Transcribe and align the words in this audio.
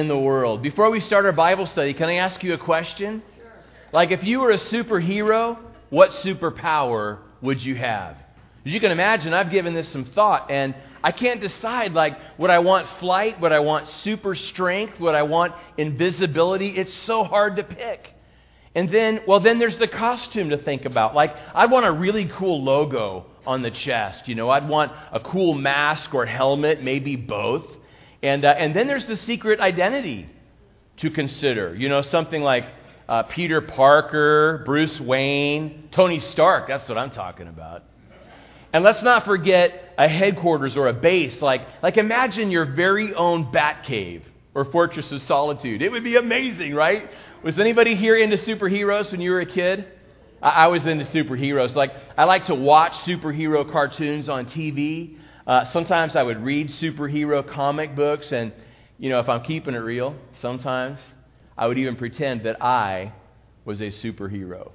in 0.00 0.08
the 0.08 0.18
world. 0.18 0.62
Before 0.62 0.90
we 0.90 0.98
start 0.98 1.26
our 1.26 1.32
Bible 1.32 1.66
study, 1.66 1.94
can 1.94 2.08
I 2.08 2.14
ask 2.14 2.42
you 2.42 2.54
a 2.54 2.58
question? 2.58 3.22
Sure. 3.36 3.52
Like, 3.92 4.10
if 4.10 4.24
you 4.24 4.40
were 4.40 4.50
a 4.50 4.58
superhero, 4.58 5.58
what 5.90 6.10
superpower 6.24 7.18
would 7.42 7.62
you 7.62 7.76
have? 7.76 8.16
As 8.66 8.72
you 8.72 8.80
can 8.80 8.90
imagine, 8.90 9.32
I've 9.32 9.50
given 9.50 9.74
this 9.74 9.88
some 9.88 10.06
thought, 10.06 10.50
and 10.50 10.74
I 11.04 11.12
can't 11.12 11.40
decide, 11.40 11.92
like, 11.92 12.18
would 12.38 12.50
I 12.50 12.58
want 12.58 12.88
flight? 12.98 13.40
Would 13.40 13.52
I 13.52 13.60
want 13.60 13.88
super 14.02 14.34
strength? 14.34 14.98
Would 14.98 15.14
I 15.14 15.22
want 15.22 15.54
invisibility? 15.76 16.70
It's 16.70 16.94
so 17.04 17.22
hard 17.22 17.56
to 17.56 17.62
pick. 17.62 18.12
And 18.74 18.90
then, 18.90 19.20
well, 19.26 19.40
then 19.40 19.58
there's 19.58 19.78
the 19.78 19.88
costume 19.88 20.50
to 20.50 20.58
think 20.58 20.84
about. 20.84 21.14
Like, 21.14 21.34
I'd 21.54 21.70
want 21.70 21.86
a 21.86 21.92
really 21.92 22.26
cool 22.26 22.62
logo 22.62 23.26
on 23.46 23.62
the 23.62 23.70
chest. 23.70 24.28
You 24.28 24.34
know, 24.34 24.48
I'd 24.48 24.68
want 24.68 24.92
a 25.12 25.20
cool 25.20 25.54
mask 25.54 26.14
or 26.14 26.24
helmet, 26.24 26.82
maybe 26.82 27.16
both. 27.16 27.66
And, 28.22 28.44
uh, 28.44 28.54
and 28.56 28.74
then 28.74 28.86
there's 28.86 29.06
the 29.06 29.16
secret 29.16 29.60
identity 29.60 30.28
to 30.98 31.10
consider. 31.10 31.74
You 31.74 31.88
know, 31.88 32.02
something 32.02 32.42
like 32.42 32.66
uh, 33.08 33.24
Peter 33.24 33.60
Parker, 33.60 34.62
Bruce 34.64 35.00
Wayne, 35.00 35.88
Tony 35.92 36.20
Stark. 36.20 36.68
That's 36.68 36.88
what 36.88 36.98
I'm 36.98 37.10
talking 37.10 37.48
about. 37.48 37.82
And 38.72 38.84
let's 38.84 39.02
not 39.02 39.24
forget 39.24 39.94
a 39.98 40.08
headquarters 40.08 40.76
or 40.76 40.88
a 40.88 40.92
base. 40.92 41.42
Like, 41.42 41.62
like 41.82 41.96
imagine 41.96 42.50
your 42.50 42.66
very 42.66 43.14
own 43.14 43.50
bat 43.50 43.84
cave 43.84 44.22
or 44.54 44.64
fortress 44.66 45.10
of 45.12 45.22
solitude. 45.22 45.82
It 45.82 45.90
would 45.90 46.04
be 46.04 46.16
amazing, 46.16 46.74
right? 46.74 47.10
Was 47.42 47.58
anybody 47.58 47.96
here 47.96 48.16
into 48.16 48.36
superheroes 48.36 49.10
when 49.10 49.20
you 49.20 49.30
were 49.30 49.40
a 49.40 49.46
kid? 49.46 49.86
I, 50.42 50.50
I 50.50 50.66
was 50.68 50.86
into 50.86 51.04
superheroes. 51.06 51.74
Like, 51.74 51.92
I 52.16 52.24
like 52.24 52.46
to 52.46 52.54
watch 52.54 52.92
superhero 53.04 53.70
cartoons 53.70 54.28
on 54.28 54.46
TV. 54.46 55.16
Uh, 55.50 55.64
sometimes 55.72 56.14
I 56.14 56.22
would 56.22 56.44
read 56.44 56.68
superhero 56.68 57.44
comic 57.44 57.96
books, 57.96 58.30
and, 58.30 58.52
you 58.98 59.10
know, 59.10 59.18
if 59.18 59.28
I'm 59.28 59.42
keeping 59.42 59.74
it 59.74 59.78
real, 59.78 60.14
sometimes 60.40 61.00
I 61.58 61.66
would 61.66 61.76
even 61.76 61.96
pretend 61.96 62.44
that 62.44 62.62
I 62.62 63.12
was 63.64 63.80
a 63.80 63.86
superhero. 63.86 64.70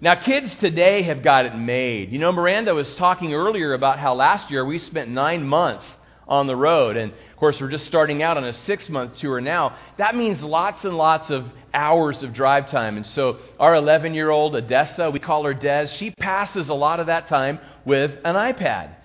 Now, 0.00 0.16
kids 0.20 0.56
today 0.56 1.02
have 1.02 1.22
got 1.22 1.46
it 1.46 1.54
made. 1.56 2.10
You 2.10 2.18
know, 2.18 2.32
Miranda 2.32 2.74
was 2.74 2.92
talking 2.96 3.32
earlier 3.32 3.74
about 3.74 4.00
how 4.00 4.14
last 4.14 4.50
year 4.50 4.64
we 4.64 4.80
spent 4.80 5.08
nine 5.08 5.46
months 5.46 5.84
on 6.26 6.48
the 6.48 6.56
road. 6.56 6.96
And 6.96 7.12
of 7.12 7.36
course, 7.36 7.60
we're 7.60 7.70
just 7.70 7.86
starting 7.86 8.20
out 8.20 8.36
on 8.36 8.42
a 8.42 8.52
six 8.52 8.88
month 8.88 9.18
tour 9.18 9.40
now. 9.40 9.78
That 9.98 10.16
means 10.16 10.40
lots 10.40 10.84
and 10.84 10.96
lots 10.96 11.30
of 11.30 11.46
hours 11.72 12.24
of 12.24 12.32
drive 12.32 12.68
time. 12.70 12.96
And 12.96 13.06
so, 13.06 13.38
our 13.60 13.76
11 13.76 14.14
year 14.14 14.30
old 14.30 14.56
Odessa, 14.56 15.12
we 15.12 15.20
call 15.20 15.44
her 15.44 15.54
Des, 15.54 15.86
she 15.86 16.10
passes 16.10 16.70
a 16.70 16.74
lot 16.74 16.98
of 16.98 17.06
that 17.06 17.28
time 17.28 17.60
with 17.84 18.10
an 18.24 18.34
iPad. 18.34 18.96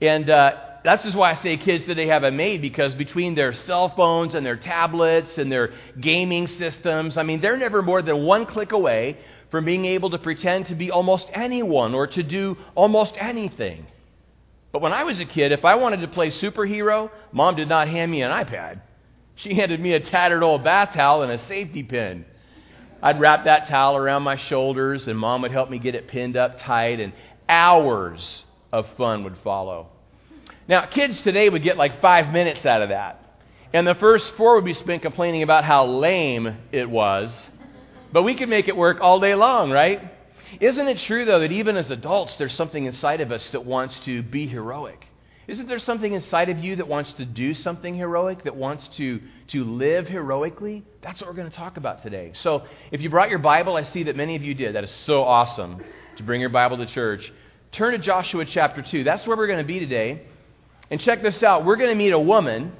And 0.00 0.30
uh, 0.30 0.52
that's 0.82 1.02
just 1.02 1.16
why 1.16 1.32
I 1.32 1.42
say 1.42 1.56
kids 1.58 1.84
today 1.84 2.06
have 2.06 2.24
it 2.24 2.30
made 2.32 2.62
because 2.62 2.94
between 2.94 3.34
their 3.34 3.52
cell 3.52 3.90
phones 3.90 4.34
and 4.34 4.44
their 4.44 4.56
tablets 4.56 5.36
and 5.36 5.52
their 5.52 5.74
gaming 6.00 6.46
systems, 6.46 7.16
I 7.16 7.22
mean, 7.22 7.40
they're 7.40 7.56
never 7.56 7.82
more 7.82 8.00
than 8.00 8.24
one 8.24 8.46
click 8.46 8.72
away 8.72 9.18
from 9.50 9.64
being 9.64 9.84
able 9.84 10.10
to 10.10 10.18
pretend 10.18 10.66
to 10.66 10.74
be 10.74 10.90
almost 10.90 11.28
anyone 11.34 11.94
or 11.94 12.06
to 12.06 12.22
do 12.22 12.56
almost 12.74 13.14
anything. 13.18 13.86
But 14.72 14.80
when 14.80 14.92
I 14.92 15.04
was 15.04 15.18
a 15.20 15.24
kid, 15.24 15.52
if 15.52 15.64
I 15.64 15.74
wanted 15.74 16.00
to 16.00 16.08
play 16.08 16.30
superhero, 16.30 17.10
mom 17.32 17.56
did 17.56 17.68
not 17.68 17.88
hand 17.88 18.10
me 18.10 18.22
an 18.22 18.30
iPad. 18.30 18.80
She 19.34 19.54
handed 19.54 19.80
me 19.80 19.94
a 19.94 20.00
tattered 20.00 20.42
old 20.42 20.62
bath 20.62 20.94
towel 20.94 21.22
and 21.22 21.32
a 21.32 21.46
safety 21.46 21.82
pin. 21.82 22.24
I'd 23.02 23.18
wrap 23.18 23.44
that 23.44 23.66
towel 23.68 23.96
around 23.96 24.22
my 24.22 24.36
shoulders, 24.36 25.08
and 25.08 25.18
mom 25.18 25.42
would 25.42 25.50
help 25.50 25.70
me 25.70 25.78
get 25.78 25.94
it 25.94 26.08
pinned 26.08 26.36
up 26.36 26.60
tight, 26.60 27.00
and 27.00 27.12
hours 27.48 28.44
of 28.72 28.86
fun 28.96 29.24
would 29.24 29.36
follow. 29.38 29.88
Now, 30.68 30.86
kids 30.86 31.20
today 31.22 31.48
would 31.48 31.62
get 31.62 31.76
like 31.76 32.00
five 32.00 32.32
minutes 32.32 32.64
out 32.64 32.82
of 32.82 32.90
that. 32.90 33.24
And 33.72 33.86
the 33.86 33.94
first 33.94 34.32
four 34.36 34.56
would 34.56 34.64
be 34.64 34.74
spent 34.74 35.02
complaining 35.02 35.42
about 35.42 35.64
how 35.64 35.86
lame 35.86 36.56
it 36.72 36.88
was. 36.88 37.32
But 38.12 38.22
we 38.22 38.34
could 38.34 38.48
make 38.48 38.68
it 38.68 38.76
work 38.76 38.98
all 39.00 39.20
day 39.20 39.34
long, 39.34 39.70
right? 39.70 40.12
Isn't 40.58 40.88
it 40.88 40.98
true, 40.98 41.24
though, 41.24 41.40
that 41.40 41.52
even 41.52 41.76
as 41.76 41.90
adults, 41.90 42.34
there's 42.36 42.54
something 42.54 42.84
inside 42.84 43.20
of 43.20 43.30
us 43.30 43.48
that 43.50 43.64
wants 43.64 43.98
to 44.00 44.22
be 44.22 44.48
heroic? 44.48 45.06
Isn't 45.46 45.68
there 45.68 45.78
something 45.78 46.12
inside 46.12 46.48
of 46.48 46.58
you 46.58 46.76
that 46.76 46.86
wants 46.86 47.12
to 47.14 47.24
do 47.24 47.54
something 47.54 47.94
heroic, 47.94 48.44
that 48.44 48.54
wants 48.54 48.86
to, 48.96 49.20
to 49.48 49.64
live 49.64 50.06
heroically? 50.08 50.84
That's 51.02 51.20
what 51.20 51.28
we're 51.28 51.36
going 51.36 51.50
to 51.50 51.56
talk 51.56 51.76
about 51.76 52.02
today. 52.02 52.32
So, 52.42 52.64
if 52.92 53.00
you 53.00 53.10
brought 53.10 53.30
your 53.30 53.40
Bible, 53.40 53.76
I 53.76 53.82
see 53.84 54.04
that 54.04 54.16
many 54.16 54.36
of 54.36 54.42
you 54.42 54.54
did. 54.54 54.74
That 54.74 54.84
is 54.84 54.92
so 55.06 55.22
awesome 55.22 55.82
to 56.16 56.22
bring 56.22 56.40
your 56.40 56.50
Bible 56.50 56.76
to 56.78 56.86
church. 56.86 57.32
Turn 57.72 57.92
to 57.92 57.98
Joshua 57.98 58.44
chapter 58.46 58.82
2. 58.82 59.04
That's 59.04 59.24
where 59.26 59.36
we're 59.36 59.46
going 59.46 59.60
to 59.60 59.64
be 59.64 59.78
today. 59.78 60.22
And 60.90 61.00
check 61.00 61.22
this 61.22 61.40
out 61.42 61.64
we're 61.64 61.76
going 61.76 61.90
to 61.90 61.94
meet 61.94 62.12
a 62.12 62.18
woman 62.18 62.72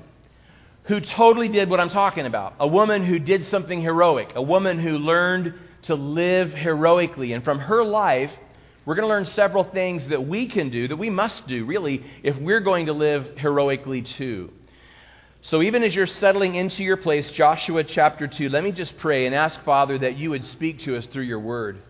who 0.85 1.01
totally 1.01 1.49
did 1.49 1.71
what 1.71 1.79
I'm 1.79 1.91
talking 1.91 2.27
about. 2.27 2.55
A 2.59 2.67
woman 2.67 3.05
who 3.05 3.21
did 3.21 3.47
something 3.47 3.81
heroic, 3.81 4.33
a 4.35 4.43
woman 4.43 4.81
who 4.81 4.99
learned 4.99 5.55
to 5.83 5.95
live 5.95 6.53
heroically. 6.53 7.33
And 7.33 7.45
from 7.45 7.61
her 7.61 7.85
life, 7.85 8.33
we're 8.85 8.97
going 8.97 9.05
to 9.05 9.09
learn 9.09 9.27
several 9.27 9.63
things 9.63 10.09
that 10.09 10.27
we 10.27 10.49
can 10.49 10.71
do, 10.71 10.89
that 10.89 10.97
we 10.97 11.09
must 11.11 11.47
do, 11.47 11.65
really, 11.65 12.05
if 12.25 12.37
we're 12.39 12.61
going 12.61 12.87
to 12.87 12.93
live 12.93 13.37
heroically 13.37 14.03
too. 14.03 14.51
So, 15.43 15.63
even 15.63 15.85
as 15.85 15.95
you're 15.95 16.07
settling 16.07 16.57
into 16.57 16.83
your 16.83 16.97
place, 16.97 17.31
Joshua 17.31 17.85
chapter 17.85 18.27
2, 18.27 18.49
let 18.49 18.65
me 18.65 18.73
just 18.73 18.99
pray 18.99 19.27
and 19.27 19.35
ask, 19.35 19.63
Father, 19.65 19.97
that 19.99 20.19
you 20.19 20.31
would 20.31 20.45
speak 20.45 20.81
to 20.81 20.97
us 20.97 21.07
through 21.07 21.25
your 21.25 21.41
word. 21.41 21.81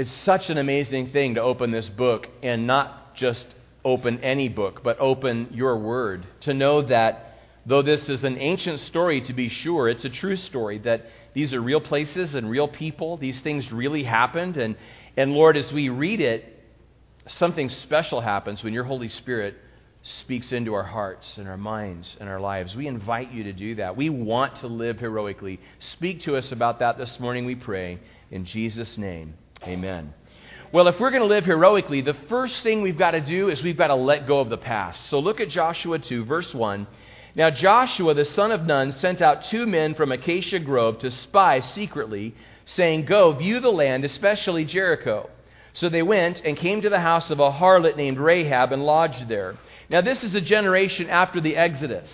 It's 0.00 0.10
such 0.22 0.48
an 0.48 0.56
amazing 0.56 1.10
thing 1.10 1.34
to 1.34 1.42
open 1.42 1.72
this 1.72 1.90
book 1.90 2.26
and 2.42 2.66
not 2.66 3.14
just 3.14 3.44
open 3.84 4.18
any 4.20 4.48
book, 4.48 4.82
but 4.82 4.98
open 4.98 5.48
your 5.52 5.76
word. 5.76 6.26
To 6.40 6.54
know 6.54 6.80
that 6.80 7.38
though 7.66 7.82
this 7.82 8.08
is 8.08 8.24
an 8.24 8.38
ancient 8.38 8.80
story, 8.80 9.20
to 9.20 9.34
be 9.34 9.50
sure, 9.50 9.90
it's 9.90 10.06
a 10.06 10.08
true 10.08 10.36
story, 10.36 10.78
that 10.78 11.04
these 11.34 11.52
are 11.52 11.60
real 11.60 11.82
places 11.82 12.34
and 12.34 12.48
real 12.48 12.66
people. 12.66 13.18
These 13.18 13.42
things 13.42 13.70
really 13.70 14.02
happened. 14.02 14.56
And, 14.56 14.76
and 15.18 15.34
Lord, 15.34 15.58
as 15.58 15.70
we 15.70 15.90
read 15.90 16.22
it, 16.22 16.46
something 17.28 17.68
special 17.68 18.22
happens 18.22 18.64
when 18.64 18.72
your 18.72 18.84
Holy 18.84 19.10
Spirit 19.10 19.54
speaks 20.02 20.50
into 20.50 20.72
our 20.72 20.82
hearts 20.82 21.36
and 21.36 21.46
our 21.46 21.58
minds 21.58 22.16
and 22.18 22.26
our 22.26 22.40
lives. 22.40 22.74
We 22.74 22.86
invite 22.86 23.32
you 23.32 23.44
to 23.44 23.52
do 23.52 23.74
that. 23.74 23.98
We 23.98 24.08
want 24.08 24.56
to 24.60 24.66
live 24.66 24.98
heroically. 24.98 25.60
Speak 25.78 26.22
to 26.22 26.36
us 26.36 26.52
about 26.52 26.78
that 26.78 26.96
this 26.96 27.20
morning, 27.20 27.44
we 27.44 27.54
pray. 27.54 27.98
In 28.30 28.46
Jesus' 28.46 28.96
name, 28.96 29.34
amen. 29.64 30.14
Well, 30.72 30.86
if 30.86 31.00
we're 31.00 31.10
going 31.10 31.22
to 31.22 31.26
live 31.26 31.46
heroically, 31.46 32.00
the 32.00 32.16
first 32.28 32.62
thing 32.62 32.82
we've 32.82 32.96
got 32.98 33.10
to 33.10 33.20
do 33.20 33.48
is 33.48 33.62
we've 33.62 33.76
got 33.76 33.88
to 33.88 33.96
let 33.96 34.28
go 34.28 34.38
of 34.40 34.50
the 34.50 34.56
past. 34.56 35.08
So 35.08 35.18
look 35.18 35.40
at 35.40 35.48
Joshua 35.48 35.98
2, 35.98 36.24
verse 36.24 36.54
1. 36.54 36.86
Now 37.34 37.50
Joshua, 37.50 38.14
the 38.14 38.24
son 38.24 38.52
of 38.52 38.66
Nun, 38.66 38.92
sent 38.92 39.20
out 39.20 39.44
two 39.44 39.66
men 39.66 39.94
from 39.94 40.12
Acacia 40.12 40.58
Grove 40.58 41.00
to 41.00 41.10
spy 41.10 41.60
secretly, 41.60 42.34
saying, 42.64 43.06
Go, 43.06 43.32
view 43.32 43.60
the 43.60 43.70
land, 43.70 44.04
especially 44.04 44.64
Jericho. 44.64 45.28
So 45.72 45.88
they 45.88 46.02
went 46.02 46.40
and 46.44 46.56
came 46.56 46.82
to 46.82 46.88
the 46.88 47.00
house 47.00 47.30
of 47.30 47.40
a 47.40 47.50
harlot 47.50 47.96
named 47.96 48.18
Rahab 48.18 48.72
and 48.72 48.84
lodged 48.84 49.28
there. 49.28 49.56
Now, 49.88 50.00
this 50.00 50.22
is 50.22 50.34
a 50.34 50.40
generation 50.40 51.08
after 51.08 51.40
the 51.40 51.56
Exodus. 51.56 52.08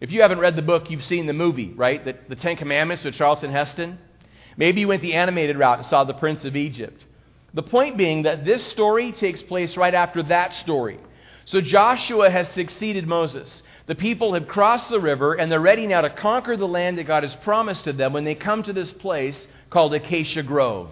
If 0.00 0.12
you 0.12 0.22
haven't 0.22 0.38
read 0.38 0.56
the 0.56 0.62
book, 0.62 0.90
you've 0.90 1.04
seen 1.04 1.26
the 1.26 1.32
movie, 1.32 1.72
right? 1.74 2.04
The, 2.04 2.16
the 2.28 2.36
Ten 2.36 2.56
Commandments 2.56 3.04
with 3.04 3.14
Charlton 3.14 3.50
Heston. 3.50 3.98
Maybe 4.58 4.82
you 4.82 4.88
went 4.88 5.02
the 5.02 5.14
animated 5.14 5.56
route 5.56 5.78
and 5.78 5.86
saw 5.86 6.04
The 6.04 6.14
Prince 6.14 6.44
of 6.44 6.56
Egypt. 6.56 7.04
The 7.54 7.62
point 7.62 7.96
being 7.96 8.24
that 8.24 8.44
this 8.44 8.62
story 8.66 9.12
takes 9.12 9.40
place 9.42 9.76
right 9.76 9.94
after 9.94 10.22
that 10.24 10.52
story. 10.56 10.98
So 11.46 11.62
Joshua 11.62 12.28
has 12.28 12.48
succeeded 12.48 13.06
Moses. 13.06 13.62
The 13.86 13.94
people 13.94 14.34
have 14.34 14.48
crossed 14.48 14.90
the 14.90 15.00
river 15.00 15.34
and 15.34 15.50
they're 15.50 15.60
ready 15.60 15.86
now 15.86 16.02
to 16.02 16.10
conquer 16.10 16.58
the 16.58 16.68
land 16.68 16.98
that 16.98 17.06
God 17.06 17.22
has 17.22 17.34
promised 17.36 17.84
to 17.84 17.92
them 17.94 18.12
when 18.12 18.24
they 18.24 18.34
come 18.34 18.62
to 18.64 18.72
this 18.74 18.92
place 18.92 19.46
called 19.70 19.94
Acacia 19.94 20.42
Grove. 20.42 20.90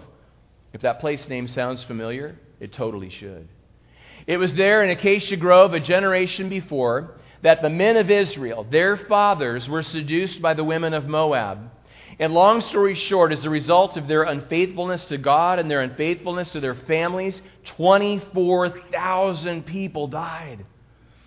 If 0.73 0.81
that 0.81 0.99
place 0.99 1.27
name 1.27 1.47
sounds 1.47 1.83
familiar, 1.83 2.39
it 2.59 2.73
totally 2.73 3.09
should. 3.09 3.47
It 4.25 4.37
was 4.37 4.53
there 4.53 4.83
in 4.83 4.89
Acacia 4.89 5.37
Grove 5.37 5.73
a 5.73 5.79
generation 5.79 6.49
before 6.49 7.17
that 7.43 7.61
the 7.61 7.69
men 7.69 7.97
of 7.97 8.09
Israel, 8.09 8.65
their 8.69 8.97
fathers, 8.97 9.69
were 9.69 9.83
seduced 9.83 10.41
by 10.41 10.53
the 10.53 10.63
women 10.63 10.93
of 10.93 11.05
Moab. 11.05 11.69
And 12.19 12.33
long 12.33 12.61
story 12.61 12.95
short, 12.95 13.31
as 13.31 13.45
a 13.45 13.49
result 13.49 13.95
of 13.95 14.07
their 14.07 14.23
unfaithfulness 14.23 15.05
to 15.05 15.19
God 15.19 15.59
and 15.59 15.69
their 15.69 15.81
unfaithfulness 15.81 16.49
to 16.49 16.59
their 16.59 16.73
families, 16.73 17.39
24,000 17.75 19.65
people 19.65 20.07
died. 20.07 20.65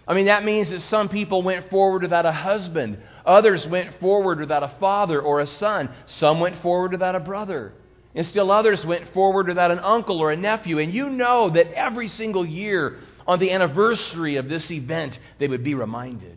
I 0.09 0.15
mean, 0.15 0.27
that 0.27 0.45
means 0.45 0.71
that 0.71 0.83
some 0.83 1.09
people 1.09 1.43
went 1.43 1.71
forward 1.71 2.03
without 2.03 2.27
a 2.27 2.33
husband, 2.33 2.99
others 3.25 3.65
went 3.69 4.01
forward 4.01 4.41
without 4.41 4.65
a 4.65 4.73
father 4.81 5.21
or 5.21 5.39
a 5.39 5.47
son, 5.47 5.89
some 6.07 6.41
went 6.41 6.61
forward 6.63 6.91
without 6.91 7.15
a 7.15 7.21
brother, 7.21 7.73
and 8.17 8.27
still 8.27 8.51
others 8.51 8.85
went 8.85 9.13
forward 9.15 9.47
without 9.47 9.71
an 9.71 9.79
uncle 9.79 10.19
or 10.19 10.33
a 10.33 10.37
nephew. 10.37 10.81
And 10.81 10.93
you 10.93 11.11
know 11.11 11.51
that 11.51 11.73
every 11.75 12.09
single 12.09 12.45
year 12.45 12.99
on 13.29 13.39
the 13.39 13.53
anniversary 13.53 14.35
of 14.35 14.49
this 14.49 14.69
event, 14.73 15.17
they 15.39 15.47
would 15.47 15.63
be 15.63 15.75
reminded. 15.75 16.37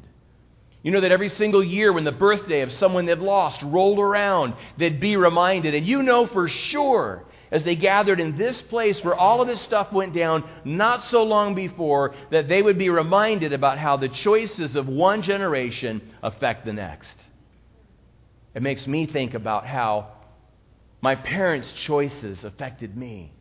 You 0.84 0.92
know 0.92 1.02
that 1.02 1.14
every 1.14 1.30
single 1.30 1.64
year 1.64 1.94
when 1.94 2.04
the 2.04 2.12
birthday 2.12 2.62
of 2.62 2.72
someone 2.74 3.06
they'd 3.06 3.18
lost 3.18 3.62
rolled 3.64 4.00
around, 4.00 4.54
they'd 4.78 5.00
be 5.00 5.16
reminded. 5.16 5.74
And 5.74 5.88
you 5.88 6.04
know 6.04 6.28
for 6.28 6.50
sure, 6.50 7.24
as 7.52 7.64
they 7.64 7.76
gathered 7.76 8.20
in 8.20 8.38
this 8.38 8.62
place 8.64 9.02
where 9.02 9.16
all 9.16 9.42
of 9.42 9.48
this 9.48 9.62
stuff 9.62 9.94
went 9.94 10.14
down 10.14 10.44
not 10.66 11.06
so 11.06 11.24
long 11.24 11.56
before, 11.56 12.14
that 12.32 12.50
they 12.50 12.62
would 12.62 12.78
be 12.78 12.90
reminded 12.90 13.54
about 13.54 13.78
how 13.78 13.96
the 13.96 14.10
choices 14.10 14.76
of 14.76 14.88
one 14.90 15.22
generation 15.22 16.02
affect 16.22 16.66
the 16.66 16.74
next. 16.74 17.16
it 18.54 18.62
makes 18.62 18.86
me 18.86 19.06
think 19.06 19.34
about 19.34 19.66
how 19.66 20.10
my 21.02 21.16
parents' 21.16 21.72
choices 21.74 22.44
affected 22.44 22.98
me. 22.98 23.32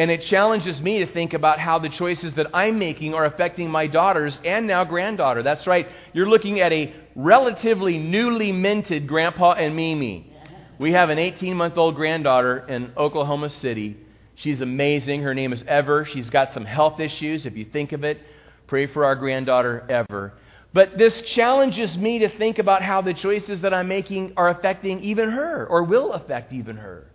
And 0.00 0.10
it 0.10 0.22
challenges 0.22 0.80
me 0.80 1.00
to 1.00 1.12
think 1.12 1.34
about 1.34 1.58
how 1.58 1.78
the 1.78 1.90
choices 1.90 2.32
that 2.32 2.46
I'm 2.54 2.78
making 2.78 3.12
are 3.12 3.26
affecting 3.26 3.68
my 3.68 3.86
daughters 3.86 4.40
and 4.46 4.66
now 4.66 4.82
granddaughter. 4.82 5.42
That's 5.42 5.66
right. 5.66 5.86
You're 6.14 6.26
looking 6.26 6.58
at 6.58 6.72
a 6.72 6.94
relatively 7.14 7.98
newly 7.98 8.50
minted 8.50 9.06
Grandpa 9.06 9.52
and 9.52 9.76
Mimi. 9.76 10.34
We 10.78 10.92
have 10.92 11.10
an 11.10 11.18
18 11.18 11.54
month 11.54 11.76
old 11.76 11.96
granddaughter 11.96 12.66
in 12.66 12.94
Oklahoma 12.96 13.50
City. 13.50 13.98
She's 14.36 14.62
amazing. 14.62 15.20
Her 15.20 15.34
name 15.34 15.52
is 15.52 15.62
Ever. 15.68 16.06
She's 16.06 16.30
got 16.30 16.54
some 16.54 16.64
health 16.64 16.98
issues, 16.98 17.44
if 17.44 17.54
you 17.54 17.66
think 17.66 17.92
of 17.92 18.02
it. 18.02 18.22
Pray 18.68 18.86
for 18.86 19.04
our 19.04 19.16
granddaughter, 19.16 19.84
Ever. 19.90 20.32
But 20.72 20.96
this 20.96 21.20
challenges 21.20 21.98
me 21.98 22.20
to 22.20 22.30
think 22.38 22.58
about 22.58 22.80
how 22.80 23.02
the 23.02 23.12
choices 23.12 23.60
that 23.60 23.74
I'm 23.74 23.88
making 23.88 24.32
are 24.38 24.48
affecting 24.48 25.00
even 25.00 25.28
her 25.32 25.66
or 25.66 25.82
will 25.82 26.14
affect 26.14 26.54
even 26.54 26.78
her. 26.78 27.09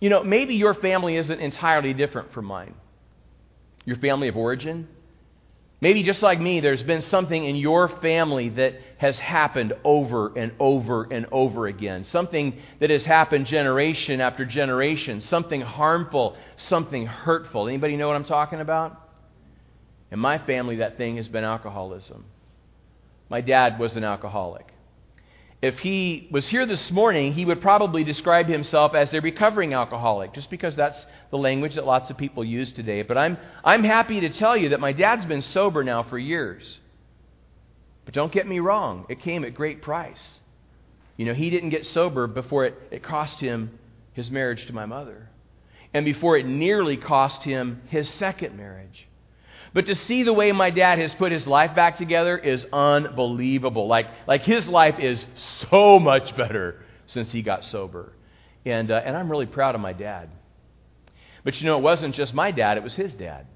You 0.00 0.10
know, 0.10 0.22
maybe 0.22 0.54
your 0.54 0.74
family 0.74 1.16
isn't 1.16 1.40
entirely 1.40 1.94
different 1.94 2.32
from 2.32 2.44
mine. 2.44 2.74
Your 3.84 3.96
family 3.96 4.28
of 4.28 4.36
origin. 4.36 4.88
Maybe 5.80 6.02
just 6.02 6.22
like 6.22 6.40
me, 6.40 6.60
there's 6.60 6.82
been 6.82 7.02
something 7.02 7.44
in 7.44 7.56
your 7.56 7.88
family 7.88 8.48
that 8.50 8.74
has 8.96 9.18
happened 9.18 9.74
over 9.84 10.36
and 10.36 10.52
over 10.58 11.04
and 11.04 11.26
over 11.30 11.66
again. 11.66 12.04
Something 12.04 12.60
that 12.80 12.88
has 12.88 13.04
happened 13.04 13.46
generation 13.46 14.20
after 14.20 14.46
generation. 14.46 15.20
Something 15.20 15.60
harmful, 15.60 16.36
something 16.56 17.06
hurtful. 17.06 17.68
Anybody 17.68 17.96
know 17.96 18.08
what 18.08 18.16
I'm 18.16 18.24
talking 18.24 18.60
about? 18.60 19.00
In 20.10 20.18
my 20.18 20.38
family, 20.38 20.76
that 20.76 20.96
thing 20.96 21.16
has 21.16 21.28
been 21.28 21.44
alcoholism. 21.44 22.24
My 23.28 23.40
dad 23.40 23.78
was 23.78 23.96
an 23.96 24.04
alcoholic. 24.04 24.66
If 25.62 25.78
he 25.78 26.28
was 26.30 26.46
here 26.46 26.66
this 26.66 26.90
morning, 26.90 27.32
he 27.32 27.44
would 27.44 27.62
probably 27.62 28.04
describe 28.04 28.46
himself 28.46 28.94
as 28.94 29.12
a 29.14 29.20
recovering 29.20 29.72
alcoholic, 29.72 30.34
just 30.34 30.50
because 30.50 30.76
that's 30.76 31.06
the 31.30 31.38
language 31.38 31.76
that 31.76 31.86
lots 31.86 32.10
of 32.10 32.18
people 32.18 32.44
use 32.44 32.72
today. 32.72 33.02
But 33.02 33.16
I'm, 33.16 33.38
I'm 33.64 33.82
happy 33.82 34.20
to 34.20 34.28
tell 34.28 34.56
you 34.56 34.70
that 34.70 34.80
my 34.80 34.92
dad's 34.92 35.24
been 35.24 35.42
sober 35.42 35.82
now 35.82 36.02
for 36.02 36.18
years. 36.18 36.78
But 38.04 38.14
don't 38.14 38.32
get 38.32 38.46
me 38.46 38.60
wrong, 38.60 39.06
it 39.08 39.20
came 39.20 39.44
at 39.44 39.54
great 39.54 39.82
price. 39.82 40.40
You 41.16 41.24
know, 41.24 41.34
he 41.34 41.48
didn't 41.48 41.70
get 41.70 41.86
sober 41.86 42.26
before 42.26 42.66
it, 42.66 42.74
it 42.90 43.02
cost 43.02 43.40
him 43.40 43.78
his 44.12 44.30
marriage 44.30 44.66
to 44.66 44.74
my 44.74 44.86
mother, 44.86 45.28
and 45.94 46.04
before 46.04 46.36
it 46.36 46.46
nearly 46.46 46.96
cost 46.96 47.42
him 47.42 47.80
his 47.88 48.08
second 48.10 48.56
marriage. 48.56 49.08
But 49.76 49.84
to 49.88 49.94
see 49.94 50.22
the 50.22 50.32
way 50.32 50.52
my 50.52 50.70
dad 50.70 51.00
has 51.00 51.12
put 51.12 51.32
his 51.32 51.46
life 51.46 51.74
back 51.74 51.98
together 51.98 52.38
is 52.38 52.64
unbelievable. 52.72 53.86
Like, 53.86 54.06
like 54.26 54.40
his 54.40 54.66
life 54.66 54.98
is 54.98 55.26
so 55.70 55.98
much 55.98 56.34
better 56.34 56.82
since 57.04 57.30
he 57.30 57.42
got 57.42 57.62
sober. 57.62 58.14
And, 58.64 58.90
uh, 58.90 59.02
and 59.04 59.14
I'm 59.14 59.30
really 59.30 59.44
proud 59.44 59.74
of 59.74 59.82
my 59.82 59.92
dad. 59.92 60.30
But 61.44 61.60
you 61.60 61.66
know, 61.66 61.76
it 61.76 61.82
wasn't 61.82 62.14
just 62.14 62.32
my 62.32 62.52
dad, 62.52 62.78
it 62.78 62.84
was 62.84 62.94
his 62.94 63.12
dad. 63.12 63.48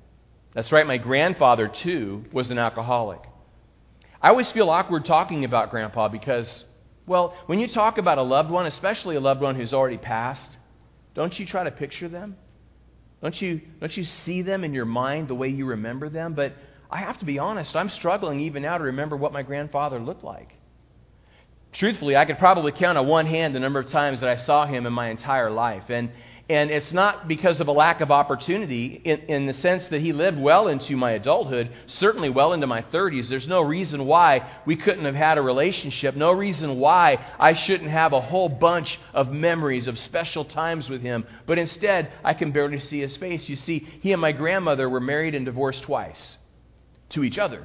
That's 0.52 0.70
right, 0.70 0.86
my 0.86 0.98
grandfather, 0.98 1.68
too, 1.68 2.26
was 2.34 2.50
an 2.50 2.58
alcoholic. 2.58 3.22
I 4.20 4.28
always 4.28 4.50
feel 4.50 4.68
awkward 4.68 5.06
talking 5.06 5.46
about 5.46 5.70
grandpa 5.70 6.08
because, 6.08 6.66
well, 7.06 7.34
when 7.46 7.60
you 7.60 7.66
talk 7.66 7.96
about 7.96 8.18
a 8.18 8.22
loved 8.22 8.50
one, 8.50 8.66
especially 8.66 9.16
a 9.16 9.20
loved 9.20 9.40
one 9.40 9.54
who's 9.54 9.72
already 9.72 9.96
passed, 9.96 10.50
don't 11.14 11.38
you 11.38 11.46
try 11.46 11.64
to 11.64 11.70
picture 11.70 12.10
them? 12.10 12.36
Don't 13.22 13.40
you, 13.40 13.60
don't 13.80 13.96
you 13.96 14.04
see 14.04 14.42
them 14.42 14.64
in 14.64 14.72
your 14.72 14.86
mind 14.86 15.28
the 15.28 15.34
way 15.34 15.48
you 15.48 15.66
remember 15.66 16.08
them? 16.08 16.34
But 16.34 16.54
I 16.90 16.98
have 16.98 17.18
to 17.18 17.24
be 17.24 17.38
honest, 17.38 17.76
I'm 17.76 17.90
struggling 17.90 18.40
even 18.40 18.62
now 18.62 18.78
to 18.78 18.84
remember 18.84 19.16
what 19.16 19.32
my 19.32 19.42
grandfather 19.42 19.98
looked 19.98 20.24
like. 20.24 20.54
Truthfully, 21.72 22.16
I 22.16 22.24
could 22.24 22.38
probably 22.38 22.72
count 22.72 22.98
on 22.98 23.06
one 23.06 23.26
hand 23.26 23.54
the 23.54 23.60
number 23.60 23.78
of 23.78 23.90
times 23.90 24.20
that 24.20 24.28
I 24.28 24.44
saw 24.44 24.66
him 24.66 24.86
in 24.86 24.92
my 24.92 25.08
entire 25.10 25.50
life. 25.50 25.84
And, 25.88 26.10
and 26.50 26.68
it's 26.72 26.92
not 26.92 27.28
because 27.28 27.60
of 27.60 27.68
a 27.68 27.72
lack 27.72 28.00
of 28.00 28.10
opportunity 28.10 29.00
in, 29.04 29.20
in 29.20 29.46
the 29.46 29.54
sense 29.54 29.86
that 29.86 30.00
he 30.00 30.12
lived 30.12 30.36
well 30.36 30.66
into 30.66 30.96
my 30.96 31.12
adulthood, 31.12 31.70
certainly 31.86 32.28
well 32.28 32.52
into 32.52 32.66
my 32.66 32.82
30s. 32.82 33.28
There's 33.28 33.46
no 33.46 33.60
reason 33.60 34.04
why 34.04 34.50
we 34.66 34.74
couldn't 34.74 35.04
have 35.04 35.14
had 35.14 35.38
a 35.38 35.42
relationship, 35.42 36.16
no 36.16 36.32
reason 36.32 36.80
why 36.80 37.24
I 37.38 37.54
shouldn't 37.54 37.90
have 37.90 38.12
a 38.12 38.20
whole 38.20 38.48
bunch 38.48 38.98
of 39.14 39.30
memories 39.30 39.86
of 39.86 39.96
special 40.00 40.44
times 40.44 40.88
with 40.88 41.02
him. 41.02 41.24
But 41.46 41.58
instead, 41.58 42.10
I 42.24 42.34
can 42.34 42.50
barely 42.50 42.80
see 42.80 42.98
his 42.98 43.16
face. 43.16 43.48
You 43.48 43.54
see, 43.54 43.86
he 44.00 44.10
and 44.10 44.20
my 44.20 44.32
grandmother 44.32 44.90
were 44.90 44.98
married 44.98 45.36
and 45.36 45.44
divorced 45.44 45.84
twice 45.84 46.36
to 47.10 47.22
each 47.22 47.38
other. 47.38 47.64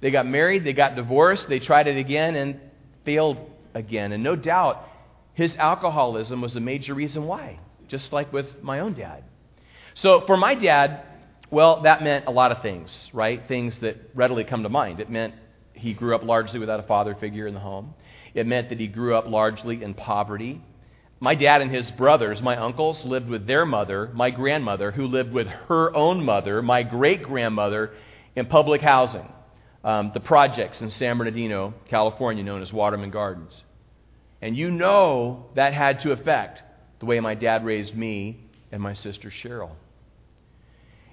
They 0.00 0.10
got 0.10 0.26
married, 0.26 0.64
they 0.64 0.72
got 0.72 0.96
divorced, 0.96 1.48
they 1.48 1.60
tried 1.60 1.86
it 1.86 1.96
again 1.96 2.34
and 2.34 2.58
failed 3.04 3.36
again. 3.72 4.10
And 4.10 4.24
no 4.24 4.34
doubt, 4.34 4.84
his 5.34 5.54
alcoholism 5.54 6.40
was 6.40 6.56
a 6.56 6.60
major 6.60 6.92
reason 6.92 7.26
why 7.26 7.60
just 7.88 8.12
like 8.12 8.32
with 8.32 8.62
my 8.62 8.80
own 8.80 8.94
dad. 8.94 9.24
So 9.94 10.22
for 10.26 10.36
my 10.36 10.54
dad, 10.54 11.02
well, 11.50 11.82
that 11.82 12.02
meant 12.02 12.26
a 12.26 12.30
lot 12.30 12.52
of 12.52 12.62
things, 12.62 13.10
right? 13.12 13.46
Things 13.46 13.78
that 13.80 13.96
readily 14.14 14.44
come 14.44 14.62
to 14.64 14.68
mind. 14.68 15.00
It 15.00 15.10
meant 15.10 15.34
he 15.72 15.92
grew 15.92 16.14
up 16.14 16.24
largely 16.24 16.58
without 16.58 16.80
a 16.80 16.84
father 16.84 17.14
figure 17.14 17.46
in 17.46 17.54
the 17.54 17.60
home. 17.60 17.94
It 18.34 18.46
meant 18.46 18.70
that 18.70 18.80
he 18.80 18.88
grew 18.88 19.14
up 19.14 19.28
largely 19.28 19.82
in 19.82 19.94
poverty. 19.94 20.60
My 21.20 21.34
dad 21.34 21.62
and 21.62 21.70
his 21.70 21.90
brothers, 21.92 22.42
my 22.42 22.56
uncles, 22.56 23.04
lived 23.04 23.28
with 23.28 23.46
their 23.46 23.64
mother, 23.64 24.10
my 24.14 24.30
grandmother, 24.30 24.90
who 24.90 25.06
lived 25.06 25.32
with 25.32 25.46
her 25.46 25.94
own 25.94 26.24
mother, 26.24 26.60
my 26.60 26.82
great 26.82 27.22
grandmother, 27.22 27.92
in 28.34 28.46
public 28.46 28.80
housing, 28.80 29.32
um, 29.84 30.10
the 30.12 30.20
projects 30.20 30.80
in 30.80 30.90
San 30.90 31.18
Bernardino, 31.18 31.72
California, 31.88 32.42
known 32.42 32.62
as 32.62 32.72
Waterman 32.72 33.10
Gardens. 33.10 33.62
And 34.42 34.56
you 34.56 34.70
know 34.70 35.46
that 35.54 35.72
had 35.72 36.00
to 36.00 36.12
affect 36.12 36.60
the 37.04 37.08
way 37.08 37.20
my 37.20 37.34
dad 37.34 37.66
raised 37.66 37.94
me 37.94 38.38
and 38.72 38.80
my 38.80 38.94
sister 38.94 39.30
Cheryl. 39.30 39.72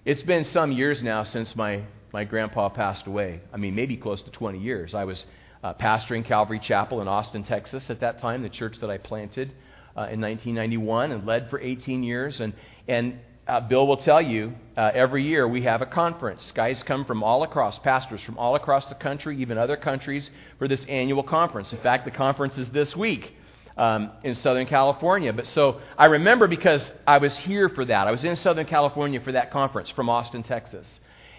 It's 0.05 0.23
been 0.23 0.45
some 0.45 0.71
years 0.71 1.03
now 1.03 1.23
since 1.23 1.53
my, 1.53 1.83
my 2.13 2.23
grandpa 2.23 2.69
passed 2.69 3.07
away. 3.07 3.41
I 3.51 3.57
mean, 3.57 3.75
maybe 3.75 3.97
close 3.97 4.21
to 4.21 4.31
20 4.31 4.57
years. 4.57 4.93
I 4.93 5.03
was 5.03 5.25
uh, 5.61 5.73
pastoring 5.73 6.23
Calvary 6.25 6.59
Chapel 6.59 7.01
in 7.01 7.09
Austin, 7.09 7.43
Texas 7.43 7.89
at 7.89 7.99
that 7.99 8.21
time, 8.21 8.41
the 8.41 8.49
church 8.49 8.77
that 8.79 8.89
I 8.89 8.99
planted 8.99 9.49
uh, 9.97 10.07
in 10.07 10.21
1991 10.21 11.11
and 11.11 11.27
led 11.27 11.49
for 11.49 11.59
18 11.59 12.03
years. 12.03 12.39
And, 12.39 12.53
and 12.87 13.19
uh, 13.45 13.59
Bill 13.59 13.85
will 13.85 13.97
tell 13.97 14.21
you 14.21 14.53
uh, 14.77 14.91
every 14.93 15.25
year 15.25 15.45
we 15.45 15.63
have 15.63 15.81
a 15.81 15.85
conference. 15.85 16.53
Guys 16.55 16.81
come 16.83 17.03
from 17.03 17.21
all 17.21 17.43
across, 17.43 17.77
pastors 17.79 18.21
from 18.21 18.37
all 18.37 18.55
across 18.55 18.85
the 18.85 18.95
country, 18.95 19.41
even 19.41 19.57
other 19.57 19.75
countries, 19.75 20.29
for 20.57 20.69
this 20.69 20.85
annual 20.85 21.21
conference. 21.21 21.73
In 21.73 21.79
fact, 21.79 22.05
the 22.05 22.11
conference 22.11 22.57
is 22.57 22.69
this 22.69 22.95
week 22.95 23.33
um, 23.77 24.11
in 24.23 24.35
Southern 24.35 24.65
California. 24.65 25.33
But 25.33 25.47
so 25.47 25.81
I 25.97 26.05
remember 26.05 26.47
because 26.47 26.91
I 27.07 27.17
was 27.17 27.35
here 27.37 27.69
for 27.69 27.85
that. 27.85 28.07
I 28.07 28.11
was 28.11 28.23
in 28.23 28.35
Southern 28.35 28.65
California 28.65 29.19
for 29.21 29.31
that 29.31 29.51
conference 29.51 29.89
from 29.89 30.09
Austin, 30.09 30.43
Texas. 30.43 30.87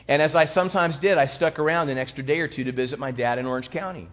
And 0.09 0.21
as 0.21 0.35
I 0.35 0.47
sometimes 0.47 0.97
did, 0.97 1.19
I 1.19 1.27
stuck 1.27 1.59
around 1.59 1.89
an 1.89 1.99
extra 1.99 2.25
day 2.25 2.41
or 2.41 2.49
two 2.49 2.65
to 2.65 2.73
visit 2.73 2.99
my 2.99 3.11
dad 3.11 3.39
in 3.39 3.47
Orange 3.47 3.71
County. 3.71 4.09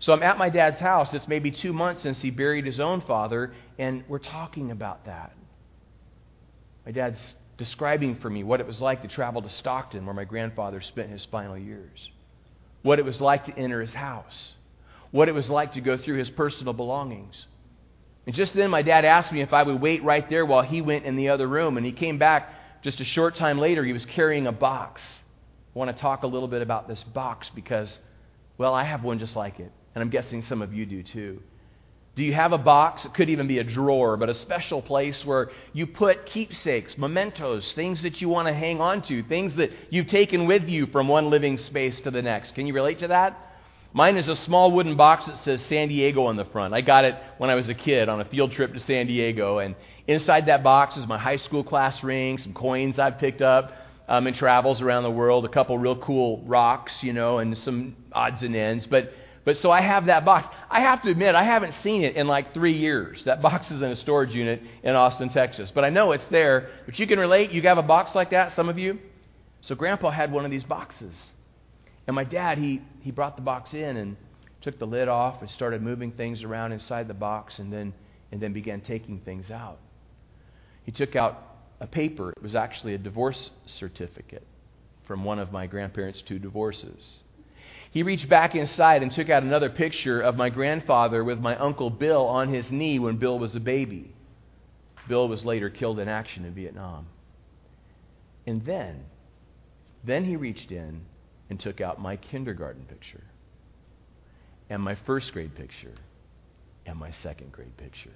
So 0.00 0.12
I'm 0.12 0.22
at 0.22 0.36
my 0.36 0.50
dad's 0.50 0.80
house. 0.80 1.14
It's 1.14 1.28
maybe 1.28 1.50
two 1.50 1.72
months 1.72 2.02
since 2.02 2.20
he 2.20 2.30
buried 2.30 2.66
his 2.66 2.80
own 2.80 3.00
father, 3.02 3.54
and 3.78 4.04
we're 4.08 4.18
talking 4.18 4.70
about 4.70 5.06
that. 5.06 5.32
My 6.84 6.92
dad's 6.92 7.36
describing 7.56 8.16
for 8.16 8.28
me 8.28 8.44
what 8.44 8.60
it 8.60 8.66
was 8.66 8.80
like 8.80 9.00
to 9.02 9.08
travel 9.08 9.40
to 9.40 9.48
Stockton, 9.48 10.04
where 10.04 10.14
my 10.14 10.24
grandfather 10.24 10.82
spent 10.82 11.08
his 11.08 11.24
final 11.30 11.56
years, 11.56 12.10
what 12.82 12.98
it 12.98 13.04
was 13.04 13.20
like 13.20 13.46
to 13.46 13.56
enter 13.56 13.80
his 13.80 13.94
house 13.94 14.54
what 15.14 15.28
it 15.28 15.32
was 15.32 15.48
like 15.48 15.74
to 15.74 15.80
go 15.80 15.96
through 15.96 16.16
his 16.16 16.28
personal 16.30 16.72
belongings. 16.72 17.46
And 18.26 18.34
just 18.34 18.52
then, 18.52 18.68
my 18.68 18.82
dad 18.82 19.04
asked 19.04 19.30
me 19.30 19.42
if 19.42 19.52
I 19.52 19.62
would 19.62 19.80
wait 19.80 20.02
right 20.02 20.28
there 20.28 20.44
while 20.44 20.62
he 20.62 20.80
went 20.80 21.04
in 21.04 21.14
the 21.14 21.28
other 21.28 21.46
room. 21.46 21.76
And 21.76 21.86
he 21.86 21.92
came 21.92 22.18
back 22.18 22.52
just 22.82 22.98
a 22.98 23.04
short 23.04 23.36
time 23.36 23.60
later. 23.60 23.84
He 23.84 23.92
was 23.92 24.04
carrying 24.06 24.48
a 24.48 24.52
box. 24.52 25.00
I 25.72 25.78
want 25.78 25.96
to 25.96 26.00
talk 26.02 26.24
a 26.24 26.26
little 26.26 26.48
bit 26.48 26.62
about 26.62 26.88
this 26.88 27.00
box 27.04 27.48
because, 27.54 27.96
well, 28.58 28.74
I 28.74 28.82
have 28.82 29.04
one 29.04 29.20
just 29.20 29.36
like 29.36 29.60
it. 29.60 29.70
And 29.94 30.02
I'm 30.02 30.10
guessing 30.10 30.42
some 30.42 30.60
of 30.60 30.74
you 30.74 30.84
do 30.84 31.04
too. 31.04 31.40
Do 32.16 32.24
you 32.24 32.34
have 32.34 32.50
a 32.50 32.58
box? 32.58 33.04
It 33.04 33.14
could 33.14 33.30
even 33.30 33.46
be 33.46 33.60
a 33.60 33.64
drawer, 33.64 34.16
but 34.16 34.28
a 34.28 34.34
special 34.34 34.82
place 34.82 35.24
where 35.24 35.52
you 35.72 35.86
put 35.86 36.26
keepsakes, 36.26 36.98
mementos, 36.98 37.72
things 37.74 38.02
that 38.02 38.20
you 38.20 38.28
want 38.28 38.48
to 38.48 38.54
hang 38.54 38.80
on 38.80 39.02
to, 39.02 39.22
things 39.22 39.54
that 39.58 39.70
you've 39.90 40.08
taken 40.08 40.46
with 40.48 40.64
you 40.64 40.86
from 40.86 41.06
one 41.06 41.30
living 41.30 41.56
space 41.56 42.00
to 42.00 42.10
the 42.10 42.22
next. 42.22 42.56
Can 42.56 42.66
you 42.66 42.74
relate 42.74 42.98
to 42.98 43.06
that? 43.06 43.52
Mine 43.96 44.16
is 44.16 44.26
a 44.26 44.34
small 44.34 44.72
wooden 44.72 44.96
box 44.96 45.26
that 45.26 45.40
says 45.44 45.62
San 45.66 45.86
Diego 45.86 46.24
on 46.24 46.34
the 46.34 46.44
front. 46.46 46.74
I 46.74 46.80
got 46.80 47.04
it 47.04 47.14
when 47.38 47.48
I 47.48 47.54
was 47.54 47.68
a 47.68 47.74
kid 47.74 48.08
on 48.08 48.20
a 48.20 48.24
field 48.24 48.50
trip 48.50 48.74
to 48.74 48.80
San 48.80 49.06
Diego. 49.06 49.58
And 49.58 49.76
inside 50.08 50.46
that 50.46 50.64
box 50.64 50.96
is 50.96 51.06
my 51.06 51.16
high 51.16 51.36
school 51.36 51.62
class 51.62 52.02
ring, 52.02 52.36
some 52.38 52.54
coins 52.54 52.98
I've 52.98 53.18
picked 53.18 53.40
up 53.40 53.72
um, 54.08 54.26
in 54.26 54.34
travels 54.34 54.80
around 54.80 55.04
the 55.04 55.12
world, 55.12 55.44
a 55.44 55.48
couple 55.48 55.78
real 55.78 55.94
cool 55.94 56.42
rocks, 56.44 57.04
you 57.04 57.12
know, 57.12 57.38
and 57.38 57.56
some 57.56 57.94
odds 58.12 58.42
and 58.42 58.56
ends. 58.56 58.84
But, 58.88 59.12
but 59.44 59.58
so 59.58 59.70
I 59.70 59.80
have 59.80 60.06
that 60.06 60.24
box. 60.24 60.52
I 60.68 60.80
have 60.80 61.00
to 61.02 61.10
admit, 61.10 61.36
I 61.36 61.44
haven't 61.44 61.74
seen 61.84 62.02
it 62.02 62.16
in 62.16 62.26
like 62.26 62.52
three 62.52 62.76
years. 62.76 63.22
That 63.26 63.42
box 63.42 63.70
is 63.70 63.80
in 63.80 63.92
a 63.92 63.96
storage 63.96 64.34
unit 64.34 64.60
in 64.82 64.96
Austin, 64.96 65.28
Texas. 65.28 65.70
But 65.72 65.84
I 65.84 65.90
know 65.90 66.10
it's 66.10 66.26
there. 66.32 66.70
But 66.84 66.98
you 66.98 67.06
can 67.06 67.20
relate. 67.20 67.52
You 67.52 67.62
have 67.62 67.78
a 67.78 67.82
box 67.82 68.12
like 68.16 68.30
that, 68.30 68.56
some 68.56 68.68
of 68.68 68.76
you? 68.76 68.98
So 69.60 69.76
Grandpa 69.76 70.10
had 70.10 70.32
one 70.32 70.44
of 70.44 70.50
these 70.50 70.64
boxes. 70.64 71.14
And 72.06 72.14
my 72.14 72.24
dad, 72.24 72.58
he, 72.58 72.82
he 73.00 73.10
brought 73.10 73.36
the 73.36 73.42
box 73.42 73.72
in 73.72 73.96
and 73.96 74.16
took 74.60 74.78
the 74.78 74.86
lid 74.86 75.08
off 75.08 75.40
and 75.40 75.50
started 75.50 75.82
moving 75.82 76.12
things 76.12 76.42
around 76.42 76.72
inside 76.72 77.08
the 77.08 77.14
box 77.14 77.58
and 77.58 77.72
then, 77.72 77.92
and 78.32 78.40
then 78.40 78.52
began 78.52 78.80
taking 78.80 79.20
things 79.20 79.50
out. 79.50 79.78
He 80.84 80.92
took 80.92 81.16
out 81.16 81.42
a 81.80 81.86
paper. 81.86 82.30
It 82.30 82.42
was 82.42 82.54
actually 82.54 82.94
a 82.94 82.98
divorce 82.98 83.50
certificate 83.66 84.46
from 85.06 85.24
one 85.24 85.38
of 85.38 85.52
my 85.52 85.66
grandparents' 85.66 86.22
two 86.22 86.38
divorces. 86.38 87.20
He 87.90 88.02
reached 88.02 88.28
back 88.28 88.54
inside 88.54 89.02
and 89.02 89.12
took 89.12 89.30
out 89.30 89.42
another 89.42 89.70
picture 89.70 90.20
of 90.20 90.36
my 90.36 90.50
grandfather 90.50 91.22
with 91.22 91.38
my 91.38 91.56
uncle 91.56 91.90
Bill 91.90 92.26
on 92.26 92.52
his 92.52 92.70
knee 92.70 92.98
when 92.98 93.18
Bill 93.18 93.38
was 93.38 93.54
a 93.54 93.60
baby. 93.60 94.12
Bill 95.08 95.28
was 95.28 95.44
later 95.44 95.70
killed 95.70 95.98
in 95.98 96.08
action 96.08 96.44
in 96.44 96.54
Vietnam. 96.54 97.06
And 98.46 98.64
then, 98.64 99.04
then 100.02 100.24
he 100.24 100.36
reached 100.36 100.72
in 100.72 101.02
and 101.54 101.60
took 101.60 101.80
out 101.80 102.00
my 102.00 102.16
kindergarten 102.16 102.84
picture, 102.84 103.22
and 104.68 104.82
my 104.82 104.96
first 105.06 105.32
grade 105.32 105.54
picture, 105.54 105.94
and 106.84 106.98
my 106.98 107.12
second 107.22 107.52
grade 107.52 107.76
picture. 107.76 108.10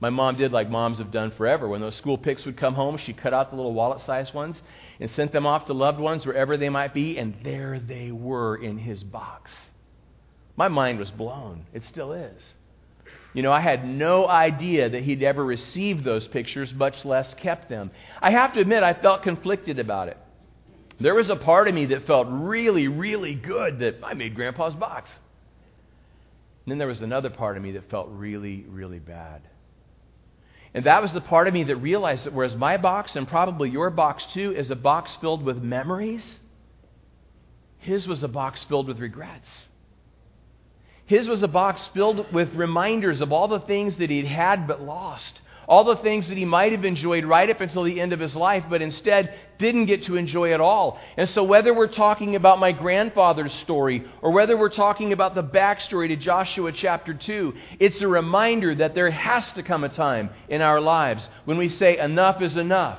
My 0.00 0.10
mom 0.10 0.36
did 0.36 0.50
like 0.50 0.68
moms 0.68 0.98
have 0.98 1.12
done 1.12 1.30
forever. 1.30 1.68
When 1.68 1.80
those 1.80 1.94
school 1.94 2.18
pics 2.18 2.44
would 2.44 2.56
come 2.56 2.74
home, 2.74 2.96
she 2.96 3.12
cut 3.12 3.32
out 3.32 3.50
the 3.50 3.56
little 3.56 3.72
wallet 3.72 4.04
sized 4.04 4.34
ones 4.34 4.60
and 4.98 5.08
sent 5.12 5.30
them 5.30 5.46
off 5.46 5.66
to 5.66 5.72
loved 5.72 6.00
ones 6.00 6.26
wherever 6.26 6.56
they 6.56 6.70
might 6.70 6.92
be, 6.92 7.18
and 7.18 7.36
there 7.44 7.78
they 7.78 8.10
were 8.10 8.56
in 8.56 8.78
his 8.78 9.04
box. 9.04 9.52
My 10.56 10.66
mind 10.66 10.98
was 10.98 11.12
blown. 11.12 11.66
It 11.72 11.84
still 11.84 12.12
is. 12.12 12.42
You 13.32 13.44
know, 13.44 13.52
I 13.52 13.60
had 13.60 13.86
no 13.86 14.26
idea 14.26 14.88
that 14.88 15.04
he'd 15.04 15.22
ever 15.22 15.44
received 15.44 16.02
those 16.02 16.26
pictures, 16.26 16.74
much 16.74 17.04
less 17.04 17.32
kept 17.34 17.68
them. 17.68 17.92
I 18.20 18.32
have 18.32 18.54
to 18.54 18.60
admit, 18.60 18.82
I 18.82 18.94
felt 18.94 19.22
conflicted 19.22 19.78
about 19.78 20.08
it. 20.08 20.16
There 21.00 21.14
was 21.14 21.30
a 21.30 21.36
part 21.36 21.66
of 21.66 21.74
me 21.74 21.86
that 21.86 22.06
felt 22.06 22.28
really, 22.30 22.86
really 22.86 23.34
good 23.34 23.78
that 23.78 23.96
I 24.04 24.12
made 24.12 24.34
Grandpa's 24.34 24.74
box. 24.74 25.10
And 26.64 26.72
then 26.72 26.78
there 26.78 26.88
was 26.88 27.00
another 27.00 27.30
part 27.30 27.56
of 27.56 27.62
me 27.62 27.72
that 27.72 27.88
felt 27.90 28.08
really, 28.10 28.66
really 28.68 28.98
bad. 28.98 29.40
And 30.74 30.84
that 30.84 31.02
was 31.02 31.12
the 31.12 31.22
part 31.22 31.48
of 31.48 31.54
me 31.54 31.64
that 31.64 31.76
realized 31.76 32.24
that 32.24 32.34
whereas 32.34 32.54
my 32.54 32.76
box, 32.76 33.16
and 33.16 33.26
probably 33.26 33.70
your 33.70 33.90
box 33.90 34.26
too, 34.26 34.54
is 34.54 34.70
a 34.70 34.76
box 34.76 35.16
filled 35.20 35.42
with 35.42 35.62
memories, 35.62 36.38
his 37.78 38.06
was 38.06 38.22
a 38.22 38.28
box 38.28 38.62
filled 38.64 38.86
with 38.86 39.00
regrets. 39.00 39.48
His 41.06 41.26
was 41.26 41.42
a 41.42 41.48
box 41.48 41.88
filled 41.94 42.32
with 42.32 42.54
reminders 42.54 43.20
of 43.20 43.32
all 43.32 43.48
the 43.48 43.60
things 43.60 43.96
that 43.96 44.10
he'd 44.10 44.26
had 44.26 44.68
but 44.68 44.82
lost 44.82 45.40
all 45.70 45.84
the 45.84 46.02
things 46.02 46.28
that 46.28 46.36
he 46.36 46.44
might 46.44 46.72
have 46.72 46.84
enjoyed 46.84 47.24
right 47.24 47.48
up 47.48 47.60
until 47.60 47.84
the 47.84 48.00
end 48.00 48.12
of 48.12 48.18
his 48.18 48.34
life, 48.34 48.64
but 48.68 48.82
instead 48.82 49.32
didn't 49.56 49.86
get 49.86 50.02
to 50.02 50.16
enjoy 50.16 50.52
at 50.52 50.60
all. 50.60 50.98
And 51.16 51.28
so, 51.30 51.44
whether 51.44 51.72
we're 51.72 51.86
talking 51.86 52.34
about 52.34 52.58
my 52.58 52.72
grandfather's 52.72 53.54
story 53.60 54.04
or 54.20 54.32
whether 54.32 54.56
we're 54.56 54.68
talking 54.68 55.12
about 55.12 55.36
the 55.36 55.44
backstory 55.44 56.08
to 56.08 56.16
Joshua 56.16 56.72
chapter 56.72 57.14
2, 57.14 57.54
it's 57.78 58.00
a 58.00 58.08
reminder 58.08 58.74
that 58.74 58.96
there 58.96 59.12
has 59.12 59.44
to 59.52 59.62
come 59.62 59.84
a 59.84 59.88
time 59.88 60.30
in 60.48 60.60
our 60.60 60.80
lives 60.80 61.28
when 61.44 61.56
we 61.56 61.68
say, 61.68 61.98
enough 61.98 62.42
is 62.42 62.56
enough. 62.56 62.98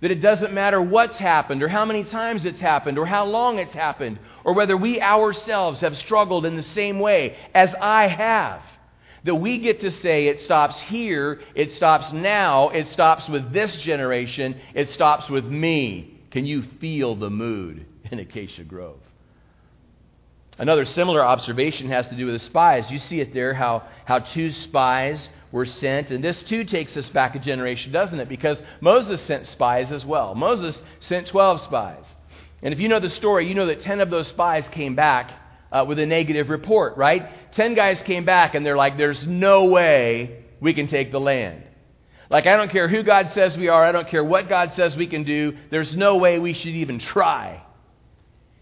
That 0.00 0.10
it 0.10 0.20
doesn't 0.20 0.52
matter 0.52 0.82
what's 0.82 1.18
happened 1.18 1.62
or 1.62 1.68
how 1.68 1.84
many 1.84 2.02
times 2.02 2.44
it's 2.44 2.58
happened 2.58 2.98
or 2.98 3.06
how 3.06 3.26
long 3.26 3.60
it's 3.60 3.74
happened 3.74 4.18
or 4.42 4.54
whether 4.54 4.76
we 4.76 5.00
ourselves 5.00 5.82
have 5.82 5.96
struggled 5.98 6.46
in 6.46 6.56
the 6.56 6.64
same 6.64 6.98
way 6.98 7.36
as 7.54 7.72
I 7.80 8.08
have 8.08 8.60
that 9.24 9.34
we 9.34 9.58
get 9.58 9.80
to 9.80 9.90
say 9.90 10.26
it 10.26 10.40
stops 10.40 10.78
here, 10.80 11.40
it 11.54 11.72
stops 11.72 12.12
now, 12.12 12.70
it 12.70 12.88
stops 12.88 13.28
with 13.28 13.52
this 13.52 13.74
generation, 13.76 14.60
it 14.74 14.90
stops 14.90 15.28
with 15.28 15.44
me. 15.44 16.20
Can 16.30 16.46
you 16.46 16.62
feel 16.80 17.14
the 17.14 17.30
mood 17.30 17.86
in 18.10 18.18
Acacia 18.18 18.64
Grove? 18.64 19.00
Another 20.58 20.84
similar 20.84 21.24
observation 21.24 21.88
has 21.88 22.06
to 22.08 22.16
do 22.16 22.26
with 22.26 22.34
the 22.34 22.46
spies. 22.46 22.90
You 22.90 22.98
see 22.98 23.20
it 23.20 23.32
there, 23.32 23.54
how, 23.54 23.84
how 24.04 24.18
two 24.18 24.50
spies 24.50 25.30
were 25.50 25.66
sent. 25.66 26.10
And 26.10 26.22
this 26.22 26.42
too 26.42 26.64
takes 26.64 26.96
us 26.96 27.08
back 27.10 27.34
a 27.34 27.38
generation, 27.38 27.92
doesn't 27.92 28.18
it? 28.18 28.28
Because 28.28 28.58
Moses 28.80 29.20
sent 29.22 29.46
spies 29.46 29.90
as 29.92 30.04
well. 30.04 30.34
Moses 30.34 30.80
sent 31.00 31.26
12 31.28 31.62
spies. 31.62 32.04
And 32.62 32.72
if 32.72 32.80
you 32.80 32.88
know 32.88 33.00
the 33.00 33.10
story, 33.10 33.48
you 33.48 33.54
know 33.54 33.66
that 33.66 33.80
10 33.80 34.00
of 34.00 34.10
those 34.10 34.28
spies 34.28 34.64
came 34.70 34.94
back 34.94 35.32
uh, 35.72 35.84
with 35.88 35.98
a 35.98 36.06
negative 36.06 36.50
report, 36.50 36.96
right? 36.96 37.52
Ten 37.52 37.74
guys 37.74 38.00
came 38.02 38.24
back 38.24 38.54
and 38.54 38.64
they're 38.64 38.76
like, 38.76 38.96
there's 38.96 39.26
no 39.26 39.64
way 39.64 40.44
we 40.60 40.74
can 40.74 40.86
take 40.86 41.10
the 41.10 41.20
land. 41.20 41.64
Like, 42.30 42.46
I 42.46 42.56
don't 42.56 42.70
care 42.70 42.88
who 42.88 43.02
God 43.02 43.30
says 43.34 43.56
we 43.56 43.68
are, 43.68 43.84
I 43.84 43.92
don't 43.92 44.08
care 44.08 44.24
what 44.24 44.48
God 44.48 44.72
says 44.74 44.96
we 44.96 45.06
can 45.06 45.24
do, 45.24 45.56
there's 45.70 45.96
no 45.96 46.16
way 46.16 46.38
we 46.38 46.52
should 46.52 46.74
even 46.74 46.98
try. 46.98 47.62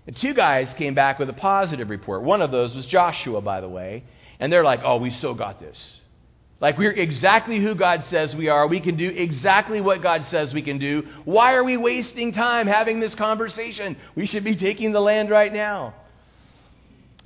And 0.07 0.17
two 0.17 0.35
guys 0.35 0.73
came 0.75 0.95
back 0.95 1.19
with 1.19 1.29
a 1.29 1.35
positive 1.35 1.91
report. 1.91 2.23
One 2.23 2.43
of 2.43 2.51
those 2.51 2.75
was 2.75 2.87
Joshua, 2.87 3.41
by 3.41 3.61
the 3.61 3.69
way. 3.69 4.05
And 4.41 4.53
they're 4.53 4.65
like, 4.65 4.81
oh, 4.83 4.97
we 4.97 5.11
still 5.11 5.35
got 5.35 5.61
this. 5.61 5.93
Like, 6.59 6.79
we're 6.79 6.93
exactly 6.93 7.59
who 7.59 7.75
God 7.75 8.05
says 8.09 8.35
we 8.35 8.49
are. 8.49 8.67
We 8.67 8.81
can 8.81 8.97
do 8.97 9.09
exactly 9.09 9.81
what 9.81 10.03
God 10.03 10.25
says 10.27 10.53
we 10.53 10.63
can 10.63 10.79
do. 10.79 11.07
Why 11.25 11.55
are 11.55 11.65
we 11.65 11.77
wasting 11.77 12.33
time 12.33 12.67
having 12.67 13.01
this 13.01 13.15
conversation? 13.15 13.97
We 14.15 14.27
should 14.27 14.45
be 14.45 14.57
taking 14.57 14.93
the 14.93 15.01
land 15.01 15.31
right 15.31 15.53
now. 15.53 15.95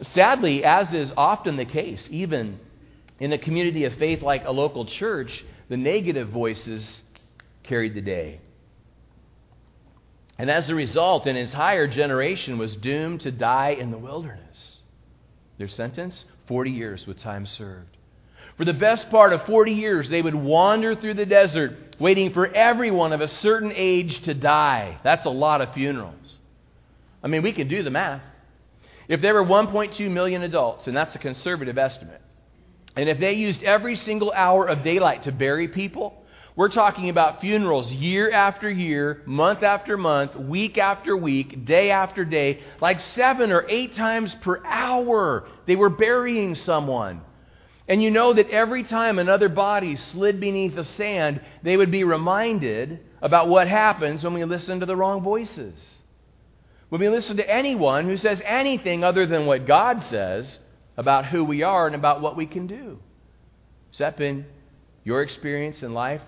Sadly, 0.03 0.65
as 0.65 0.93
is 0.93 1.13
often 1.17 1.57
the 1.57 1.65
case, 1.65 2.09
even 2.11 2.59
in 3.21 3.33
a 3.33 3.39
community 3.39 3.85
of 3.85 3.95
faith 3.95 4.23
like 4.23 4.45
a 4.45 4.51
local 4.51 4.87
church, 4.87 5.45
the 5.69 5.77
negative 5.77 6.29
voices 6.29 7.03
carried 7.63 7.95
the 7.95 8.01
day. 8.01 8.41
And 10.37 10.51
as 10.51 10.69
a 10.69 10.75
result, 10.75 11.27
an 11.27 11.37
entire 11.37 11.87
generation 11.87 12.59
was 12.59 12.75
doomed 12.77 13.21
to 13.21 13.31
die 13.31 13.71
in 13.71 13.91
the 13.91 13.99
wilderness. 13.99 14.79
Their 15.59 15.69
sentence 15.69 16.25
40 16.49 16.71
years 16.73 17.07
with 17.07 17.21
time 17.21 17.47
served. 17.47 17.97
For 18.57 18.65
the 18.65 18.73
best 18.73 19.11
part 19.11 19.33
of 19.33 19.47
40 19.47 19.73
years, 19.73 20.09
they 20.09 20.23
would 20.23 20.35
wander 20.35 20.95
through 20.95 21.15
the 21.15 21.27
desert, 21.27 21.97
waiting 21.99 22.33
for 22.33 22.47
everyone 22.47 23.13
of 23.13 23.21
a 23.21 23.29
certain 23.29 23.73
age 23.75 24.23
to 24.23 24.35
die. 24.35 24.99
That's 25.03 25.25
a 25.25 25.31
lot 25.31 25.61
of 25.61 25.75
funerals. 25.75 26.37
I 27.23 27.29
mean, 27.29 27.43
we 27.43 27.53
can 27.53 27.69
do 27.69 27.83
the 27.83 27.91
math. 27.91 28.23
If 29.09 29.21
there 29.21 29.35
were 29.35 29.45
1.2 29.45 30.11
million 30.11 30.43
adults, 30.43 30.87
and 30.87 30.97
that's 30.97 31.15
a 31.15 31.19
conservative 31.19 31.79
estimate, 31.79 32.21
and 32.97 33.09
if 33.09 33.19
they 33.19 33.33
used 33.33 33.63
every 33.63 33.97
single 33.97 34.33
hour 34.33 34.67
of 34.67 34.83
daylight 34.83 35.25
to 35.25 35.33
bury 35.33 35.69
people, 35.69 36.25
we're 36.57 36.69
talking 36.69 37.09
about 37.09 37.41
funerals 37.41 37.91
year 37.91 38.31
after 38.31 38.71
year, 38.71 39.23
month 39.27 39.65
after 39.65 39.97
month, 39.97 40.37
week 40.37 40.79
after 40.79 41.17
week, 41.17 41.65
day 41.65 41.91
after 41.91 42.25
day, 42.25 42.61
like 42.81 43.01
seven 43.01 43.51
or 43.51 43.67
eight 43.69 43.97
times 43.97 44.33
per 44.41 44.65
hour. 44.65 45.49
They 45.67 45.75
were 45.75 45.91
burying 45.91 46.55
someone. 46.55 47.23
And 47.89 48.01
you 48.01 48.11
know 48.13 48.33
that 48.33 48.49
every 48.51 48.85
time 48.85 49.19
another 49.19 49.49
body 49.49 49.97
slid 49.97 50.39
beneath 50.39 50.77
the 50.77 50.85
sand, 50.85 51.41
they 51.65 51.77
would 51.77 51.91
be 51.91 52.05
reminded 52.05 53.01
about 53.21 53.49
what 53.49 53.67
happens 53.67 54.23
when 54.23 54.33
we 54.33 54.45
listen 54.45 54.81
to 54.81 54.87
the 54.87 54.97
wrong 54.97 55.23
voices. 55.23 55.75
When 56.89 57.01
we 57.01 57.09
listen 57.09 57.37
to 57.39 57.51
anyone 57.51 58.07
who 58.07 58.17
says 58.17 58.41
anything 58.45 59.05
other 59.05 59.27
than 59.27 59.47
what 59.47 59.67
God 59.67 60.05
says 60.11 60.59
about 60.97 61.27
who 61.27 61.45
we 61.45 61.63
are 61.63 61.87
and 61.87 61.97
about 61.97 62.21
what 62.21 62.37
we 62.37 62.47
can 62.47 62.67
do. 62.67 62.99
Has 63.91 63.99
that 63.99 64.17
been 64.17 64.47
your 65.05 65.23
experience 65.23 65.83
in 65.83 65.95
life? 65.95 66.23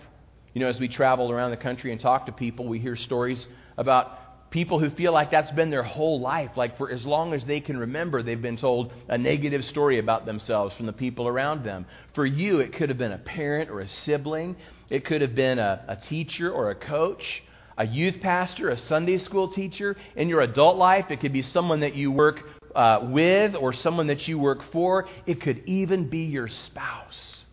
You 0.54 0.60
know, 0.60 0.68
as 0.68 0.80
we 0.80 0.88
travel 0.88 1.30
around 1.30 1.50
the 1.50 1.56
country 1.56 1.92
and 1.92 2.00
talk 2.00 2.26
to 2.26 2.32
people, 2.32 2.66
we 2.66 2.78
hear 2.78 2.96
stories 2.96 3.46
about 3.76 4.50
people 4.50 4.78
who 4.78 4.88
feel 4.90 5.12
like 5.12 5.30
that's 5.30 5.50
been 5.50 5.70
their 5.70 5.82
whole 5.82 6.20
life. 6.20 6.52
Like 6.56 6.78
for 6.78 6.90
as 6.90 7.04
long 7.04 7.34
as 7.34 7.44
they 7.44 7.60
can 7.60 7.76
remember, 7.76 8.22
they've 8.22 8.40
been 8.40 8.56
told 8.56 8.92
a 9.08 9.18
negative 9.18 9.64
story 9.64 9.98
about 9.98 10.24
themselves 10.24 10.74
from 10.76 10.86
the 10.86 10.92
people 10.92 11.28
around 11.28 11.64
them. 11.64 11.86
For 12.14 12.24
you, 12.24 12.60
it 12.60 12.72
could 12.72 12.88
have 12.88 12.98
been 12.98 13.12
a 13.12 13.18
parent 13.18 13.70
or 13.70 13.80
a 13.80 13.88
sibling, 13.88 14.56
it 14.88 15.04
could 15.04 15.20
have 15.20 15.34
been 15.34 15.58
a, 15.58 15.84
a 15.88 15.96
teacher 15.96 16.50
or 16.50 16.70
a 16.70 16.74
coach 16.74 17.42
a 17.78 17.86
youth 17.86 18.20
pastor, 18.20 18.70
a 18.70 18.76
Sunday 18.76 19.18
school 19.18 19.48
teacher. 19.48 19.96
In 20.14 20.28
your 20.28 20.40
adult 20.40 20.76
life, 20.76 21.06
it 21.10 21.20
could 21.20 21.32
be 21.32 21.42
someone 21.42 21.80
that 21.80 21.94
you 21.94 22.10
work 22.10 22.42
uh, 22.74 23.00
with 23.04 23.54
or 23.54 23.72
someone 23.72 24.06
that 24.08 24.26
you 24.28 24.38
work 24.38 24.60
for. 24.72 25.08
It 25.26 25.40
could 25.40 25.62
even 25.66 26.08
be 26.08 26.24
your 26.24 26.48
spouse. 26.48 27.44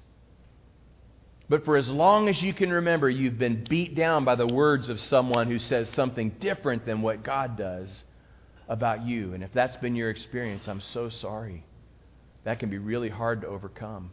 But 1.49 1.65
for 1.65 1.77
as 1.77 1.87
long 1.87 2.29
as 2.29 2.41
you 2.41 2.53
can 2.53 2.71
remember, 2.71 3.09
you've 3.09 3.37
been 3.37 3.65
beat 3.69 3.95
down 3.95 4.25
by 4.25 4.35
the 4.35 4.47
words 4.47 4.89
of 4.89 4.99
someone 4.99 5.47
who 5.47 5.59
says 5.59 5.87
something 5.95 6.29
different 6.39 6.85
than 6.85 7.01
what 7.01 7.23
God 7.23 7.57
does 7.57 7.89
about 8.67 9.05
you. 9.05 9.33
And 9.33 9.43
if 9.43 9.51
that's 9.53 9.75
been 9.77 9.95
your 9.95 10.09
experience, 10.09 10.67
I'm 10.67 10.81
so 10.81 11.09
sorry. 11.09 11.65
That 12.43 12.59
can 12.59 12.69
be 12.69 12.77
really 12.77 13.09
hard 13.09 13.41
to 13.41 13.47
overcome. 13.47 14.11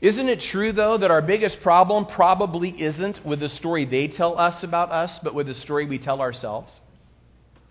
Isn't 0.00 0.28
it 0.28 0.40
true, 0.40 0.72
though, 0.72 0.98
that 0.98 1.10
our 1.10 1.22
biggest 1.22 1.62
problem 1.62 2.06
probably 2.06 2.70
isn't 2.70 3.24
with 3.24 3.40
the 3.40 3.48
story 3.48 3.84
they 3.84 4.08
tell 4.08 4.38
us 4.38 4.62
about 4.62 4.90
us, 4.90 5.18
but 5.22 5.34
with 5.34 5.46
the 5.46 5.54
story 5.54 5.86
we 5.86 5.98
tell 5.98 6.20
ourselves? 6.20 6.80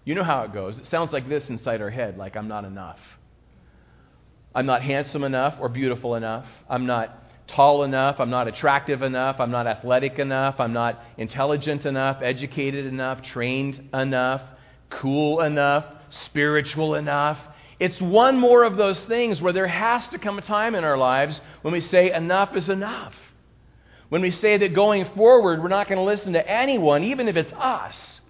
You 0.05 0.15
know 0.15 0.23
how 0.23 0.43
it 0.43 0.53
goes. 0.53 0.77
It 0.77 0.85
sounds 0.87 1.13
like 1.13 1.29
this 1.29 1.49
inside 1.49 1.81
our 1.81 1.89
head 1.89 2.17
like, 2.17 2.35
I'm 2.35 2.47
not 2.47 2.65
enough. 2.65 2.99
I'm 4.55 4.65
not 4.65 4.81
handsome 4.81 5.23
enough 5.23 5.55
or 5.59 5.69
beautiful 5.69 6.15
enough. 6.15 6.45
I'm 6.69 6.85
not 6.85 7.19
tall 7.47 7.83
enough. 7.83 8.19
I'm 8.19 8.29
not 8.29 8.47
attractive 8.47 9.01
enough. 9.01 9.39
I'm 9.39 9.51
not 9.51 9.67
athletic 9.67 10.19
enough. 10.19 10.59
I'm 10.59 10.73
not 10.73 11.01
intelligent 11.17 11.85
enough, 11.85 12.21
educated 12.21 12.85
enough, 12.85 13.21
trained 13.21 13.89
enough, 13.93 14.41
cool 14.89 15.41
enough, 15.41 15.85
spiritual 16.25 16.95
enough. 16.95 17.37
It's 17.79 17.99
one 17.99 18.39
more 18.39 18.63
of 18.63 18.77
those 18.77 18.99
things 19.01 19.41
where 19.41 19.53
there 19.53 19.67
has 19.67 20.07
to 20.09 20.19
come 20.19 20.37
a 20.37 20.41
time 20.41 20.75
in 20.75 20.83
our 20.83 20.97
lives 20.97 21.41
when 21.61 21.73
we 21.73 21.81
say, 21.81 22.11
enough 22.11 22.55
is 22.55 22.69
enough. 22.69 23.13
When 24.09 24.21
we 24.21 24.31
say 24.31 24.57
that 24.57 24.75
going 24.75 25.05
forward, 25.15 25.61
we're 25.61 25.69
not 25.69 25.87
going 25.87 25.97
to 25.97 26.03
listen 26.03 26.33
to 26.33 26.47
anyone, 26.47 27.03
even 27.03 27.27
if 27.27 27.35
it's 27.35 27.53
us. 27.53 28.21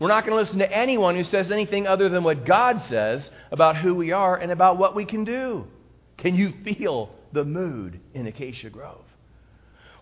We're 0.00 0.08
not 0.08 0.24
going 0.24 0.34
to 0.34 0.40
listen 0.40 0.58
to 0.58 0.72
anyone 0.72 1.14
who 1.14 1.24
says 1.24 1.50
anything 1.50 1.86
other 1.86 2.08
than 2.08 2.24
what 2.24 2.44
God 2.44 2.82
says 2.88 3.30
about 3.52 3.76
who 3.76 3.94
we 3.94 4.12
are 4.12 4.36
and 4.36 4.50
about 4.50 4.78
what 4.78 4.94
we 4.96 5.04
can 5.04 5.24
do. 5.24 5.66
Can 6.16 6.34
you 6.34 6.54
feel 6.64 7.14
the 7.32 7.44
mood 7.44 8.00
in 8.14 8.26
Acacia 8.26 8.70
Grove? 8.70 9.04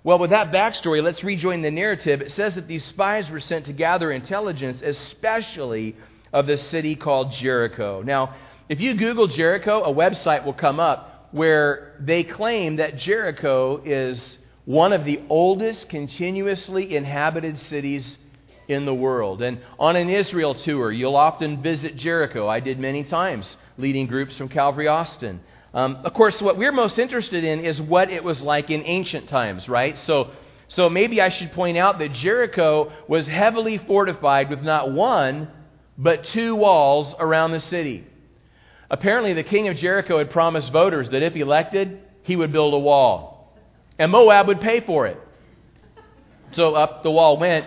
Well, 0.04 0.18
with 0.18 0.30
that 0.30 0.52
backstory, 0.52 1.02
let's 1.02 1.22
rejoin 1.24 1.62
the 1.62 1.70
narrative. 1.70 2.22
It 2.22 2.30
says 2.32 2.54
that 2.54 2.68
these 2.68 2.84
spies 2.86 3.28
were 3.28 3.40
sent 3.40 3.66
to 3.66 3.72
gather 3.72 4.12
intelligence, 4.12 4.80
especially 4.82 5.96
of 6.32 6.46
the 6.46 6.56
city 6.56 6.94
called 6.94 7.32
Jericho. 7.32 8.02
Now, 8.02 8.34
if 8.68 8.80
you 8.80 8.94
Google 8.94 9.28
Jericho, 9.28 9.82
a 9.82 9.94
website 9.94 10.44
will 10.44 10.52
come 10.52 10.78
up 10.78 11.28
where 11.30 11.94
they 12.00 12.22
claim 12.24 12.76
that 12.76 12.96
Jericho 12.96 13.80
is 13.84 14.38
one 14.64 14.92
of 14.92 15.04
the 15.04 15.20
oldest 15.30 15.88
continuously 15.88 16.94
inhabited 16.94 17.58
cities 17.58 18.18
in 18.68 18.84
the 18.84 18.94
world. 18.94 19.40
And 19.40 19.60
on 19.78 19.96
an 19.96 20.10
Israel 20.10 20.54
tour, 20.54 20.92
you'll 20.92 21.16
often 21.16 21.62
visit 21.62 21.96
Jericho. 21.96 22.46
I 22.46 22.60
did 22.60 22.78
many 22.78 23.04
times, 23.04 23.56
leading 23.78 24.06
groups 24.06 24.36
from 24.36 24.48
Calvary 24.48 24.88
Austin. 24.88 25.40
Um, 25.72 25.96
of 26.04 26.12
course, 26.12 26.40
what 26.42 26.58
we're 26.58 26.72
most 26.72 26.98
interested 26.98 27.44
in 27.44 27.60
is 27.60 27.80
what 27.80 28.10
it 28.10 28.22
was 28.22 28.42
like 28.42 28.70
in 28.70 28.82
ancient 28.84 29.28
times, 29.30 29.68
right? 29.68 29.98
So, 30.00 30.32
so 30.68 30.90
maybe 30.90 31.20
I 31.22 31.30
should 31.30 31.52
point 31.52 31.78
out 31.78 31.98
that 31.98 32.12
Jericho 32.12 32.92
was 33.06 33.26
heavily 33.26 33.78
fortified 33.78 34.50
with 34.50 34.60
not 34.60 34.92
one, 34.92 35.48
but 35.96 36.24
two 36.24 36.54
walls 36.54 37.14
around 37.18 37.52
the 37.52 37.60
city. 37.60 38.06
Apparently, 38.90 39.34
the 39.34 39.42
king 39.42 39.68
of 39.68 39.76
Jericho 39.76 40.18
had 40.18 40.30
promised 40.30 40.72
voters 40.72 41.10
that 41.10 41.22
if 41.22 41.36
elected, 41.36 42.00
he 42.22 42.36
would 42.36 42.52
build 42.52 42.74
a 42.74 42.78
wall 42.78 43.38
and 43.98 44.12
Moab 44.12 44.46
would 44.46 44.60
pay 44.60 44.80
for 44.80 45.06
it. 45.06 45.20
So 46.52 46.74
up 46.74 47.02
the 47.02 47.10
wall 47.10 47.36
went. 47.36 47.66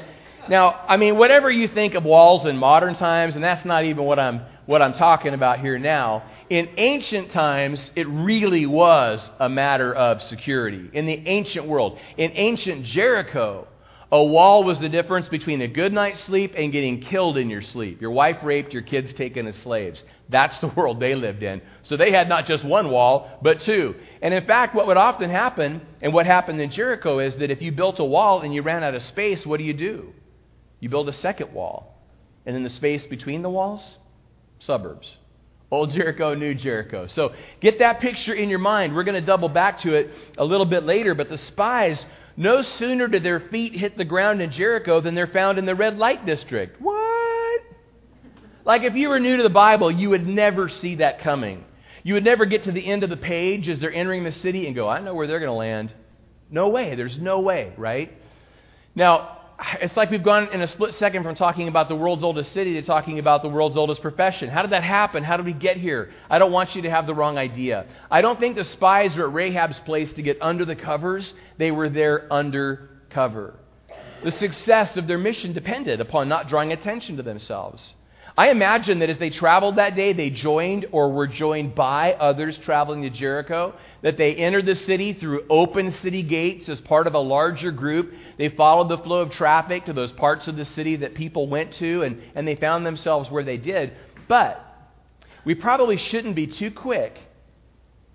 Now, 0.50 0.84
I 0.88 0.98
mean, 0.98 1.18
whatever 1.18 1.52
you 1.52 1.68
think 1.68 1.94
of 1.94 2.04
walls 2.04 2.46
in 2.46 2.58
modern 2.58 2.96
times, 2.96 3.36
and 3.36 3.44
that's 3.44 3.66
not 3.66 3.86
even 3.86 4.06
what 4.06 4.18
I'm 4.18 4.42
what 4.66 4.82
I'm 4.82 4.94
talking 4.94 5.34
about 5.34 5.60
here 5.60 5.78
now. 5.78 6.24
In 6.50 6.70
ancient 6.78 7.32
times, 7.32 7.92
it 7.96 8.08
really 8.08 8.66
was 8.66 9.30
a 9.40 9.50
matter 9.50 9.94
of 9.94 10.22
security. 10.22 10.90
In 10.94 11.06
the 11.06 11.22
ancient 11.28 11.66
world, 11.66 12.00
in 12.18 12.32
ancient 12.36 12.86
Jericho, 12.86 13.68
a 14.14 14.22
wall 14.22 14.66
was 14.66 14.78
the 14.80 14.90
difference 14.90 15.30
between 15.30 15.62
a 15.62 15.68
good 15.68 15.94
night's 15.94 16.22
sleep 16.26 16.54
and 16.58 16.74
getting 16.74 17.00
killed 17.00 17.38
in 17.38 17.50
your 17.50 17.62
sleep. 17.62 18.02
Your 18.02 18.12
wife 18.12 18.38
raped, 18.44 18.74
your 18.74 18.82
kids 18.82 19.14
taken 19.14 19.48
as 19.48 19.56
slaves. 19.58 20.04
That's 20.28 20.60
the 20.60 20.68
world 20.76 21.00
they 21.00 21.16
lived 21.16 21.44
in. 21.44 21.62
So 21.84 21.96
they 21.96 22.12
had 22.12 22.28
not 22.28 22.46
just 22.46 22.66
one 22.66 22.90
wall, 22.90 23.40
but 23.42 23.62
two. 23.62 23.96
And 24.22 24.34
in 24.34 24.46
fact, 24.46 24.76
what 24.76 24.88
would 24.88 24.98
often 24.98 25.30
happen, 25.30 25.82
and 26.02 26.14
what 26.14 26.26
happened 26.26 26.60
in 26.60 26.72
Jericho, 26.72 27.20
is 27.20 27.36
that 27.38 27.52
if 27.52 27.62
you 27.62 27.72
built 27.72 28.00
a 28.00 28.04
wall 28.04 28.42
and 28.42 28.54
you 28.54 28.62
ran 28.62 28.84
out 28.84 28.96
of 28.96 29.04
space, 29.04 29.46
what 29.46 29.58
do 29.58 29.64
you 29.64 29.74
do? 29.74 30.14
You 30.82 30.90
build 30.90 31.08
a 31.08 31.14
second 31.14 31.54
wall. 31.54 31.98
And 32.46 32.56
in 32.56 32.64
the 32.64 32.70
space 32.70 33.06
between 33.06 33.44
the 33.44 33.50
walls, 33.50 33.98
suburbs. 34.60 35.10
Old 35.70 35.92
Jericho, 35.92 36.34
New 36.34 36.54
Jericho. 36.54 37.08
So 37.08 37.34
get 37.62 37.80
that 37.80 38.02
picture 38.02 38.34
in 38.34 38.50
your 38.50 38.60
mind. 38.60 38.94
We're 38.94 39.06
going 39.06 39.16
to 39.16 39.26
double 39.26 39.48
back 39.48 39.80
to 39.82 39.94
it 39.94 40.10
a 40.38 40.44
little 40.44 40.66
bit 40.66 40.84
later, 40.84 41.16
but 41.16 41.30
the 41.30 41.38
spies 41.38 42.06
no 42.38 42.62
sooner 42.62 43.08
did 43.08 43.24
their 43.24 43.40
feet 43.40 43.74
hit 43.74 43.98
the 43.98 44.06
ground 44.06 44.42
in 44.42 44.52
Jericho 44.52 45.02
than 45.02 45.16
they're 45.16 45.28
found 45.28 45.58
in 45.58 45.66
the 45.66 45.76
red 45.76 45.98
light 45.98 46.26
district. 46.26 46.82
What? 46.82 47.62
Like 48.66 48.84
if 48.84 48.96
you 48.96 49.10
were 49.10 49.20
new 49.20 49.38
to 49.38 49.44
the 49.44 49.50
Bible, 49.50 49.92
you 49.92 50.10
would 50.10 50.28
never 50.28 50.70
see 50.70 50.96
that 50.96 51.20
coming. 51.20 51.66
You 52.04 52.16
would 52.16 52.24
never 52.24 52.46
get 52.46 52.64
to 52.64 52.72
the 52.72 52.86
end 52.86 53.04
of 53.04 53.10
the 53.10 53.18
page 53.18 53.70
as 53.70 53.80
they're 53.80 53.94
entering 53.94 54.24
the 54.24 54.32
city 54.32 54.66
and 54.66 54.76
go, 54.76 54.88
I 54.88 55.02
know 55.02 55.14
where 55.14 55.28
they're 55.28 55.40
going 55.40 55.50
to 55.50 55.54
land. 55.54 55.94
No 56.50 56.70
way. 56.70 56.96
There's 56.96 57.18
no 57.18 57.40
way, 57.40 57.74
right? 57.78 58.12
Now, 58.96 59.41
it's 59.82 59.96
like 59.96 60.10
we've 60.10 60.24
gone 60.24 60.52
in 60.52 60.62
a 60.62 60.68
split 60.68 60.96
second 60.96 61.24
from 61.24 61.36
talking 61.36 61.68
about 61.68 61.88
the 61.88 61.96
world's 61.96 62.24
oldest 62.24 62.52
city 62.54 62.74
to 62.74 62.82
talking 62.82 63.20
about 63.20 63.42
the 63.42 63.50
world's 63.50 63.78
oldest 63.78 64.02
profession. 64.02 64.50
How 64.50 64.62
did 64.62 64.72
that 64.72 64.84
happen? 64.84 65.24
How 65.24 65.38
did 65.38 65.46
we 65.46 65.54
get 65.54 65.78
here? 65.78 66.12
I 66.30 66.40
don't 66.40 66.52
want 66.52 66.76
you 66.76 66.82
to 66.84 66.90
have 66.90 67.06
the 67.06 67.14
wrong 67.14 67.38
idea. 67.38 67.86
I 68.10 68.22
don't 68.22 68.40
think 68.40 68.56
the 68.56 68.64
spies 68.64 69.16
were 69.16 69.28
at 69.28 69.34
Rahab's 69.34 69.80
place 69.80 70.12
to 70.14 70.22
get 70.22 70.42
under 70.42 70.66
the 70.66 70.76
covers, 70.76 71.34
they 71.58 71.72
were 71.72 71.90
there 71.90 72.32
under 72.32 72.90
cover. 73.10 73.56
The 74.24 74.32
success 74.32 74.98
of 74.98 75.08
their 75.08 75.18
mission 75.18 75.54
depended 75.54 76.00
upon 76.00 76.30
not 76.30 76.48
drawing 76.48 76.72
attention 76.72 77.18
to 77.18 77.24
themselves. 77.24 77.94
I 78.38 78.50
imagine 78.50 79.00
that 79.00 79.10
as 79.10 79.18
they 79.18 79.30
traveled 79.30 79.76
that 79.76 79.96
day, 79.96 80.14
they 80.14 80.30
joined 80.30 80.86
or 80.92 81.12
were 81.12 81.28
joined 81.28 81.76
by 81.76 82.14
others 82.14 82.58
traveling 82.60 83.02
to 83.02 83.10
Jericho, 83.10 83.74
that 84.04 84.18
they 84.18 84.36
entered 84.36 84.66
the 84.66 84.76
city 84.76 85.14
through 85.14 85.46
open 85.50 85.92
city 86.02 86.24
gates 86.24 86.70
as 86.70 86.80
part 86.80 87.08
of 87.08 87.14
a 87.14 87.20
larger 87.20 87.72
group. 87.72 88.14
They 88.38 88.50
followed 88.50 88.90
the 88.90 88.98
flow 89.00 89.22
of 89.22 89.32
traffic 89.32 89.86
to 89.86 89.94
those 89.94 90.12
parts 90.14 90.48
of 90.48 90.56
the 90.56 90.66
city 90.66 90.98
that 90.98 91.14
people 91.14 91.48
went 91.48 91.74
to, 91.76 92.04
and, 92.04 92.22
and 92.34 92.48
they 92.48 92.56
found 92.56 92.86
themselves 92.86 93.30
where 93.30 93.44
they 93.44 93.58
did. 93.58 93.94
But 94.28 94.66
we 95.44 95.56
probably 95.56 95.98
shouldn't 95.98 96.36
be 96.36 96.48
too 96.48 96.72
quick 96.72 97.20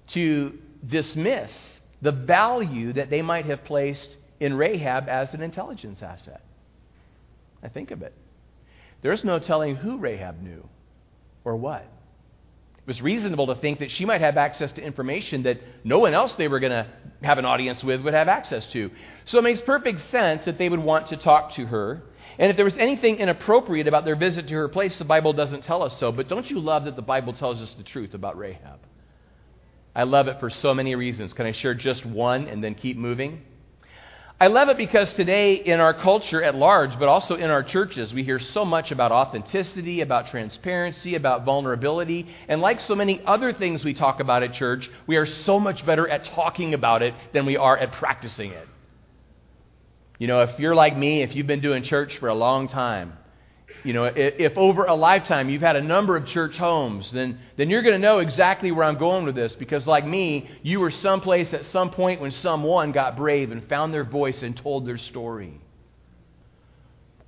to 0.09 0.59
dismiss 0.87 1.53
the 2.01 2.13
value 2.13 2.93
that 2.95 3.11
they 3.11 3.23
might 3.23 3.47
have 3.47 3.65
placed 3.65 4.17
in 4.41 4.55
Rahab 4.55 5.09
as 5.09 5.35
an 5.35 5.43
intelligence 5.43 6.03
asset. 6.03 6.41
I 7.63 7.69
think 7.69 7.91
of 7.91 8.03
it. 8.03 8.15
There's 9.03 9.25
no 9.25 9.39
telling 9.39 9.77
who 9.77 9.99
Rahab 9.99 10.43
knew 10.43 10.69
or 11.45 11.57
what. 11.57 11.83
It 12.79 12.87
was 12.87 13.03
reasonable 13.03 13.49
to 13.49 13.57
think 13.57 13.81
that 13.81 13.91
she 13.91 14.05
might 14.05 14.21
have 14.21 14.37
access 14.37 14.71
to 14.73 14.83
information 14.83 15.43
that 15.43 15.61
no 15.85 15.99
one 15.99 16.15
else 16.15 16.33
they 16.35 16.49
were 16.49 16.61
going 16.61 16.73
to 16.73 16.87
have 17.23 17.39
an 17.39 17.45
audience 17.45 17.83
with 17.83 18.01
would 18.03 18.15
have 18.15 18.29
access 18.29 18.65
to. 18.67 18.91
So 19.25 19.39
it 19.39 19.43
makes 19.43 19.61
perfect 19.61 20.09
sense 20.11 20.45
that 20.45 20.57
they 20.57 20.69
would 20.69 20.79
want 20.79 21.09
to 21.09 21.17
talk 21.17 21.55
to 21.55 21.67
her. 21.67 22.03
And 22.39 22.51
if 22.51 22.57
there 22.57 22.65
was 22.65 22.77
anything 22.77 23.17
inappropriate 23.17 23.89
about 23.89 24.05
their 24.05 24.15
visit 24.15 24.47
to 24.49 24.55
her 24.55 24.69
place, 24.69 24.97
the 24.99 25.05
Bible 25.05 25.33
doesn't 25.33 25.65
tell 25.65 25.83
us 25.83 25.99
so. 25.99 26.13
But 26.13 26.29
don't 26.29 26.49
you 26.49 26.61
love 26.61 26.85
that 26.85 26.95
the 26.95 27.03
Bible 27.03 27.33
tells 27.33 27.61
us 27.61 27.75
the 27.77 27.83
truth 27.83 28.15
about 28.15 28.39
Rahab? 28.39 28.79
I 29.95 30.03
love 30.03 30.29
it 30.29 30.39
for 30.39 30.51
so 30.51 30.75
many 30.75 30.95
reasons. 30.95 31.33
Can 31.33 31.47
I 31.47 31.53
share 31.53 31.75
just 31.75 32.05
one 32.05 32.49
and 32.49 32.63
then 32.63 32.75
keep 32.75 32.97
moving? 32.97 33.43
I 34.39 34.49
love 34.49 34.69
it 34.69 34.77
because 34.77 35.11
today, 35.15 35.55
in 35.55 35.81
our 35.81 35.95
culture 35.95 36.43
at 36.43 36.55
large, 36.55 36.99
but 36.99 37.09
also 37.09 37.37
in 37.37 37.49
our 37.49 37.63
churches, 37.63 38.13
we 38.13 38.23
hear 38.23 38.39
so 38.39 38.67
much 38.67 38.91
about 38.91 39.11
authenticity, 39.11 40.03
about 40.03 40.27
transparency, 40.27 41.15
about 41.15 41.47
vulnerability. 41.47 42.27
And 42.47 42.61
like 42.61 42.83
so 42.83 42.95
many 42.95 43.23
other 43.25 43.55
things 43.55 43.83
we 43.83 43.95
talk 43.95 44.21
about 44.21 44.43
at 44.43 44.53
church, 44.53 44.91
we 45.07 45.17
are 45.17 45.25
so 45.25 45.59
much 45.59 45.87
better 45.87 46.07
at 46.07 46.27
talking 46.27 46.75
about 46.75 47.01
it 47.01 47.15
than 47.33 47.47
we 47.47 47.57
are 47.57 47.79
at 47.79 47.93
practicing 47.93 48.53
it. 48.53 48.69
You 50.19 50.27
know, 50.27 50.43
if 50.43 50.59
you're 50.61 50.75
like 50.75 50.99
me, 50.99 51.23
if 51.23 51.35
you've 51.35 51.47
been 51.47 51.63
doing 51.63 51.83
church 51.83 52.19
for 52.19 52.29
a 52.29 52.35
long 52.35 52.69
time, 52.69 53.15
you 53.85 53.93
know, 53.93 54.05
if, 54.05 54.57
over 54.57 54.85
a 54.85 54.95
lifetime 54.95 55.49
you've 55.49 55.63
had 55.63 55.77
a 55.77 55.83
number 55.83 56.17
of 56.17 56.27
church 56.27 56.57
homes, 56.57 57.11
then, 57.13 57.39
then 57.57 57.71
you're 57.71 57.83
going 57.83 57.95
to 57.95 57.99
know 58.01 58.19
exactly 58.19 58.73
where 58.73 58.85
I'm 58.85 58.99
going 58.99 59.25
with 59.25 59.35
this 59.35 59.55
because, 59.55 59.87
like 59.87 60.07
me, 60.07 60.49
you 60.63 60.81
were 60.81 60.91
someplace 60.91 61.53
at 61.53 61.65
some 61.67 61.91
point 61.91 62.21
when 62.21 62.31
someone 62.31 62.93
got 62.93 63.17
brave 63.17 63.51
and 63.51 63.67
found 63.69 63.95
their 63.95 64.05
voice 64.05 64.43
and 64.43 64.57
told 64.57 64.87
their 64.87 64.99
story 64.99 65.61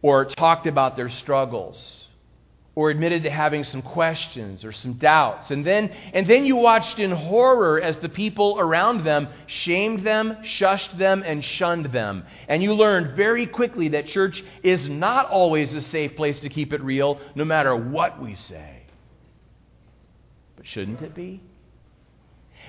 or 0.03 0.25
talked 0.25 0.67
about 0.67 0.97
their 0.97 1.09
struggles 1.09 2.08
or 2.79 2.91
admitted 2.91 3.25
to 3.25 3.31
having 3.31 3.65
some 3.65 3.83
questions 3.83 4.65
or 4.65 4.71
some 4.71 4.93
doubts. 4.93 5.51
And 5.51 5.67
then, 5.67 5.89
and 6.13 6.29
then 6.29 6.45
you 6.45 6.55
watched 6.55 7.01
in 7.01 7.11
horror 7.11 7.81
as 7.81 7.97
the 7.97 8.09
people 8.09 8.55
around 8.57 9.03
them 9.03 9.27
shamed 9.49 10.07
them, 10.07 10.37
shushed 10.45 10.97
them, 10.97 11.25
and 11.27 11.45
shunned 11.45 11.87
them. 11.87 12.25
And 12.47 12.63
you 12.63 12.75
learned 12.75 13.17
very 13.17 13.49
quickly 13.49 13.89
that 13.89 14.07
church 14.07 14.45
is 14.63 14.89
not 14.89 15.29
always 15.29 15.75
a 15.75 15.83
safe 15.83 16.15
place 16.15 16.39
to 16.39 16.49
keep 16.49 16.73
it 16.73 16.81
real, 16.81 17.21
no 17.35 17.45
matter 17.45 17.75
what 17.75 18.23
we 18.23 18.37
say. 18.37 18.85
But 20.55 20.65
shouldn't 20.65 21.03
it 21.03 21.17
be? 21.17 21.43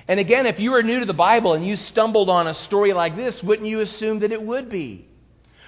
And 0.08 0.18
again, 0.18 0.46
if 0.46 0.58
you 0.58 0.72
were 0.72 0.82
new 0.82 0.98
to 0.98 1.06
the 1.06 1.12
Bible 1.12 1.52
and 1.52 1.64
you 1.64 1.76
stumbled 1.76 2.28
on 2.28 2.48
a 2.48 2.54
story 2.54 2.92
like 2.92 3.14
this, 3.14 3.40
wouldn't 3.44 3.68
you 3.68 3.78
assume 3.78 4.18
that 4.18 4.32
it 4.32 4.42
would 4.42 4.70
be? 4.70 5.06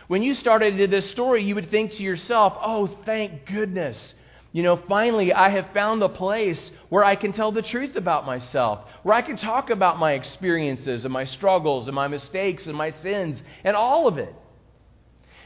When 0.09 0.25
you 0.25 0.35
started 0.35 0.81
into 0.81 0.89
this 0.89 1.09
story, 1.13 1.45
you 1.45 1.55
would 1.55 1.71
think 1.71 1.93
to 1.93 2.03
yourself, 2.03 2.55
oh, 2.61 2.89
thank 3.07 3.47
goodness 3.47 4.15
you 4.53 4.63
know, 4.63 4.77
finally, 4.89 5.33
I 5.33 5.49
have 5.49 5.73
found 5.73 6.03
a 6.03 6.11
place 6.11 6.61
where 6.91 7.03
I 7.03 7.17
can 7.17 7.33
tell 7.33 7.53
the 7.53 7.63
truth 7.63 7.97
about 7.97 8.27
myself, 8.27 8.81
where 9.03 9.15
I 9.15 9.23
can 9.23 9.39
talk 9.39 9.71
about 9.71 9.99
my 9.99 10.13
experiences 10.13 11.05
and 11.05 11.13
my 11.13 11.25
struggles 11.25 11.87
and 11.87 11.95
my 11.95 12.07
mistakes 12.09 12.67
and 12.67 12.77
my 12.77 12.91
sins 13.03 13.41
and 13.65 13.75
all 13.75 14.09
of 14.09 14.19
it. 14.19 14.35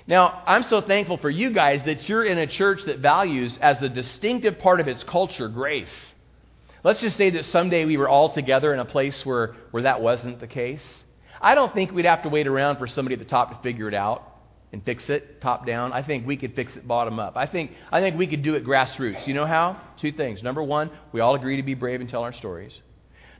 Now, 0.08 0.42
I'm 0.46 0.64
so 0.64 0.80
thankful 0.80 1.18
for 1.18 1.30
you 1.30 1.50
guys 1.50 1.82
that 1.84 2.08
you're 2.08 2.24
in 2.24 2.38
a 2.38 2.46
church 2.48 2.82
that 2.86 2.98
values 2.98 3.56
as 3.60 3.80
a 3.82 3.88
distinctive 3.88 4.58
part 4.58 4.80
of 4.80 4.88
its 4.88 5.02
culture 5.04 5.48
grace. 5.48 5.88
Let's 6.82 7.00
just 7.00 7.16
say 7.16 7.30
that 7.30 7.44
someday 7.46 7.84
we 7.84 7.96
were 7.96 8.08
all 8.08 8.32
together 8.32 8.72
in 8.72 8.80
a 8.80 8.84
place 8.84 9.24
where, 9.24 9.54
where 9.70 9.84
that 9.84 10.00
wasn't 10.00 10.40
the 10.40 10.46
case. 10.46 10.82
I 11.40 11.54
don't 11.54 11.74
think 11.74 11.92
we'd 11.92 12.04
have 12.04 12.22
to 12.22 12.28
wait 12.28 12.46
around 12.46 12.78
for 12.78 12.86
somebody 12.86 13.14
at 13.14 13.18
the 13.18 13.24
top 13.24 13.50
to 13.50 13.62
figure 13.62 13.88
it 13.88 13.94
out. 13.94 14.35
And 14.72 14.84
fix 14.84 15.08
it 15.08 15.40
top 15.40 15.66
down. 15.66 15.92
I 15.92 16.02
think 16.02 16.26
we 16.26 16.36
could 16.36 16.54
fix 16.54 16.74
it 16.76 16.86
bottom 16.86 17.18
up. 17.18 17.36
I 17.36 17.46
think, 17.46 17.72
I 17.90 18.00
think 18.00 18.16
we 18.16 18.26
could 18.26 18.42
do 18.42 18.54
it 18.54 18.64
grassroots. 18.64 19.26
You 19.26 19.34
know 19.34 19.46
how? 19.46 19.80
Two 20.00 20.12
things. 20.12 20.42
Number 20.42 20.62
one, 20.62 20.90
we 21.12 21.20
all 21.20 21.34
agree 21.34 21.56
to 21.56 21.62
be 21.62 21.74
brave 21.74 22.00
and 22.00 22.10
tell 22.10 22.22
our 22.22 22.32
stories. 22.32 22.72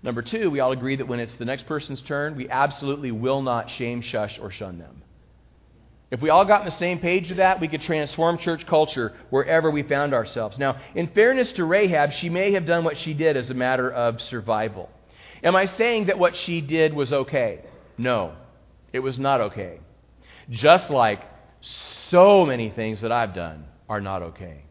Number 0.03 0.23
two, 0.23 0.51
we 0.51 0.61
all 0.61 0.73
agree 0.73 0.97
that 0.97 1.09
when 1.09 1.21
it's 1.21 1.35
the 1.37 1.45
next 1.45 1.67
person's 1.67 2.01
turn, 2.03 2.37
we 2.37 2.49
absolutely 2.49 3.11
will 3.11 3.43
not 3.43 3.71
shame, 3.71 4.03
shush, 4.03 4.39
or 4.39 4.51
shun 4.51 4.79
them. 4.79 5.03
If 6.11 6.21
we 6.21 6.31
all 6.31 6.45
got 6.45 6.61
on 6.61 6.67
the 6.67 6.73
same 6.73 7.01
page 7.01 7.29
with 7.29 7.39
that, 7.39 7.61
we 7.61 7.67
could 7.67 7.83
transform 7.83 8.39
church 8.39 8.65
culture 8.67 9.13
wherever 9.31 9.71
we 9.71 9.83
found 9.83 10.15
ourselves. 10.15 10.57
Now, 10.57 10.81
in 10.95 11.09
fairness 11.09 11.53
to 11.55 11.65
Rahab, 11.65 12.13
she 12.13 12.29
may 12.29 12.53
have 12.53 12.65
done 12.65 12.85
what 12.85 12.99
she 12.99 13.13
did 13.13 13.37
as 13.37 13.51
a 13.51 13.55
matter 13.55 13.91
of 13.91 14.21
survival. 14.21 14.89
Am 15.43 15.57
I 15.57 15.67
saying 15.67 16.07
that 16.07 16.19
what 16.19 16.37
she 16.37 16.61
did 16.61 16.95
was 16.95 17.13
okay? 17.13 17.65
No, 17.99 18.37
it 18.93 19.01
was 19.01 19.19
not 19.19 19.41
okay. 19.41 19.81
Just 20.51 20.91
like 20.91 21.21
so 22.11 22.47
many 22.47 22.71
things 22.71 23.01
that 23.01 23.13
I've 23.13 23.35
done 23.35 23.65
are 23.89 24.01
not 24.01 24.23
okay. 24.23 24.63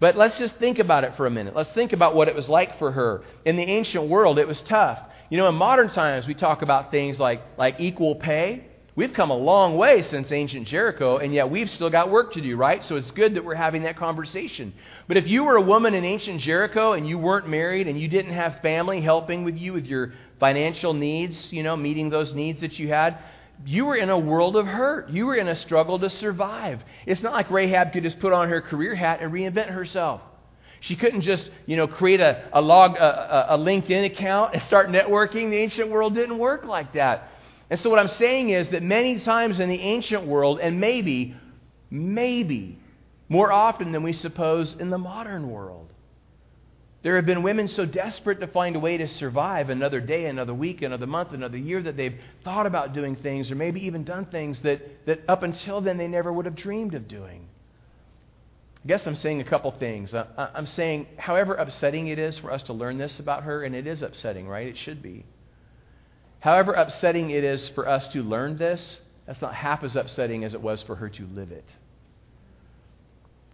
But 0.00 0.16
let's 0.16 0.38
just 0.38 0.56
think 0.56 0.78
about 0.78 1.04
it 1.04 1.16
for 1.16 1.26
a 1.26 1.30
minute. 1.30 1.56
Let's 1.56 1.72
think 1.72 1.92
about 1.92 2.14
what 2.14 2.28
it 2.28 2.34
was 2.34 2.48
like 2.48 2.78
for 2.78 2.92
her. 2.92 3.22
In 3.44 3.56
the 3.56 3.64
ancient 3.64 4.08
world, 4.08 4.38
it 4.38 4.46
was 4.46 4.60
tough. 4.60 5.00
You 5.28 5.38
know, 5.38 5.48
in 5.48 5.56
modern 5.56 5.90
times, 5.90 6.26
we 6.26 6.34
talk 6.34 6.62
about 6.62 6.90
things 6.90 7.18
like, 7.18 7.42
like 7.58 7.76
equal 7.80 8.14
pay. 8.14 8.64
We've 8.94 9.12
come 9.12 9.30
a 9.30 9.36
long 9.36 9.76
way 9.76 10.02
since 10.02 10.32
ancient 10.32 10.66
Jericho, 10.66 11.18
and 11.18 11.32
yet 11.32 11.50
we've 11.50 11.70
still 11.70 11.90
got 11.90 12.10
work 12.10 12.32
to 12.32 12.40
do, 12.40 12.56
right? 12.56 12.82
So 12.84 12.96
it's 12.96 13.10
good 13.12 13.34
that 13.34 13.44
we're 13.44 13.54
having 13.54 13.82
that 13.82 13.96
conversation. 13.96 14.72
But 15.06 15.16
if 15.16 15.26
you 15.26 15.44
were 15.44 15.56
a 15.56 15.62
woman 15.62 15.94
in 15.94 16.04
ancient 16.04 16.40
Jericho 16.40 16.92
and 16.94 17.06
you 17.06 17.18
weren't 17.18 17.48
married 17.48 17.86
and 17.86 18.00
you 18.00 18.08
didn't 18.08 18.32
have 18.32 18.60
family 18.60 19.00
helping 19.00 19.44
with 19.44 19.56
you 19.56 19.72
with 19.72 19.86
your 19.86 20.14
financial 20.40 20.94
needs, 20.94 21.52
you 21.52 21.62
know, 21.62 21.76
meeting 21.76 22.10
those 22.10 22.32
needs 22.32 22.60
that 22.60 22.78
you 22.78 22.88
had, 22.88 23.18
you 23.64 23.86
were 23.86 23.96
in 23.96 24.10
a 24.10 24.18
world 24.18 24.56
of 24.56 24.66
hurt. 24.66 25.10
You 25.10 25.26
were 25.26 25.36
in 25.36 25.48
a 25.48 25.56
struggle 25.56 25.98
to 25.98 26.10
survive. 26.10 26.82
It's 27.06 27.22
not 27.22 27.32
like 27.32 27.50
Rahab 27.50 27.92
could 27.92 28.02
just 28.02 28.20
put 28.20 28.32
on 28.32 28.48
her 28.48 28.60
career 28.60 28.94
hat 28.94 29.20
and 29.20 29.32
reinvent 29.32 29.70
herself. 29.70 30.20
She 30.80 30.94
couldn't 30.94 31.22
just, 31.22 31.50
you 31.66 31.76
know, 31.76 31.88
create 31.88 32.20
a, 32.20 32.48
a 32.52 32.60
log, 32.60 32.96
a, 32.96 33.54
a 33.54 33.58
LinkedIn 33.58 34.06
account 34.06 34.54
and 34.54 34.62
start 34.64 34.88
networking. 34.88 35.50
The 35.50 35.56
ancient 35.56 35.90
world 35.90 36.14
didn't 36.14 36.38
work 36.38 36.64
like 36.64 36.92
that. 36.92 37.30
And 37.68 37.80
so 37.80 37.90
what 37.90 37.98
I'm 37.98 38.08
saying 38.08 38.50
is 38.50 38.68
that 38.70 38.82
many 38.82 39.20
times 39.20 39.60
in 39.60 39.68
the 39.68 39.80
ancient 39.80 40.26
world, 40.26 40.60
and 40.60 40.80
maybe, 40.80 41.36
maybe 41.90 42.78
more 43.28 43.52
often 43.52 43.92
than 43.92 44.02
we 44.02 44.12
suppose 44.12 44.74
in 44.78 44.88
the 44.88 44.98
modern 44.98 45.50
world, 45.50 45.87
there 47.02 47.14
have 47.16 47.26
been 47.26 47.42
women 47.42 47.68
so 47.68 47.84
desperate 47.84 48.40
to 48.40 48.48
find 48.48 48.74
a 48.74 48.80
way 48.80 48.96
to 48.96 49.06
survive 49.06 49.70
another 49.70 50.00
day, 50.00 50.26
another 50.26 50.54
week, 50.54 50.82
another 50.82 51.06
month, 51.06 51.32
another 51.32 51.56
year 51.56 51.80
that 51.82 51.96
they've 51.96 52.18
thought 52.42 52.66
about 52.66 52.92
doing 52.92 53.14
things 53.14 53.50
or 53.50 53.54
maybe 53.54 53.86
even 53.86 54.02
done 54.02 54.26
things 54.26 54.60
that, 54.62 55.06
that 55.06 55.20
up 55.28 55.44
until 55.44 55.80
then 55.80 55.96
they 55.96 56.08
never 56.08 56.32
would 56.32 56.44
have 56.44 56.56
dreamed 56.56 56.94
of 56.94 57.06
doing. 57.06 57.46
I 58.84 58.88
guess 58.88 59.06
I'm 59.06 59.14
saying 59.14 59.40
a 59.40 59.44
couple 59.44 59.70
things. 59.72 60.12
I'm 60.36 60.66
saying, 60.66 61.06
however 61.18 61.54
upsetting 61.54 62.08
it 62.08 62.18
is 62.18 62.38
for 62.38 62.50
us 62.50 62.62
to 62.64 62.72
learn 62.72 62.98
this 62.98 63.18
about 63.20 63.44
her, 63.44 63.62
and 63.62 63.74
it 63.74 63.86
is 63.86 64.02
upsetting, 64.02 64.48
right? 64.48 64.66
It 64.66 64.78
should 64.78 65.02
be. 65.02 65.24
However 66.40 66.72
upsetting 66.72 67.30
it 67.30 67.44
is 67.44 67.68
for 67.70 67.88
us 67.88 68.06
to 68.08 68.22
learn 68.22 68.56
this, 68.56 69.00
that's 69.26 69.42
not 69.42 69.54
half 69.54 69.84
as 69.84 69.94
upsetting 69.94 70.44
as 70.44 70.54
it 70.54 70.60
was 70.60 70.82
for 70.82 70.96
her 70.96 71.08
to 71.10 71.26
live 71.26 71.52
it. 71.52 71.64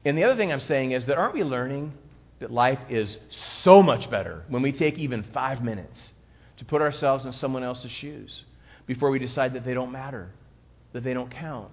And 0.05 0.17
the 0.17 0.25
other 0.25 0.37
thing 0.37 0.53
I'm 0.53 0.61
saying 0.61 0.93
is 0.93 1.07
that 1.07 1.17
aren't 1.17 1.35
we 1.35 1.43
learning 1.43 1.95
that 2.45 2.53
life 2.53 2.81
is 2.91 3.17
so 3.63 3.83
much 3.83 4.11
better 4.11 4.43
when 4.49 4.61
we 4.61 4.71
take 4.71 4.99
even 4.99 5.23
five 5.33 5.65
minutes 5.65 5.99
to 6.59 6.65
put 6.67 6.83
ourselves 6.83 7.25
in 7.25 7.33
someone 7.33 7.63
else's 7.63 7.91
shoes 7.91 8.45
before 8.85 9.09
we 9.09 9.19
decide 9.19 9.55
that 9.55 9.65
they 9.65 9.73
don't 9.73 9.91
matter, 9.91 10.29
that 10.93 11.03
they 11.03 11.15
don't 11.15 11.31
count, 11.31 11.71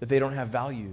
that 0.00 0.10
they 0.10 0.18
don't 0.18 0.34
have 0.34 0.50
value, 0.50 0.90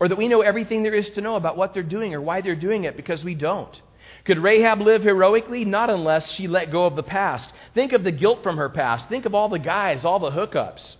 or 0.00 0.08
that 0.08 0.16
we 0.16 0.26
know 0.26 0.40
everything 0.40 0.82
there 0.82 0.94
is 0.94 1.10
to 1.10 1.20
know 1.20 1.36
about 1.36 1.58
what 1.58 1.74
they're 1.74 1.82
doing 1.82 2.14
or 2.14 2.22
why 2.22 2.40
they're 2.40 2.56
doing 2.56 2.84
it 2.84 2.96
because 2.96 3.22
we 3.22 3.34
don't. 3.34 3.82
Could 4.24 4.38
Rahab 4.38 4.80
live 4.80 5.02
heroically? 5.02 5.66
Not 5.66 5.90
unless 5.90 6.30
she 6.30 6.48
let 6.48 6.72
go 6.72 6.86
of 6.86 6.96
the 6.96 7.02
past. 7.02 7.46
Think 7.74 7.92
of 7.92 8.04
the 8.04 8.10
guilt 8.10 8.42
from 8.42 8.56
her 8.56 8.70
past. 8.70 9.06
Think 9.10 9.26
of 9.26 9.34
all 9.34 9.50
the 9.50 9.58
guys, 9.58 10.02
all 10.02 10.18
the 10.18 10.30
hookups. 10.30 10.94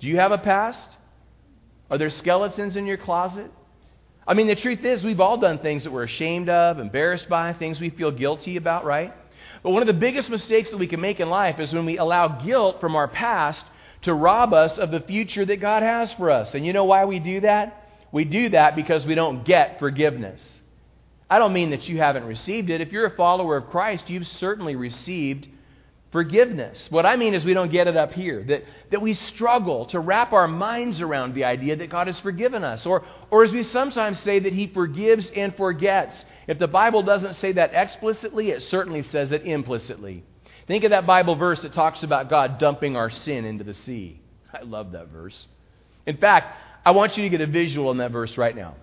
Do 0.00 0.08
you 0.08 0.16
have 0.16 0.32
a 0.32 0.38
past? 0.38 0.88
Are 1.90 1.98
there 1.98 2.08
skeletons 2.08 2.76
in 2.76 2.86
your 2.86 2.96
closet? 2.96 3.50
I 4.28 4.34
mean, 4.34 4.46
the 4.46 4.54
truth 4.54 4.84
is, 4.84 5.02
we've 5.02 5.20
all 5.20 5.38
done 5.38 5.58
things 5.58 5.84
that 5.84 5.90
we're 5.90 6.04
ashamed 6.04 6.50
of, 6.50 6.78
embarrassed 6.78 7.30
by, 7.30 7.54
things 7.54 7.80
we 7.80 7.88
feel 7.88 8.10
guilty 8.10 8.56
about, 8.56 8.84
right? 8.84 9.14
But 9.62 9.70
one 9.70 9.80
of 9.82 9.86
the 9.86 9.94
biggest 9.94 10.28
mistakes 10.28 10.68
that 10.68 10.76
we 10.76 10.86
can 10.86 11.00
make 11.00 11.18
in 11.18 11.30
life 11.30 11.58
is 11.58 11.72
when 11.72 11.86
we 11.86 11.96
allow 11.96 12.28
guilt 12.28 12.78
from 12.78 12.94
our 12.94 13.08
past 13.08 13.64
to 14.02 14.12
rob 14.12 14.52
us 14.52 14.76
of 14.76 14.90
the 14.90 15.00
future 15.00 15.46
that 15.46 15.62
God 15.62 15.82
has 15.82 16.12
for 16.12 16.30
us. 16.30 16.52
And 16.52 16.66
you 16.66 16.74
know 16.74 16.84
why 16.84 17.06
we 17.06 17.18
do 17.20 17.40
that? 17.40 17.88
We 18.12 18.24
do 18.24 18.50
that 18.50 18.76
because 18.76 19.06
we 19.06 19.14
don't 19.14 19.46
get 19.46 19.78
forgiveness. 19.78 20.40
I 21.30 21.38
don't 21.38 21.54
mean 21.54 21.70
that 21.70 21.88
you 21.88 21.96
haven't 21.96 22.24
received 22.24 22.68
it. 22.68 22.82
If 22.82 22.92
you're 22.92 23.06
a 23.06 23.16
follower 23.16 23.56
of 23.56 23.70
Christ, 23.70 24.10
you've 24.10 24.26
certainly 24.26 24.76
received 24.76 25.48
forgiveness. 26.10 26.86
What 26.90 27.04
I 27.04 27.16
mean 27.16 27.34
is 27.34 27.44
we 27.44 27.54
don't 27.54 27.70
get 27.70 27.86
it 27.86 27.96
up 27.96 28.12
here, 28.12 28.42
that, 28.44 28.64
that 28.90 29.02
we 29.02 29.14
struggle 29.14 29.86
to 29.86 30.00
wrap 30.00 30.32
our 30.32 30.48
minds 30.48 31.00
around 31.00 31.34
the 31.34 31.44
idea 31.44 31.76
that 31.76 31.90
God 31.90 32.06
has 32.06 32.18
forgiven 32.20 32.64
us. 32.64 32.86
Or, 32.86 33.04
or 33.30 33.44
as 33.44 33.52
we 33.52 33.62
sometimes 33.62 34.18
say, 34.20 34.38
that 34.38 34.52
He 34.52 34.68
forgives 34.68 35.30
and 35.30 35.54
forgets. 35.56 36.24
If 36.46 36.58
the 36.58 36.68
Bible 36.68 37.02
doesn't 37.02 37.34
say 37.34 37.52
that 37.52 37.72
explicitly, 37.74 38.50
it 38.50 38.62
certainly 38.64 39.02
says 39.02 39.32
it 39.32 39.44
implicitly. 39.44 40.24
Think 40.66 40.84
of 40.84 40.90
that 40.90 41.06
Bible 41.06 41.34
verse 41.34 41.60
that 41.62 41.72
talks 41.72 42.02
about 42.02 42.30
God 42.30 42.58
dumping 42.58 42.96
our 42.96 43.10
sin 43.10 43.44
into 43.44 43.64
the 43.64 43.74
sea. 43.74 44.20
I 44.52 44.62
love 44.62 44.92
that 44.92 45.08
verse. 45.08 45.46
In 46.06 46.16
fact, 46.16 46.56
I 46.86 46.92
want 46.92 47.16
you 47.16 47.24
to 47.24 47.28
get 47.28 47.40
a 47.42 47.46
visual 47.46 47.90
in 47.90 47.98
that 47.98 48.12
verse 48.12 48.36
right 48.38 48.56
now. 48.56 48.76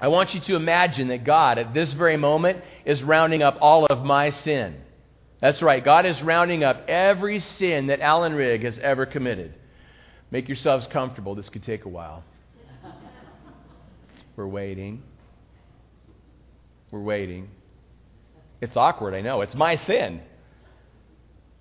I 0.00 0.08
want 0.08 0.34
you 0.34 0.40
to 0.40 0.56
imagine 0.56 1.08
that 1.08 1.24
God, 1.24 1.56
at 1.56 1.72
this 1.72 1.92
very 1.92 2.16
moment, 2.16 2.62
is 2.84 3.02
rounding 3.02 3.42
up 3.42 3.56
all 3.60 3.86
of 3.86 4.04
my 4.04 4.30
sin. 4.30 4.76
That's 5.44 5.60
right. 5.60 5.84
God 5.84 6.06
is 6.06 6.22
rounding 6.22 6.64
up 6.64 6.88
every 6.88 7.38
sin 7.38 7.88
that 7.88 8.00
Alan 8.00 8.32
Rigg 8.32 8.64
has 8.64 8.78
ever 8.78 9.04
committed. 9.04 9.52
Make 10.30 10.48
yourselves 10.48 10.86
comfortable. 10.86 11.34
This 11.34 11.50
could 11.50 11.64
take 11.64 11.84
a 11.84 11.88
while. 11.90 12.24
We're 14.36 14.46
waiting. 14.46 15.02
We're 16.90 17.02
waiting. 17.02 17.50
It's 18.62 18.74
awkward, 18.74 19.12
I 19.12 19.20
know. 19.20 19.42
It's 19.42 19.54
my 19.54 19.76
sin. 19.84 20.22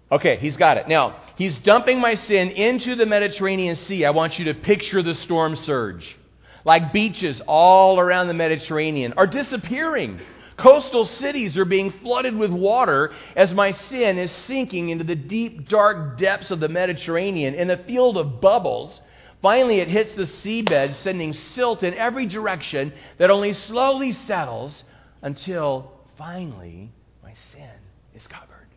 Okay, 0.09 0.37
he's 0.37 0.55
got 0.55 0.77
it. 0.77 0.87
Now, 0.87 1.17
he's 1.35 1.57
dumping 1.57 1.99
my 1.99 2.15
sin 2.15 2.51
into 2.51 2.95
the 2.95 3.05
Mediterranean 3.05 3.75
Sea. 3.75 4.05
I 4.05 4.11
want 4.11 4.39
you 4.39 4.45
to 4.45 4.53
picture 4.53 5.03
the 5.03 5.15
storm 5.15 5.57
surge 5.57 6.17
like 6.63 6.93
beaches 6.93 7.41
all 7.47 7.99
around 7.99 8.27
the 8.29 8.33
Mediterranean, 8.33 9.13
are 9.17 9.27
disappearing. 9.27 10.21
Coastal 10.57 11.05
cities 11.05 11.57
are 11.57 11.65
being 11.65 11.91
flooded 11.91 12.35
with 12.35 12.51
water 12.51 13.13
as 13.35 13.53
my 13.53 13.71
sin 13.71 14.17
is 14.17 14.31
sinking 14.47 14.89
into 14.89 15.03
the 15.03 15.15
deep, 15.15 15.67
dark 15.67 16.19
depths 16.19 16.51
of 16.51 16.59
the 16.59 16.67
Mediterranean 16.67 17.55
in 17.55 17.71
a 17.71 17.83
field 17.83 18.17
of 18.17 18.39
bubbles. 18.39 19.01
Finally, 19.41 19.79
it 19.79 19.87
hits 19.87 20.13
the 20.15 20.23
seabed, 20.23 20.93
sending 20.95 21.33
silt 21.33 21.83
in 21.83 21.93
every 21.95 22.25
direction 22.25 22.93
that 23.17 23.29
only 23.29 23.53
slowly 23.53 24.13
settles 24.13 24.83
until 25.21 25.91
finally 26.17 26.91
my 27.21 27.33
sin 27.51 27.71
is 28.15 28.25
covered. 28.27 28.67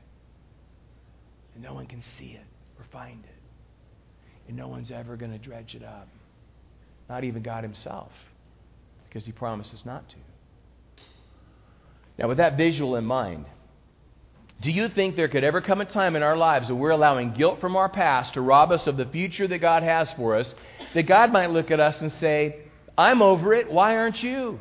And 1.54 1.62
no 1.62 1.74
one 1.74 1.86
can 1.86 2.02
see 2.18 2.32
it 2.32 2.46
or 2.78 2.84
find 2.90 3.22
it. 3.24 3.30
And 4.48 4.56
no 4.56 4.68
one's 4.68 4.90
ever 4.90 5.16
going 5.16 5.32
to 5.32 5.38
dredge 5.38 5.74
it 5.74 5.84
up. 5.84 6.08
Not 7.08 7.24
even 7.24 7.42
God 7.42 7.62
Himself, 7.62 8.10
because 9.08 9.24
He 9.24 9.32
promises 9.32 9.84
not 9.84 10.08
to. 10.08 10.16
Now, 12.18 12.28
with 12.28 12.38
that 12.38 12.56
visual 12.56 12.96
in 12.96 13.04
mind, 13.04 13.46
do 14.62 14.70
you 14.70 14.88
think 14.88 15.16
there 15.16 15.28
could 15.28 15.44
ever 15.44 15.60
come 15.60 15.82
a 15.82 15.84
time 15.84 16.16
in 16.16 16.22
our 16.22 16.36
lives 16.36 16.68
where 16.68 16.76
we're 16.76 16.90
allowing 16.90 17.34
guilt 17.34 17.60
from 17.60 17.76
our 17.76 17.90
past 17.90 18.34
to 18.34 18.40
rob 18.40 18.72
us 18.72 18.86
of 18.86 18.96
the 18.96 19.04
future 19.04 19.46
that 19.46 19.58
God 19.58 19.82
has 19.82 20.10
for 20.12 20.36
us, 20.36 20.54
that 20.94 21.02
God 21.02 21.30
might 21.30 21.50
look 21.50 21.70
at 21.70 21.80
us 21.80 22.00
and 22.00 22.10
say, 22.12 22.60
I'm 22.96 23.20
over 23.20 23.52
it, 23.52 23.70
why 23.70 23.96
aren't 23.96 24.22
you? 24.22 24.58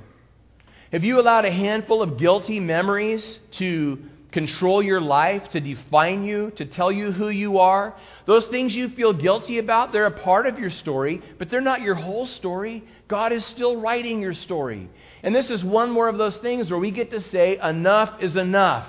Have 0.91 1.05
you 1.05 1.19
allowed 1.19 1.45
a 1.45 1.51
handful 1.51 2.01
of 2.01 2.17
guilty 2.17 2.59
memories 2.59 3.39
to 3.51 3.99
control 4.35 4.83
your 4.83 4.99
life, 4.99 5.49
to 5.51 5.61
define 5.61 6.25
you, 6.25 6.51
to 6.57 6.65
tell 6.65 6.91
you 6.91 7.09
who 7.09 7.29
you 7.29 7.59
are. 7.59 7.95
Those 8.25 8.45
things 8.47 8.75
you 8.75 8.89
feel 8.89 9.13
guilty 9.13 9.59
about, 9.59 9.93
they're 9.93 10.07
a 10.07 10.11
part 10.11 10.45
of 10.45 10.59
your 10.59 10.71
story, 10.71 11.21
but 11.39 11.49
they're 11.49 11.61
not 11.61 11.79
your 11.79 11.95
whole 11.95 12.27
story. 12.27 12.83
God 13.07 13.31
is 13.31 13.45
still 13.45 13.79
writing 13.79 14.21
your 14.21 14.33
story. 14.33 14.89
And 15.23 15.33
this 15.33 15.49
is 15.49 15.63
one 15.63 15.89
more 15.89 16.09
of 16.09 16.17
those 16.17 16.35
things 16.37 16.69
where 16.69 16.77
we 16.77 16.91
get 16.91 17.11
to 17.11 17.21
say, 17.21 17.57
enough 17.63 18.21
is 18.21 18.35
enough. 18.35 18.85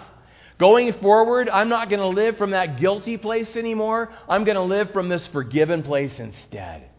Going 0.59 0.93
forward, 0.95 1.49
I'm 1.49 1.69
not 1.69 1.91
going 1.91 2.01
to 2.01 2.09
live 2.09 2.39
from 2.39 2.51
that 2.51 2.81
guilty 2.81 3.17
place 3.17 3.55
anymore. 3.55 4.13
I'm 4.29 4.43
going 4.43 4.57
to 4.57 4.63
live 4.63 4.91
from 4.91 5.09
this 5.09 5.29
forgiven 5.29 5.85
place 5.85 6.19
instead. 6.19 6.91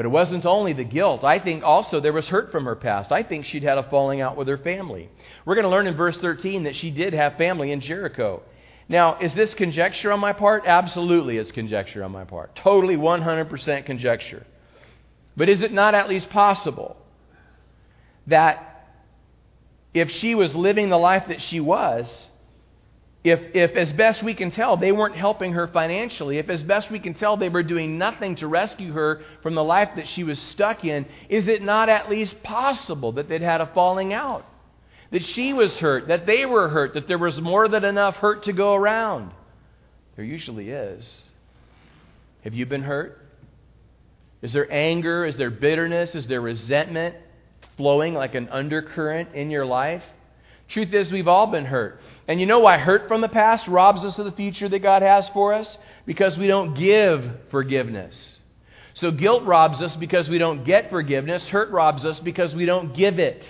But 0.00 0.06
it 0.06 0.12
wasn't 0.12 0.46
only 0.46 0.72
the 0.72 0.82
guilt. 0.82 1.24
I 1.24 1.38
think 1.38 1.62
also 1.62 2.00
there 2.00 2.14
was 2.14 2.26
hurt 2.26 2.50
from 2.50 2.64
her 2.64 2.74
past. 2.74 3.12
I 3.12 3.22
think 3.22 3.44
she'd 3.44 3.62
had 3.62 3.76
a 3.76 3.82
falling 3.82 4.22
out 4.22 4.34
with 4.34 4.48
her 4.48 4.56
family. 4.56 5.10
We're 5.44 5.56
going 5.56 5.66
to 5.66 5.70
learn 5.70 5.86
in 5.86 5.94
verse 5.94 6.16
13 6.16 6.62
that 6.62 6.74
she 6.74 6.90
did 6.90 7.12
have 7.12 7.36
family 7.36 7.70
in 7.70 7.82
Jericho. 7.82 8.40
Now, 8.88 9.18
is 9.20 9.34
this 9.34 9.52
conjecture 9.52 10.10
on 10.10 10.18
my 10.18 10.32
part? 10.32 10.64
Absolutely, 10.64 11.36
it's 11.36 11.50
conjecture 11.52 12.02
on 12.02 12.12
my 12.12 12.24
part. 12.24 12.56
Totally 12.56 12.96
100% 12.96 13.84
conjecture. 13.84 14.46
But 15.36 15.50
is 15.50 15.60
it 15.60 15.70
not 15.70 15.94
at 15.94 16.08
least 16.08 16.30
possible 16.30 16.96
that 18.26 18.86
if 19.92 20.10
she 20.10 20.34
was 20.34 20.54
living 20.54 20.88
the 20.88 20.96
life 20.96 21.24
that 21.28 21.42
she 21.42 21.60
was, 21.60 22.08
if, 23.22 23.40
if, 23.54 23.72
as 23.72 23.92
best 23.92 24.22
we 24.22 24.32
can 24.32 24.50
tell, 24.50 24.78
they 24.78 24.92
weren't 24.92 25.16
helping 25.16 25.52
her 25.52 25.68
financially, 25.68 26.38
if, 26.38 26.48
as 26.48 26.62
best 26.62 26.90
we 26.90 26.98
can 26.98 27.12
tell, 27.12 27.36
they 27.36 27.50
were 27.50 27.62
doing 27.62 27.98
nothing 27.98 28.36
to 28.36 28.46
rescue 28.46 28.92
her 28.92 29.22
from 29.42 29.54
the 29.54 29.64
life 29.64 29.90
that 29.96 30.08
she 30.08 30.24
was 30.24 30.38
stuck 30.38 30.84
in, 30.84 31.04
is 31.28 31.46
it 31.46 31.62
not 31.62 31.90
at 31.90 32.08
least 32.08 32.42
possible 32.42 33.12
that 33.12 33.28
they'd 33.28 33.42
had 33.42 33.60
a 33.60 33.66
falling 33.74 34.14
out? 34.14 34.46
That 35.10 35.24
she 35.24 35.52
was 35.52 35.76
hurt, 35.76 36.08
that 36.08 36.24
they 36.24 36.46
were 36.46 36.70
hurt, 36.70 36.94
that 36.94 37.08
there 37.08 37.18
was 37.18 37.38
more 37.40 37.68
than 37.68 37.84
enough 37.84 38.16
hurt 38.16 38.44
to 38.44 38.54
go 38.54 38.74
around? 38.74 39.32
There 40.16 40.24
usually 40.24 40.70
is. 40.70 41.22
Have 42.42 42.54
you 42.54 42.64
been 42.64 42.82
hurt? 42.82 43.18
Is 44.40 44.54
there 44.54 44.72
anger? 44.72 45.26
Is 45.26 45.36
there 45.36 45.50
bitterness? 45.50 46.14
Is 46.14 46.26
there 46.26 46.40
resentment 46.40 47.16
flowing 47.76 48.14
like 48.14 48.34
an 48.34 48.48
undercurrent 48.48 49.34
in 49.34 49.50
your 49.50 49.66
life? 49.66 50.02
Truth 50.68 50.94
is, 50.94 51.12
we've 51.12 51.28
all 51.28 51.48
been 51.48 51.66
hurt. 51.66 52.00
And 52.30 52.38
you 52.38 52.46
know 52.46 52.60
why 52.60 52.78
hurt 52.78 53.08
from 53.08 53.22
the 53.22 53.28
past 53.28 53.66
robs 53.66 54.04
us 54.04 54.16
of 54.16 54.24
the 54.24 54.30
future 54.30 54.68
that 54.68 54.78
God 54.78 55.02
has 55.02 55.28
for 55.30 55.52
us? 55.52 55.76
Because 56.06 56.38
we 56.38 56.46
don't 56.46 56.74
give 56.74 57.28
forgiveness. 57.50 58.38
So 58.94 59.10
guilt 59.10 59.42
robs 59.42 59.82
us 59.82 59.96
because 59.96 60.28
we 60.28 60.38
don't 60.38 60.62
get 60.62 60.90
forgiveness. 60.90 61.44
Hurt 61.48 61.72
robs 61.72 62.04
us 62.04 62.20
because 62.20 62.54
we 62.54 62.66
don't 62.66 62.94
give 62.94 63.18
it. 63.18 63.44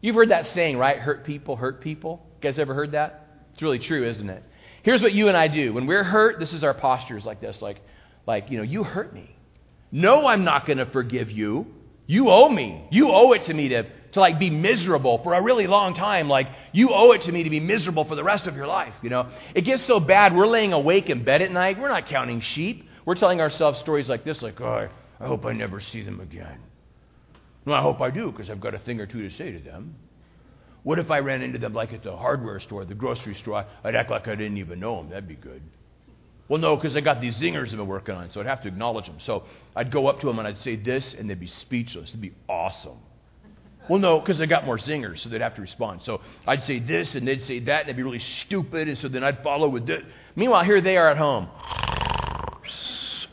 You've 0.00 0.14
heard 0.14 0.30
that 0.30 0.46
saying, 0.54 0.78
right? 0.78 0.96
Hurt 0.96 1.24
people, 1.24 1.56
hurt 1.56 1.80
people. 1.80 2.24
You 2.36 2.50
guys 2.52 2.56
ever 2.60 2.72
heard 2.72 2.92
that? 2.92 3.26
It's 3.52 3.62
really 3.62 3.80
true, 3.80 4.08
isn't 4.08 4.30
it? 4.30 4.44
Here's 4.84 5.02
what 5.02 5.12
you 5.12 5.26
and 5.26 5.36
I 5.36 5.48
do. 5.48 5.72
When 5.72 5.88
we're 5.88 6.04
hurt, 6.04 6.38
this 6.38 6.52
is 6.52 6.62
our 6.62 6.72
postures 6.72 7.24
like 7.24 7.40
this. 7.40 7.60
Like, 7.60 7.80
like 8.28 8.48
you 8.48 8.58
know, 8.58 8.62
you 8.62 8.84
hurt 8.84 9.12
me. 9.12 9.34
No, 9.90 10.28
I'm 10.28 10.44
not 10.44 10.66
going 10.66 10.78
to 10.78 10.86
forgive 10.86 11.32
you. 11.32 11.66
You 12.06 12.30
owe 12.30 12.48
me. 12.48 12.86
You 12.92 13.10
owe 13.10 13.32
it 13.32 13.46
to 13.46 13.54
me 13.54 13.70
to 13.70 13.90
to 14.14 14.20
like 14.20 14.38
be 14.38 14.50
miserable 14.50 15.18
for 15.22 15.34
a 15.34 15.42
really 15.42 15.66
long 15.66 15.94
time. 15.94 16.28
Like, 16.28 16.48
you 16.72 16.90
owe 16.92 17.12
it 17.12 17.22
to 17.24 17.32
me 17.32 17.42
to 17.42 17.50
be 17.50 17.60
miserable 17.60 18.04
for 18.04 18.14
the 18.14 18.24
rest 18.24 18.46
of 18.46 18.56
your 18.56 18.66
life, 18.66 18.94
you 19.02 19.10
know? 19.10 19.28
It 19.54 19.62
gets 19.62 19.84
so 19.86 20.00
bad, 20.00 20.34
we're 20.34 20.46
laying 20.46 20.72
awake 20.72 21.10
in 21.10 21.24
bed 21.24 21.42
at 21.42 21.52
night. 21.52 21.78
We're 21.78 21.88
not 21.88 22.08
counting 22.08 22.40
sheep. 22.40 22.88
We're 23.04 23.16
telling 23.16 23.40
ourselves 23.40 23.78
stories 23.80 24.08
like 24.08 24.24
this, 24.24 24.40
like, 24.40 24.60
oh, 24.60 24.88
I 25.20 25.26
hope 25.26 25.44
I 25.44 25.52
never 25.52 25.80
see 25.80 26.02
them 26.02 26.20
again. 26.20 26.58
Well, 27.66 27.76
I 27.76 27.82
hope 27.82 28.00
I 28.00 28.10
do, 28.10 28.30
because 28.30 28.50
I've 28.50 28.60
got 28.60 28.74
a 28.74 28.78
thing 28.78 29.00
or 29.00 29.06
two 29.06 29.28
to 29.28 29.34
say 29.36 29.52
to 29.52 29.58
them. 29.58 29.96
What 30.84 30.98
if 30.98 31.10
I 31.10 31.18
ran 31.18 31.42
into 31.42 31.58
them 31.58 31.72
like 31.72 31.92
at 31.92 32.02
the 32.02 32.14
hardware 32.16 32.60
store, 32.60 32.84
the 32.84 32.94
grocery 32.94 33.34
store? 33.34 33.64
I'd 33.82 33.94
act 33.94 34.10
like 34.10 34.28
I 34.28 34.34
didn't 34.34 34.58
even 34.58 34.80
know 34.80 34.98
them. 34.98 35.10
That'd 35.10 35.28
be 35.28 35.34
good. 35.34 35.62
Well, 36.46 36.60
no, 36.60 36.76
because 36.76 36.94
I 36.94 37.00
got 37.00 37.22
these 37.22 37.36
zingers 37.36 37.70
I've 37.70 37.78
been 37.78 37.86
working 37.86 38.14
on, 38.14 38.30
so 38.30 38.40
I'd 38.40 38.46
have 38.46 38.62
to 38.62 38.68
acknowledge 38.68 39.06
them. 39.06 39.16
So 39.18 39.44
I'd 39.74 39.90
go 39.90 40.08
up 40.08 40.20
to 40.20 40.26
them 40.26 40.38
and 40.38 40.46
I'd 40.46 40.58
say 40.58 40.76
this, 40.76 41.14
and 41.18 41.28
they'd 41.28 41.40
be 41.40 41.46
speechless. 41.46 42.10
It'd 42.10 42.20
be 42.20 42.34
awesome. 42.48 42.98
Well, 43.88 43.98
no, 43.98 44.18
because 44.18 44.38
they 44.38 44.46
got 44.46 44.64
more 44.64 44.78
zingers, 44.78 45.20
so 45.20 45.28
they'd 45.28 45.40
have 45.40 45.56
to 45.56 45.60
respond. 45.60 46.00
So 46.04 46.20
I'd 46.46 46.64
say 46.64 46.80
this, 46.80 47.14
and 47.14 47.28
they'd 47.28 47.44
say 47.44 47.60
that, 47.60 47.80
and 47.80 47.88
it'd 47.88 47.96
be 47.96 48.02
really 48.02 48.18
stupid, 48.18 48.88
and 48.88 48.96
so 48.98 49.08
then 49.08 49.22
I'd 49.22 49.42
follow 49.42 49.68
with 49.68 49.86
this. 49.86 50.02
Meanwhile, 50.36 50.64
here 50.64 50.80
they 50.80 50.96
are 50.96 51.10
at 51.10 51.18
home. 51.18 51.48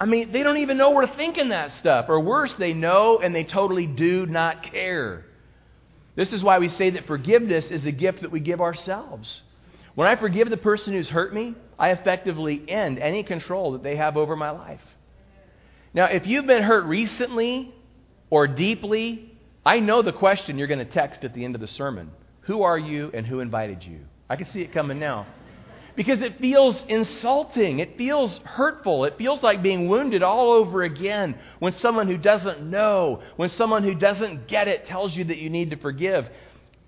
I 0.02 0.06
mean, 0.06 0.32
they 0.32 0.42
don't 0.42 0.58
even 0.58 0.78
know 0.78 0.92
we're 0.92 1.16
thinking 1.16 1.50
that 1.50 1.72
stuff. 1.74 2.08
Or 2.10 2.20
worse, 2.20 2.54
they 2.58 2.74
know 2.74 3.20
and 3.20 3.36
they 3.36 3.44
totally 3.44 3.86
do 3.86 4.26
not 4.26 4.64
care. 4.64 5.26
This 6.16 6.34
is 6.34 6.44
why 6.44 6.58
we 6.58 6.70
say 6.70 6.90
that 6.90 7.06
forgiveness 7.06 7.66
is 7.66 7.86
a 7.86 7.92
gift 7.92 8.22
that 8.22 8.32
we 8.32 8.40
give 8.40 8.62
ourselves. 8.62 9.42
When 9.94 10.08
I 10.08 10.16
forgive 10.16 10.50
the 10.50 10.58
person 10.58 10.94
who's 10.94 11.08
hurt 11.08 11.34
me, 11.34 11.54
I 11.78 11.92
effectively 11.92 12.64
end 12.68 12.98
any 12.98 13.24
control 13.24 13.74
that 13.74 13.84
they 13.84 13.96
have 13.96 14.18
over 14.18 14.36
my 14.36 14.50
life. 14.50 14.82
Now, 15.94 16.06
if 16.06 16.26
you've 16.26 16.48
been 16.48 16.64
hurt 16.64 16.86
recently 16.86 17.74
or 18.30 18.48
deeply, 18.48 19.31
I 19.65 19.80
know 19.80 20.02
the 20.02 20.13
question 20.13 20.58
you're 20.58 20.67
going 20.67 20.86
to 20.86 20.86
text 20.86 21.24
at 21.24 21.34
the 21.34 21.45
end 21.45 21.56
of 21.56 21.62
the 21.62 21.67
sermon 21.67 22.12
Who 22.41 22.63
are 22.63 22.78
you 22.78 23.12
and 23.13 23.26
who 23.26 23.39
invited 23.39 23.84
you? 23.84 24.00
I 24.30 24.36
can 24.36 24.47
see 24.50 24.62
it 24.62 24.74
coming 24.74 25.00
now. 25.00 25.28
Because 25.95 26.21
it 26.21 26.39
feels 26.39 26.82
insulting. 26.88 27.80
It 27.80 27.97
feels 27.97 28.38
hurtful. 28.45 29.04
It 29.04 29.17
feels 29.17 29.43
like 29.43 29.62
being 29.62 29.89
wounded 29.89 30.24
all 30.24 30.54
over 30.54 30.84
again 30.84 31.38
when 31.60 31.74
someone 31.74 32.08
who 32.08 32.17
doesn't 32.17 32.62
know, 32.63 33.21
when 33.36 33.50
someone 33.50 33.84
who 33.84 33.93
doesn't 33.93 34.47
get 34.47 34.69
it 34.69 34.86
tells 34.86 35.15
you 35.15 35.26
that 35.26 35.38
you 35.38 35.50
need 35.50 35.71
to 35.71 35.76
forgive. 35.76 36.30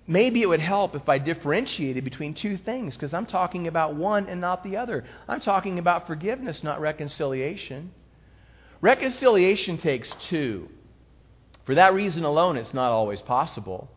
Maybe 0.06 0.40
it 0.42 0.46
would 0.46 0.60
help 0.60 0.94
if 0.94 1.08
I 1.08 1.18
differentiated 1.18 2.02
between 2.02 2.34
two 2.34 2.56
things 2.56 2.94
because 2.94 3.12
I'm 3.12 3.26
talking 3.26 3.68
about 3.68 3.94
one 3.94 4.26
and 4.26 4.40
not 4.40 4.64
the 4.64 4.78
other. 4.78 5.04
I'm 5.28 5.40
talking 5.40 5.78
about 5.78 6.06
forgiveness, 6.06 6.62
not 6.62 6.80
reconciliation. 6.80 7.92
Reconciliation 8.80 9.78
takes 9.78 10.10
two. 10.28 10.68
For 11.64 11.74
that 11.74 11.94
reason 11.94 12.24
alone, 12.24 12.56
it's 12.56 12.74
not 12.74 12.92
always 12.92 13.20
possible. 13.22 13.88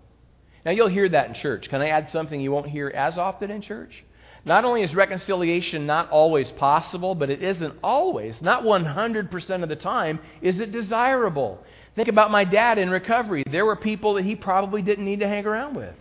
Now, 0.66 0.72
you'll 0.72 0.88
hear 0.88 1.08
that 1.10 1.28
in 1.28 1.34
church. 1.34 1.70
Can 1.70 1.82
I 1.82 1.90
add 1.90 2.10
something 2.12 2.40
you 2.40 2.52
won't 2.52 2.68
hear 2.68 2.90
as 2.90 3.18
often 3.18 3.52
in 3.52 3.62
church? 3.62 4.04
Not 4.46 4.64
only 4.64 4.82
is 4.82 4.96
reconciliation 4.96 5.86
not 5.86 6.10
always 6.10 6.52
possible, 6.52 7.16
but 7.16 7.30
it 7.30 7.44
isn't 7.44 7.76
always, 7.84 8.42
not 8.42 8.64
100% 8.64 9.64
of 9.64 9.70
the 9.70 9.76
time, 9.76 10.20
is 10.42 10.60
it 10.62 10.72
desirable. 10.72 11.62
Think 11.96 12.08
about 12.08 12.32
my 12.32 12.46
dad 12.46 12.78
in 12.78 12.90
recovery. 12.90 13.44
There 13.50 13.66
were 13.66 13.76
people 13.76 14.14
that 14.14 14.24
he 14.24 14.36
probably 14.36 14.82
didn't 14.82 15.04
need 15.04 15.20
to 15.20 15.28
hang 15.28 15.46
around 15.46 15.76
with. 15.76 15.96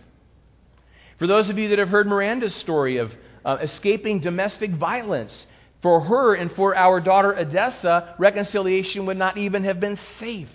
For 1.19 1.27
those 1.27 1.49
of 1.49 1.57
you 1.57 1.69
that 1.69 1.79
have 1.79 1.89
heard 1.89 2.07
Miranda's 2.07 2.55
story 2.55 2.97
of 2.97 3.13
uh, 3.43 3.57
escaping 3.61 4.19
domestic 4.19 4.71
violence, 4.71 5.45
for 5.81 6.01
her 6.01 6.33
and 6.35 6.51
for 6.53 6.75
our 6.75 7.01
daughter 7.01 7.37
Odessa, 7.37 8.15
reconciliation 8.17 9.05
would 9.05 9.17
not 9.17 9.37
even 9.37 9.63
have 9.63 9.79
been 9.79 9.99
safe. 10.19 10.49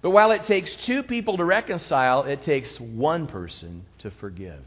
But 0.00 0.10
while 0.10 0.30
it 0.30 0.46
takes 0.46 0.74
two 0.76 1.02
people 1.02 1.36
to 1.36 1.44
reconcile, 1.44 2.22
it 2.24 2.44
takes 2.44 2.78
one 2.78 3.26
person 3.26 3.84
to 3.98 4.10
forgive. 4.10 4.62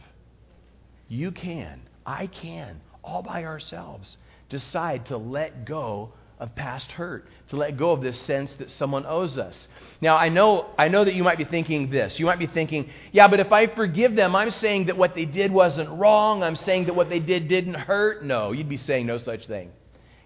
You 1.08 1.32
can, 1.32 1.82
I 2.06 2.28
can, 2.28 2.82
all 3.04 3.22
by 3.22 3.46
ourselves, 3.46 4.18
decide 4.50 5.06
to 5.08 5.18
let 5.18 5.66
go 5.66 6.14
of 6.40 6.56
past 6.56 6.92
hurt, 6.92 7.28
to 7.50 7.56
let 7.56 7.78
go 7.78 7.92
of 7.92 8.02
this 8.02 8.20
sense 8.22 8.54
that 8.56 8.72
someone 8.72 9.06
owes 9.06 9.38
us. 9.38 9.68
Now, 10.02 10.18
I 10.18 10.30
know, 10.30 10.66
I 10.78 10.88
know 10.88 11.06
that 11.06 11.14
you 11.14 11.24
might 11.24 11.38
be 11.38 11.46
thinking 11.46 11.92
this. 11.92 12.20
You 12.20 12.26
might 12.26 12.40
be 12.40 12.48
thinking, 12.48 12.90
yeah, 13.12 13.28
but 13.28 13.40
if 13.40 13.52
I 13.52 13.68
forgive 13.68 14.16
them, 14.16 14.36
I'm 14.36 14.50
saying 14.50 14.88
that 14.88 14.98
what 14.98 15.14
they 15.14 15.26
did 15.26 15.52
wasn't 15.52 15.90
wrong. 15.90 16.42
I'm 16.42 16.56
saying 16.56 16.86
that 16.86 16.96
what 16.96 17.10
they 17.10 17.20
did 17.20 17.48
didn't 17.48 17.76
hurt. 17.76 18.26
No, 18.26 18.54
you'd 18.54 18.68
be 18.68 18.78
saying 18.78 19.06
no 19.06 19.20
such 19.20 19.46
thing. 19.48 19.72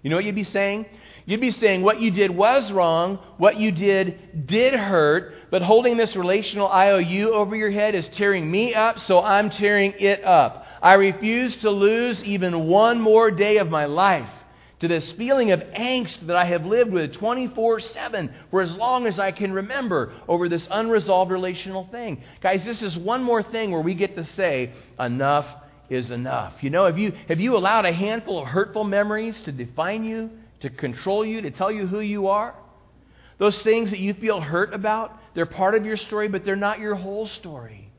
You 0.04 0.10
know 0.10 0.16
what 0.16 0.26
you'd 0.26 0.36
be 0.36 0.44
saying? 0.44 0.86
You'd 1.26 1.42
be 1.42 1.52
saying 1.52 1.82
what 1.82 2.00
you 2.00 2.12
did 2.12 2.30
was 2.30 2.72
wrong, 2.72 3.18
what 3.38 3.58
you 3.58 3.72
did 3.72 4.46
did 4.46 4.76
hurt, 4.76 5.34
but 5.50 5.64
holding 5.64 5.98
this 5.98 6.16
relational 6.16 6.70
IOU 6.70 7.34
over 7.34 7.56
your 7.56 7.72
head 7.72 7.96
is 7.96 8.08
tearing 8.10 8.50
me 8.50 8.76
up, 8.76 9.00
so 9.00 9.22
I'm 9.22 9.50
tearing 9.50 9.94
it 10.00 10.24
up. 10.24 10.68
I 10.84 10.94
refuse 10.94 11.56
to 11.58 11.72
lose 11.72 12.24
even 12.24 12.68
one 12.68 13.02
more 13.02 13.32
day 13.32 13.58
of 13.58 13.70
my 13.70 13.86
life 13.86 14.30
to 14.82 14.88
this 14.88 15.12
feeling 15.14 15.52
of 15.52 15.62
angst 15.62 16.28
that 16.28 16.36
I 16.36 16.46
have 16.46 16.66
lived 16.66 16.92
with 16.92 17.14
24 17.14 17.80
7 17.80 18.32
for 18.52 18.62
as 18.62 18.76
long 18.76 19.08
as 19.08 19.20
I 19.20 19.32
can 19.32 19.52
remember 19.52 20.14
over 20.28 20.48
this 20.48 20.68
unresolved 20.70 21.32
relational 21.32 21.88
thing. 21.92 22.22
Guys, 22.42 22.64
this 22.66 22.84
is 22.84 22.98
one 22.98 23.24
more 23.24 23.42
thing 23.42 23.72
where 23.72 23.82
we 23.82 23.96
get 23.96 24.16
to 24.16 24.26
say, 24.36 24.74
enough 25.00 25.48
is 25.90 26.12
enough. 26.12 26.54
You 26.62 26.70
know, 26.70 26.86
have 26.86 27.00
you, 27.00 27.14
have 27.30 27.40
you 27.40 27.56
allowed 27.56 27.86
a 27.86 27.94
handful 27.94 28.40
of 28.40 28.48
hurtful 28.48 28.84
memories 28.84 29.40
to 29.46 29.52
define 29.52 30.04
you? 30.04 30.30
To 30.66 30.72
control 30.72 31.24
you, 31.24 31.42
to 31.42 31.52
tell 31.52 31.72
you 31.72 31.86
who 31.86 32.00
you 32.00 32.28
are. 32.28 32.56
Those 33.38 33.58
things 33.62 33.92
that 33.92 34.00
you 34.00 34.16
feel 34.16 34.42
hurt 34.42 34.74
about, 34.74 35.16
they're 35.36 35.46
part 35.46 35.76
of 35.76 35.86
your 35.86 35.98
story, 35.98 36.28
but 36.28 36.44
they're 36.44 36.56
not 36.56 36.80
your 36.80 36.96
whole 36.96 37.28
story. 37.28 37.92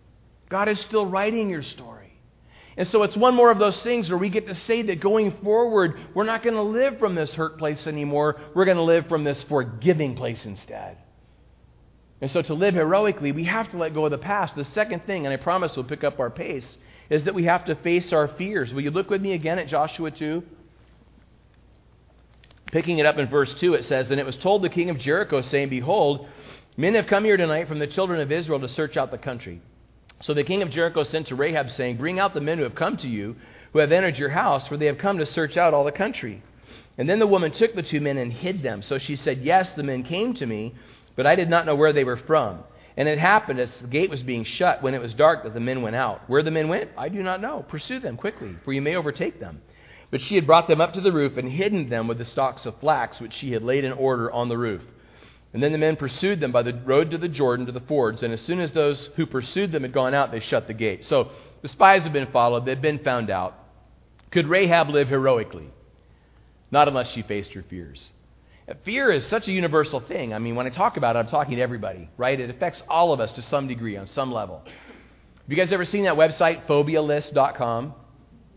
God 0.48 0.68
is 0.68 0.81
still 0.81 1.07
writing 1.07 1.48
your 1.48 1.62
story. 1.62 2.12
And 2.76 2.88
so 2.88 3.05
it's 3.05 3.16
one 3.16 3.35
more 3.35 3.50
of 3.50 3.59
those 3.59 3.81
things 3.83 4.09
where 4.09 4.18
we 4.18 4.29
get 4.29 4.48
to 4.48 4.55
say 4.55 4.83
that 4.83 5.00
going 5.00 5.31
forward, 5.42 5.98
we're 6.12 6.24
not 6.24 6.42
going 6.42 6.57
to 6.57 6.62
live 6.62 6.98
from 6.98 7.14
this 7.14 7.33
hurt 7.35 7.57
place 7.57 7.87
anymore. 7.87 8.40
We're 8.55 8.64
going 8.64 8.76
to 8.76 8.83
live 8.83 9.07
from 9.09 9.22
this 9.22 9.42
forgiving 9.44 10.16
place 10.16 10.44
instead. 10.44 10.98
And 12.20 12.31
so 12.31 12.42
to 12.42 12.55
live 12.55 12.74
heroically, 12.74 13.31
we 13.33 13.44
have 13.44 13.70
to 13.70 13.76
let 13.76 13.94
go 13.94 14.07
of 14.07 14.11
the 14.11 14.18
past. 14.18 14.57
The 14.57 14.64
second 14.64 15.07
thing, 15.07 15.24
and 15.24 15.33
I 15.33 15.37
promise 15.37 15.76
we'll 15.76 15.85
pick 15.85 16.05
up 16.05 16.18
our 16.18 16.31
pace, 16.31 16.66
is 17.11 17.24
that 17.24 17.35
we 17.35 17.44
have 17.44 17.64
to 17.66 17.76
face 17.76 18.12
our 18.12 18.29
fears. 18.29 18.74
Will 18.74 18.83
you 18.83 18.90
look 18.90 19.09
with 19.09 19.22
me 19.22 19.33
again 19.33 19.59
at 19.59 19.68
Joshua 19.68 20.11
2? 20.11 20.42
Picking 22.72 22.98
it 22.98 23.07
up 23.07 23.18
in 23.18 23.29
verse 23.29 23.55
2, 23.55 23.74
it 23.74 23.85
says, 23.85 24.11
And 24.11 24.18
it 24.18 24.26
was 24.26 24.37
told 24.37 24.62
the 24.62 24.68
king 24.68 24.90
of 24.90 24.98
Jericho, 24.98 25.40
saying, 25.40 25.68
Behold, 25.68 26.26
men 26.76 26.94
have 26.94 27.07
come 27.07 27.24
here 27.24 27.37
tonight 27.37 27.68
from 27.68 27.79
the 27.79 27.87
children 27.87 28.20
of 28.20 28.33
Israel 28.33 28.61
to 28.61 28.68
search 28.68 28.96
out 28.96 29.11
the 29.11 29.18
country. 29.18 29.61
So 30.20 30.35
the 30.35 30.44
king 30.44 30.62
of 30.62 30.70
Jericho 30.70 31.05
sent 31.05 31.29
to 31.29 31.37
Rahab, 31.37 31.70
saying, 31.70 31.96
Bring 31.96 32.18
out 32.18 32.35
the 32.35 32.40
men 32.40 32.59
who 32.59 32.64
have 32.64 32.74
come 32.74 32.96
to 32.98 33.09
you, 33.09 33.37
who 33.72 33.79
have 33.79 33.92
entered 33.92 34.18
your 34.18 34.31
house, 34.31 34.66
for 34.66 34.76
they 34.76 34.87
have 34.87 34.98
come 34.98 35.18
to 35.18 35.26
search 35.26 35.57
out 35.57 35.74
all 35.74 35.85
the 35.85 35.92
country. 35.92 36.42
And 36.98 37.09
then 37.09 37.18
the 37.18 37.26
woman 37.26 37.52
took 37.52 37.74
the 37.74 37.83
two 37.83 38.00
men 38.00 38.16
and 38.16 38.33
hid 38.33 38.62
them. 38.62 38.83
So 38.83 38.98
she 38.98 39.16
said, 39.16 39.42
Yes, 39.42 39.70
the 39.76 39.83
men 39.83 40.02
came 40.02 40.35
to 40.35 40.46
me, 40.46 40.74
but 41.14 41.26
I 41.26 41.37
did 41.37 41.50
not 41.50 41.66
know 41.66 41.76
where 41.76 41.92
they 41.92 42.05
were 42.05 42.16
from. 42.16 42.64
And 42.96 43.09
it 43.09 43.18
happened 43.18 43.61
as 43.61 43.79
the 43.79 43.87
gate 43.87 44.09
was 44.09 44.22
being 44.22 44.44
shut 44.44 44.83
when 44.83 44.94
it 44.94 45.02
was 45.02 45.12
dark 45.12 45.44
that 45.44 45.52
the 45.52 45.61
men 45.61 45.83
went 45.83 45.96
out. 45.96 46.22
Where 46.29 46.42
the 46.42 46.50
men 46.50 46.68
went, 46.68 46.90
I 46.96 47.11
do 47.11 47.22
not 47.22 47.42
know. 47.42 47.64
Pursue 47.68 48.00
them 48.00 48.16
quickly, 48.16 48.57
for 48.64 48.72
you 48.72 48.81
may 48.81 48.96
overtake 48.96 49.38
them. 49.38 49.61
But 50.11 50.21
she 50.21 50.37
had 50.37 50.47
brought 50.47 50.69
them 50.69 50.81
up 50.81 50.92
to 50.95 51.01
the 51.01 51.12
roof 51.12 51.37
and 51.37 51.51
hidden 51.51 51.88
them 51.88 52.07
with 52.07 52.19
the 52.19 52.25
stalks 52.25 52.66
of 52.66 52.79
flax 52.81 53.21
which 53.21 53.35
she 53.35 53.53
had 53.53 53.62
laid 53.62 53.85
in 53.85 53.92
order 53.92 54.31
on 54.31 54.49
the 54.49 54.59
roof. 54.59 54.83
And 55.53 55.62
then 55.62 55.73
the 55.73 55.79
men 55.79 55.97
pursued 55.97 56.40
them 56.40 56.53
by 56.53 56.62
the 56.62 56.75
road 56.75 57.11
to 57.12 57.19
the 57.19 57.29
Jordan 57.29 57.66
to 57.66 57.73
the 57.73 57.81
fords. 57.81 58.23
And 58.23 58.33
as 58.33 58.40
soon 58.42 58.61
as 58.61 58.73
those 58.73 59.09
who 59.16 59.27
pursued 59.27 59.73
them 59.73 59.83
had 59.83 59.92
gone 59.92 60.14
out, 60.14 60.31
they 60.31 60.40
shut 60.40 60.66
the 60.66 60.75
gate. 60.75 61.05
So 61.05 61.31
the 61.62 61.69
spies 61.69 62.03
had 62.03 62.12
been 62.12 62.31
followed, 62.31 62.66
they'd 62.66 62.83
been 62.83 62.99
found 62.99 63.31
out. 63.31 63.55
Could 64.31 64.49
Rahab 64.49 64.90
live 64.90 65.09
heroically? 65.09 65.71
Not 66.71 66.88
unless 66.88 67.11
she 67.11 67.23
faced 67.23 67.53
her 67.55 67.62
fears. 67.62 68.11
Fear 68.85 69.12
is 69.12 69.27
such 69.27 69.47
a 69.47 69.53
universal 69.53 70.01
thing. 70.01 70.35
I 70.35 70.38
mean, 70.38 70.57
when 70.57 70.66
I 70.66 70.71
talk 70.71 70.97
about 70.97 71.14
it, 71.14 71.21
I'm 71.21 71.29
talking 71.29 71.57
to 71.57 71.62
everybody, 71.62 72.11
right? 72.16 72.38
It 72.38 72.51
affects 72.51 72.83
all 72.88 73.12
of 73.12 73.21
us 73.21 73.31
to 73.33 73.42
some 73.42 73.69
degree, 73.69 73.97
on 73.97 74.09
some 74.09 74.33
level. 74.33 74.62
Have 74.66 74.75
you 75.47 75.57
guys 75.57 75.73
ever 75.73 75.85
seen 75.85 76.05
that 76.05 76.16
website, 76.16 76.66
phobialist.com? 76.66 77.95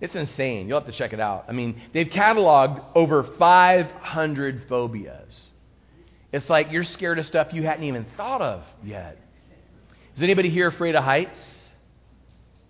It's 0.01 0.15
insane. 0.15 0.67
You'll 0.67 0.79
have 0.79 0.89
to 0.89 0.97
check 0.97 1.13
it 1.13 1.19
out. 1.19 1.45
I 1.47 1.51
mean, 1.51 1.81
they've 1.93 2.07
cataloged 2.07 2.83
over 2.95 3.23
500 3.38 4.65
phobias. 4.69 5.41
It's 6.31 6.49
like 6.49 6.71
you're 6.71 6.83
scared 6.83 7.19
of 7.19 7.25
stuff 7.25 7.53
you 7.53 7.63
hadn't 7.63 7.83
even 7.83 8.05
thought 8.15 8.41
of 8.41 8.63
yet. 8.83 9.17
Is 10.15 10.23
anybody 10.23 10.49
here 10.49 10.67
afraid 10.67 10.95
of 10.95 11.03
heights? 11.03 11.39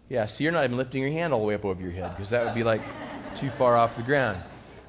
Yeah, 0.08 0.26
so 0.26 0.38
you're 0.40 0.52
not 0.52 0.64
even 0.64 0.78
lifting 0.78 1.02
your 1.02 1.12
hand 1.12 1.34
all 1.34 1.40
the 1.40 1.46
way 1.46 1.56
up 1.56 1.66
over 1.66 1.80
your 1.82 1.92
head 1.92 2.16
because 2.16 2.32
that 2.32 2.46
would 2.46 2.56
be 2.56 2.64
like 2.64 2.82
too 3.40 3.52
far 3.58 3.78
off 3.78 3.96
the 3.96 4.04
ground. 4.04 4.42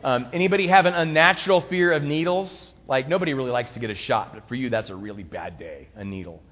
Um, 0.02 0.28
anybody 0.32 0.68
have 0.68 0.86
an 0.86 0.94
unnatural 0.94 1.60
fear 1.68 1.92
of 1.92 2.02
needles? 2.02 2.72
Like, 2.88 3.08
nobody 3.08 3.34
really 3.34 3.50
likes 3.50 3.70
to 3.72 3.78
get 3.78 3.90
a 3.90 3.94
shot, 3.94 4.32
but 4.34 4.48
for 4.48 4.54
you, 4.54 4.70
that's 4.70 4.90
a 4.90 4.96
really 4.96 5.22
bad 5.22 5.58
day, 5.58 5.88
a 5.94 6.04
needle. 6.04 6.42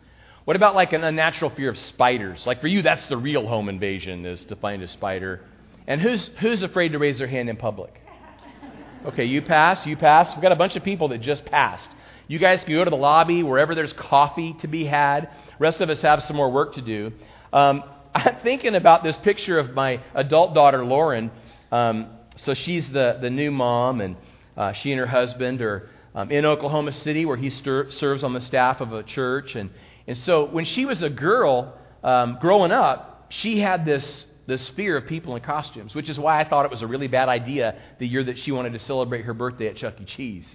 What 0.44 0.55
about 0.57 0.74
like 0.74 0.92
an 0.92 1.03
unnatural 1.03 1.51
fear 1.51 1.70
of 1.70 1.79
spiders? 1.79 2.46
Like, 2.46 2.61
for 2.61 2.68
you, 2.68 2.83
that's 2.83 3.07
the 3.09 3.16
real 3.16 3.46
home 3.46 3.68
invasion, 3.68 4.24
is 4.27 4.42
to 4.44 4.57
find 4.57 4.83
a 4.83 4.88
spider. 4.88 5.44
And 5.88 6.03
who's, 6.03 6.31
who's 6.40 6.62
afraid 6.62 6.92
to 6.92 6.98
raise 6.98 7.18
their 7.18 7.27
hand 7.27 7.48
in 7.48 7.57
public? 7.57 7.98
Okay, 9.07 9.24
you 9.24 9.40
pass, 9.40 9.87
you 9.87 9.96
pass. 9.96 10.35
We've 10.35 10.42
got 10.42 10.53
a 10.53 10.57
bunch 10.57 10.77
of 10.77 10.85
people 10.85 11.09
that 11.09 11.22
just 11.22 11.46
passed. 11.46 11.88
You 12.27 12.38
guys 12.38 12.62
can 12.62 12.74
go 12.74 12.85
to 12.85 12.90
the 12.90 12.96
lobby, 12.96 13.42
wherever 13.42 13.74
there's 13.74 13.94
coffee 13.94 14.55
to 14.61 14.68
be 14.68 14.85
had. 14.85 15.31
rest 15.59 15.81
of 15.81 15.88
us 15.88 16.03
have 16.03 16.22
some 16.24 16.37
more 16.37 16.51
work 16.51 16.74
to 16.74 16.83
do. 16.83 17.12
Um, 17.55 17.83
I'm 18.14 18.37
thinking 18.42 18.74
about 18.74 19.03
this 19.03 19.16
picture 19.18 19.59
of 19.59 19.72
my 19.72 20.03
adult 20.14 20.55
daughter, 20.55 20.85
Lauren. 20.85 21.31
Um, 21.72 22.11
so 22.37 22.53
she's 22.53 22.87
the, 22.88 23.18
the 23.20 23.31
new 23.31 23.51
mom, 23.51 24.03
and 24.03 24.16
uh, 24.59 24.74
she 24.74 24.92
and 24.92 25.01
her 25.01 25.07
husband 25.07 25.62
are 25.62 25.88
um, 26.14 26.31
in 26.31 26.44
Oklahoma 26.44 26.92
City, 26.92 27.24
where 27.24 27.38
he 27.38 27.48
stir- 27.48 27.90
serves 27.92 28.22
on 28.22 28.35
the 28.35 28.42
staff 28.42 28.83
of 28.83 28.92
a 28.92 29.03
church. 29.05 29.55
And, 29.55 29.70
and 30.07 30.18
so 30.18 30.44
when 30.44 30.66
she 30.66 30.85
was 30.85 31.03
a 31.03 31.11
girl 31.11 31.72
um, 32.05 32.37
growing 32.42 32.72
up, 32.72 33.27
she 33.31 33.61
had 33.61 33.87
this, 33.87 34.27
this 34.48 34.66
fear 34.70 34.96
of 34.96 35.06
people 35.06 35.37
in 35.37 35.42
costumes, 35.42 35.94
which 35.94 36.08
is 36.08 36.18
why 36.18 36.40
I 36.40 36.48
thought 36.48 36.64
it 36.64 36.70
was 36.70 36.80
a 36.80 36.87
really 36.87 37.06
bad 37.06 37.28
idea 37.28 37.76
the 37.98 38.08
year 38.08 38.24
that 38.24 38.38
she 38.38 38.50
wanted 38.50 38.72
to 38.72 38.78
celebrate 38.78 39.26
her 39.26 39.34
birthday 39.34 39.68
at 39.68 39.76
Chuck 39.76 40.00
E. 40.00 40.06
Cheese, 40.06 40.46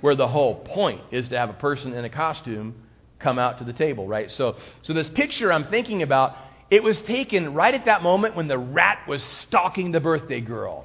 where 0.00 0.16
the 0.16 0.26
whole 0.26 0.56
point 0.56 1.00
is 1.12 1.28
to 1.28 1.38
have 1.38 1.48
a 1.48 1.54
person 1.54 1.94
in 1.94 2.04
a 2.04 2.10
costume 2.10 2.74
come 3.20 3.38
out 3.38 3.58
to 3.58 3.64
the 3.64 3.72
table, 3.72 4.08
right? 4.08 4.32
So, 4.32 4.56
so 4.82 4.92
this 4.92 5.08
picture 5.10 5.52
I'm 5.52 5.68
thinking 5.68 6.02
about, 6.02 6.36
it 6.70 6.82
was 6.82 7.00
taken 7.02 7.54
right 7.54 7.72
at 7.72 7.84
that 7.84 8.02
moment 8.02 8.34
when 8.34 8.48
the 8.48 8.58
rat 8.58 9.06
was 9.06 9.24
stalking 9.46 9.92
the 9.92 10.00
birthday 10.00 10.40
girl. 10.40 10.84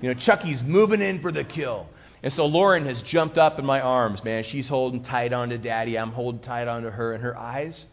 You 0.00 0.08
know, 0.08 0.18
Chucky's 0.18 0.62
moving 0.62 1.02
in 1.02 1.20
for 1.20 1.32
the 1.32 1.44
kill. 1.44 1.86
And 2.22 2.32
so 2.32 2.46
Lauren 2.46 2.86
has 2.86 3.02
jumped 3.02 3.36
up 3.36 3.58
in 3.58 3.66
my 3.66 3.82
arms, 3.82 4.24
man. 4.24 4.44
She's 4.44 4.68
holding 4.68 5.02
tight 5.02 5.34
onto 5.34 5.58
daddy. 5.58 5.98
I'm 5.98 6.12
holding 6.12 6.40
tight 6.40 6.66
onto 6.66 6.88
her. 6.88 7.12
And 7.12 7.22
her 7.22 7.36
eyes, 7.36 7.84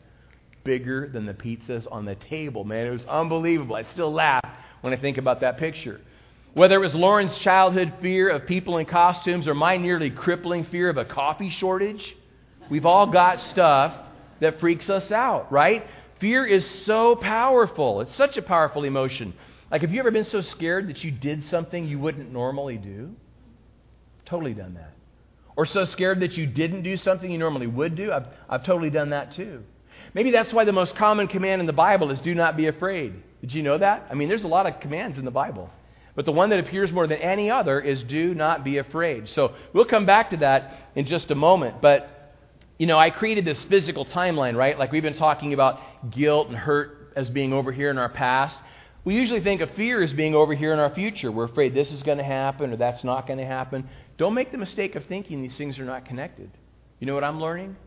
bigger 0.63 1.08
than 1.08 1.26
the 1.26 1.34
pizzas 1.34 1.88
on 1.91 2.06
the 2.06 2.15
table, 2.15 2.63
man. 2.63 2.88
It 2.88 2.91
was 2.91 3.06
unbelievable. 3.06 3.76
I 3.76 3.84
still 3.84 4.12
laugh 4.12 4.43
when 4.82 4.93
I 4.93 4.97
think 4.97 5.17
about 5.17 5.41
that 5.41 5.58
picture. 5.58 6.02
Whether 6.54 6.76
it 6.76 6.80
was 6.80 6.93
Lauren's 6.93 7.36
childhood 7.38 7.93
fear 8.02 8.30
of 8.30 8.45
people 8.45 8.78
in 8.78 8.86
costumes 8.86 9.47
or 9.47 9.54
my 9.54 9.78
nearly 9.78 10.10
crippling 10.10 10.65
fear 10.65 10.89
of 10.89 10.97
a 10.97 11.06
coffee 11.06 11.50
shortage, 11.50 12.15
we've 12.69 12.86
all 12.86 13.08
got 13.08 13.39
stuff 13.39 13.93
that 14.41 14.60
freaks 14.60 14.89
us 14.89 15.12
out, 15.12 15.52
right? 15.52 15.86
Fear 16.19 16.45
is 16.45 16.67
so 16.86 17.15
powerful. 17.15 18.02
It's 18.02 18.15
such 18.15 18.38
a 18.38 18.41
powerful 18.41 18.84
emotion. 18.84 19.34
Like, 19.71 19.82
have 19.82 19.91
you 19.93 20.00
ever 20.00 20.12
been 20.12 20.26
so 20.26 20.41
scared 20.41 20.89
that 20.89 21.04
you 21.04 21.12
did 21.12 21.45
something 21.45 21.88
you 21.88 21.97
wouldn't 22.00 22.34
normally 22.34 22.78
do? 22.78 23.15
Totally 24.26 24.54
done 24.54 24.74
that. 24.74 24.93
Or 25.56 25.65
so 25.65 25.86
scared 25.86 26.19
that 26.19 26.38
you 26.38 26.45
didn't 26.47 26.84
do 26.84 26.97
something 26.97 27.32
you 27.32 27.38
normally 27.38 27.67
would 27.67 27.95
do? 27.95 28.12
I've, 28.12 28.28
I've 28.50 28.63
totally 28.65 28.89
done 28.89 29.12
that 29.12 29.34
too. 29.34 29.63
Maybe 30.14 30.32
that's 30.32 30.54
why 30.54 30.66
the 30.66 30.72
most 30.72 30.96
common 30.96 31.28
command 31.28 31.62
in 31.62 31.68
the 31.68 31.74
Bible 31.74 32.12
is 32.12 32.20
do 32.22 32.36
not 32.36 32.58
be 32.58 32.68
afraid. 32.68 33.14
Did 33.42 33.54
you 33.54 33.64
know 33.64 33.78
that? 33.78 34.08
I 34.10 34.14
mean, 34.14 34.30
there's 34.30 34.44
a 34.44 34.50
lot 34.50 34.66
of 34.66 34.80
commands 34.80 35.18
in 35.18 35.26
the 35.26 35.32
Bible. 35.32 35.70
But 36.16 36.26
the 36.26 36.32
one 36.32 36.50
that 36.50 36.60
appears 36.60 36.92
more 36.92 37.08
than 37.08 37.20
any 37.20 37.50
other 37.50 37.80
is 37.80 38.04
do 38.04 38.36
not 38.36 38.64
be 38.64 38.78
afraid. 38.78 39.30
So 39.30 39.56
we'll 39.74 39.86
come 39.86 40.06
back 40.06 40.32
to 40.32 40.38
that 40.38 40.92
in 40.96 41.06
just 41.06 41.32
a 41.32 41.36
moment. 41.36 41.82
But, 41.82 42.36
you 42.78 42.86
know, 42.86 42.98
I 42.98 43.10
created 43.10 43.46
this 43.46 43.64
physical 43.66 44.06
timeline, 44.06 44.56
right? 44.56 44.78
Like 44.78 44.92
we've 44.92 45.02
been 45.02 45.14
talking 45.14 45.54
about 45.54 46.12
guilt 46.12 46.50
and 46.50 46.58
hurt 46.58 47.14
as 47.16 47.30
being 47.30 47.54
over 47.54 47.72
here 47.72 47.90
in 47.90 47.98
our 47.98 48.10
past. 48.10 48.58
We 49.04 49.16
usually 49.16 49.42
think 49.42 49.62
of 49.62 49.72
fear 49.72 50.04
as 50.04 50.14
being 50.14 50.36
over 50.36 50.54
here 50.54 50.74
in 50.74 50.80
our 50.80 50.94
future. 50.94 51.32
We're 51.32 51.46
afraid 51.46 51.74
this 51.74 51.92
is 51.92 52.04
going 52.04 52.20
to 52.20 52.24
happen 52.24 52.74
or 52.74 52.78
that's 52.78 53.04
not 53.04 53.26
going 53.26 53.40
to 53.40 53.46
happen. 53.46 53.90
Don't 54.18 54.34
make 54.34 54.52
the 54.52 54.58
mistake 54.58 54.96
of 54.96 55.06
thinking 55.06 55.42
these 55.42 55.58
things 55.58 55.80
are 55.80 55.86
not 55.86 56.06
connected. 56.06 56.52
You 57.00 57.08
know 57.08 57.16
what 57.16 57.24
I'm 57.24 57.40
learning? 57.40 57.78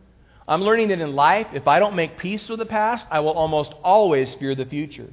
I'm 0.47 0.63
learning 0.63 0.89
that 0.89 1.01
in 1.01 1.15
life, 1.15 1.47
if 1.55 1.67
I 1.67 1.79
don't 1.79 1.97
make 1.97 2.19
peace 2.19 2.49
with 2.49 2.59
the 2.59 2.67
past, 2.67 3.07
I 3.11 3.21
will 3.21 3.33
almost 3.33 3.73
always 3.83 4.35
fear 4.35 4.55
the 4.55 4.67
future. 4.67 5.11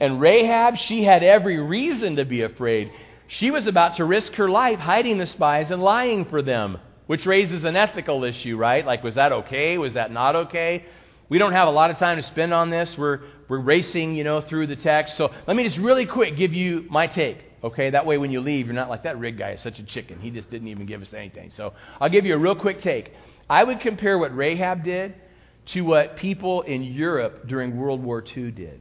And 0.00 0.20
Rahab, 0.20 0.76
she 0.76 1.04
had 1.04 1.22
every 1.22 1.58
reason 1.58 2.16
to 2.16 2.24
be 2.24 2.42
afraid. 2.42 2.90
She 3.28 3.50
was 3.50 3.66
about 3.66 3.96
to 3.96 4.04
risk 4.04 4.32
her 4.34 4.48
life 4.48 4.78
hiding 4.78 5.18
the 5.18 5.26
spies 5.26 5.70
and 5.70 5.82
lying 5.82 6.24
for 6.26 6.42
them, 6.42 6.78
which 7.06 7.24
raises 7.24 7.64
an 7.64 7.76
ethical 7.76 8.24
issue, 8.24 8.56
right? 8.56 8.84
Like, 8.84 9.02
was 9.02 9.14
that 9.14 9.32
okay? 9.32 9.78
Was 9.78 9.94
that 9.94 10.10
not 10.12 10.36
okay? 10.36 10.84
We 11.28 11.38
don't 11.38 11.52
have 11.52 11.68
a 11.68 11.72
lot 11.72 11.90
of 11.90 11.98
time 11.98 12.18
to 12.18 12.22
spend 12.22 12.52
on 12.52 12.70
this. 12.70 12.96
We're, 12.96 13.20
we're 13.48 13.60
racing, 13.60 14.16
you 14.16 14.24
know, 14.24 14.40
through 14.40 14.66
the 14.68 14.76
text. 14.76 15.16
So 15.16 15.32
let 15.46 15.56
me 15.56 15.64
just 15.64 15.78
really 15.78 16.06
quick 16.06 16.36
give 16.36 16.52
you 16.52 16.84
my 16.88 17.06
take, 17.06 17.38
okay? 17.64 17.90
That 17.90 18.06
way 18.06 18.18
when 18.18 18.30
you 18.30 18.40
leave, 18.40 18.66
you're 18.66 18.74
not 18.74 18.90
like, 18.90 19.04
that 19.04 19.18
rig 19.18 19.38
guy 19.38 19.52
is 19.52 19.60
such 19.60 19.78
a 19.78 19.82
chicken. 19.84 20.20
He 20.20 20.30
just 20.30 20.50
didn't 20.50 20.68
even 20.68 20.86
give 20.86 21.02
us 21.02 21.08
anything. 21.12 21.52
So 21.56 21.74
I'll 22.00 22.10
give 22.10 22.26
you 22.26 22.34
a 22.34 22.38
real 22.38 22.54
quick 22.54 22.82
take. 22.82 23.12
I 23.48 23.62
would 23.62 23.80
compare 23.80 24.18
what 24.18 24.36
Rahab 24.36 24.84
did 24.84 25.14
to 25.66 25.82
what 25.82 26.16
people 26.16 26.62
in 26.62 26.82
Europe 26.82 27.46
during 27.46 27.76
World 27.76 28.02
War 28.02 28.24
II 28.36 28.50
did. 28.50 28.80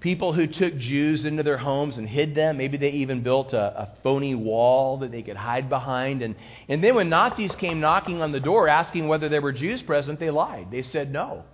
People 0.00 0.32
who 0.32 0.46
took 0.46 0.78
Jews 0.78 1.26
into 1.26 1.42
their 1.42 1.58
homes 1.58 1.98
and 1.98 2.08
hid 2.08 2.34
them. 2.34 2.56
Maybe 2.56 2.78
they 2.78 2.90
even 2.90 3.22
built 3.22 3.52
a, 3.52 3.82
a, 3.82 3.88
phony 4.02 4.34
wall 4.34 4.96
that 4.98 5.12
they 5.12 5.20
could 5.20 5.36
hide 5.36 5.68
behind. 5.68 6.22
And, 6.22 6.36
and 6.70 6.82
then 6.82 6.94
when 6.94 7.10
Nazis 7.10 7.54
came 7.56 7.80
knocking 7.80 8.22
on 8.22 8.32
the 8.32 8.40
door 8.40 8.66
asking 8.66 9.08
whether 9.08 9.28
there 9.28 9.42
were 9.42 9.52
Jews 9.52 9.82
present, 9.82 10.18
they 10.18 10.30
lied. 10.30 10.70
They 10.70 10.80
said 10.80 11.12
no. 11.12 11.44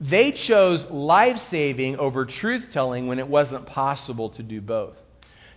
They 0.00 0.30
chose 0.30 0.86
life 0.88 1.40
saving 1.50 1.96
over 1.96 2.26
truth 2.26 2.66
telling 2.72 3.08
when 3.08 3.18
it 3.18 3.26
wasn't 3.26 3.66
possible 3.66 4.30
to 4.30 4.42
do 4.44 4.60
both. 4.60 4.94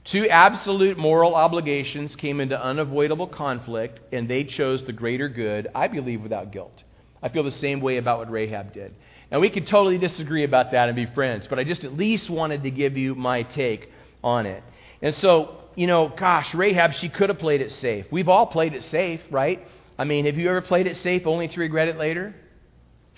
Two 0.04 0.28
absolute 0.30 0.98
moral 0.98 1.36
obligations 1.36 2.16
came 2.16 2.40
into 2.40 2.60
unavoidable 2.60 3.28
conflict, 3.28 4.00
and 4.12 4.28
they 4.28 4.44
chose 4.44 4.84
the 4.84 4.94
greater 4.94 5.30
good, 5.30 5.68
I 5.76 5.88
believe, 5.88 6.22
without 6.22 6.52
guilt. 6.52 6.84
I 7.22 7.30
feel 7.30 7.44
the 7.44 7.52
same 7.52 7.82
way 7.82 7.98
about 7.98 8.18
what 8.18 8.32
Rahab 8.32 8.74
did. 8.74 8.96
Now, 9.32 9.40
we 9.40 9.50
could 9.50 9.68
totally 9.68 10.00
disagree 10.00 10.44
about 10.44 10.72
that 10.72 10.90
and 10.90 10.96
be 10.96 11.06
friends, 11.06 11.48
but 11.48 11.60
I 11.60 11.64
just 11.64 11.84
at 11.84 11.96
least 11.96 12.30
wanted 12.30 12.64
to 12.64 12.72
give 12.72 12.98
you 12.98 13.14
my 13.14 13.44
take 13.44 13.92
on 14.24 14.46
it. 14.48 14.64
And 15.04 15.14
so, 15.16 15.58
you 15.76 15.88
know, 15.88 16.12
gosh, 16.18 16.54
Rahab, 16.54 16.94
she 16.94 17.08
could 17.08 17.30
have 17.30 17.40
played 17.40 17.62
it 17.62 17.72
safe. 17.72 18.06
We've 18.12 18.28
all 18.28 18.48
played 18.48 18.73
it 18.73 18.84
safe, 18.86 19.21
right? 19.30 19.65
I 20.00 20.04
mean, 20.04 20.25
have 20.25 20.38
you 20.38 20.50
ever 20.50 20.62
played 20.62 20.88
it 20.88 20.98
safe 20.98 21.28
only 21.28 21.48
to 21.48 21.60
regret 21.60 21.88
it 21.88 21.98
later? 21.98 22.34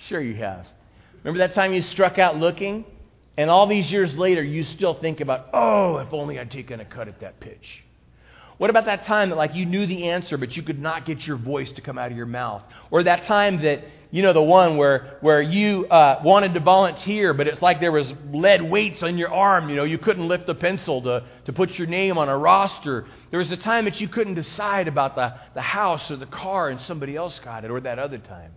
Sure, 0.07 0.22
you 0.22 0.36
have. 0.36 0.68
Remember 1.24 1.47
that 1.47 1.55
time 1.55 1.74
you 1.74 1.82
struck 1.82 2.20
out 2.20 2.38
looking? 2.38 2.86
And 3.38 3.49
all 3.49 3.67
these 3.67 3.91
years 3.91 4.15
later, 4.15 4.43
you 4.43 4.63
still 4.63 4.93
think 4.93 5.19
about, 5.19 5.47
oh, 5.53 5.97
if 5.97 6.13
only 6.13 6.39
I'd 6.39 6.51
taken 6.51 6.79
a 6.79 6.86
cut 6.86 7.07
at 7.07 7.19
that 7.21 7.39
pitch. 7.39 7.84
What 8.59 8.69
about 8.69 8.86
that 8.86 9.05
time 9.05 9.29
that, 9.29 9.36
like, 9.36 9.55
you 9.55 9.65
knew 9.65 9.88
the 9.88 10.09
answer, 10.09 10.38
but 10.38 10.55
you 10.55 10.61
could 10.61 10.79
not 10.79 11.07
get 11.07 11.25
your 11.25 11.38
voice 11.38 11.71
to 11.71 11.81
come 11.81 11.97
out 11.97 12.11
of 12.11 12.17
your 12.17 12.27
mouth? 12.27 12.61
Or 12.91 13.03
that 13.03 13.23
time 13.23 13.63
that, 13.63 13.84
you 14.11 14.21
know, 14.21 14.34
the 14.34 14.43
one 14.43 14.77
where, 14.77 15.17
where 15.21 15.41
you 15.41 15.88
uh, 15.88 16.21
wanted 16.23 16.53
to 16.53 16.59
volunteer, 16.59 17.34
but 17.34 17.47
it's 17.47 17.63
like 17.63 17.79
there 17.79 17.91
was 17.91 18.13
lead 18.31 18.61
weights 18.61 19.01
on 19.01 19.17
your 19.17 19.34
arm. 19.34 19.69
You 19.69 19.75
know, 19.75 19.84
you 19.84 19.97
couldn't 19.97 20.27
lift 20.27 20.45
the 20.45 20.53
pencil 20.53 21.01
to, 21.01 21.25
to 21.45 21.53
put 21.53 21.71
your 21.71 21.88
name 21.88 22.19
on 22.19 22.29
a 22.29 22.38
roster. 22.38 23.07
There 23.31 23.39
was 23.39 23.49
a 23.49 23.57
time 23.57 23.86
that 23.86 23.99
you 23.99 24.07
couldn't 24.07 24.36
decide 24.36 24.88
about 24.88 25.15
the, 25.15 25.34
the 25.55 25.61
house 25.61 26.11
or 26.11 26.17
the 26.17 26.27
car, 26.27 26.69
and 26.69 26.79
somebody 26.81 27.15
else 27.15 27.39
got 27.39 27.65
it, 27.65 27.71
or 27.71 27.81
that 27.81 27.97
other 27.97 28.19
time 28.19 28.51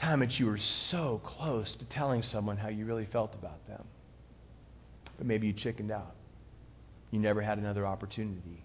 time 0.00 0.20
that 0.20 0.38
you 0.38 0.46
were 0.46 0.58
so 0.58 1.20
close 1.24 1.72
to 1.74 1.84
telling 1.84 2.22
someone 2.22 2.56
how 2.56 2.68
you 2.68 2.84
really 2.84 3.06
felt 3.06 3.34
about 3.34 3.66
them. 3.68 3.84
But 5.18 5.26
maybe 5.26 5.46
you 5.46 5.52
chickened 5.52 5.90
out. 5.90 6.14
You 7.10 7.18
never 7.18 7.42
had 7.42 7.58
another 7.58 7.86
opportunity. 7.86 8.64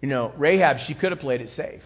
You 0.00 0.08
know, 0.08 0.32
Rahab, 0.36 0.80
she 0.80 0.94
could 0.94 1.12
have 1.12 1.20
played 1.20 1.40
it 1.40 1.50
safe. 1.50 1.82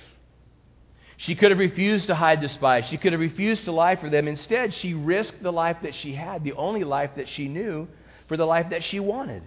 She 1.18 1.34
could 1.34 1.50
have 1.50 1.58
refused 1.58 2.08
to 2.08 2.14
hide 2.14 2.40
the 2.42 2.48
spies. 2.48 2.86
She 2.88 2.98
could 2.98 3.12
have 3.12 3.20
refused 3.20 3.64
to 3.64 3.72
lie 3.72 3.96
for 3.96 4.10
them. 4.10 4.28
Instead, 4.28 4.74
she 4.74 4.94
risked 4.94 5.42
the 5.42 5.52
life 5.52 5.78
that 5.82 5.94
she 5.94 6.14
had, 6.14 6.44
the 6.44 6.52
only 6.52 6.84
life 6.84 7.10
that 7.16 7.28
she 7.28 7.48
knew, 7.48 7.88
for 8.28 8.36
the 8.36 8.44
life 8.44 8.70
that 8.70 8.84
she 8.84 9.00
wanted. 9.00 9.42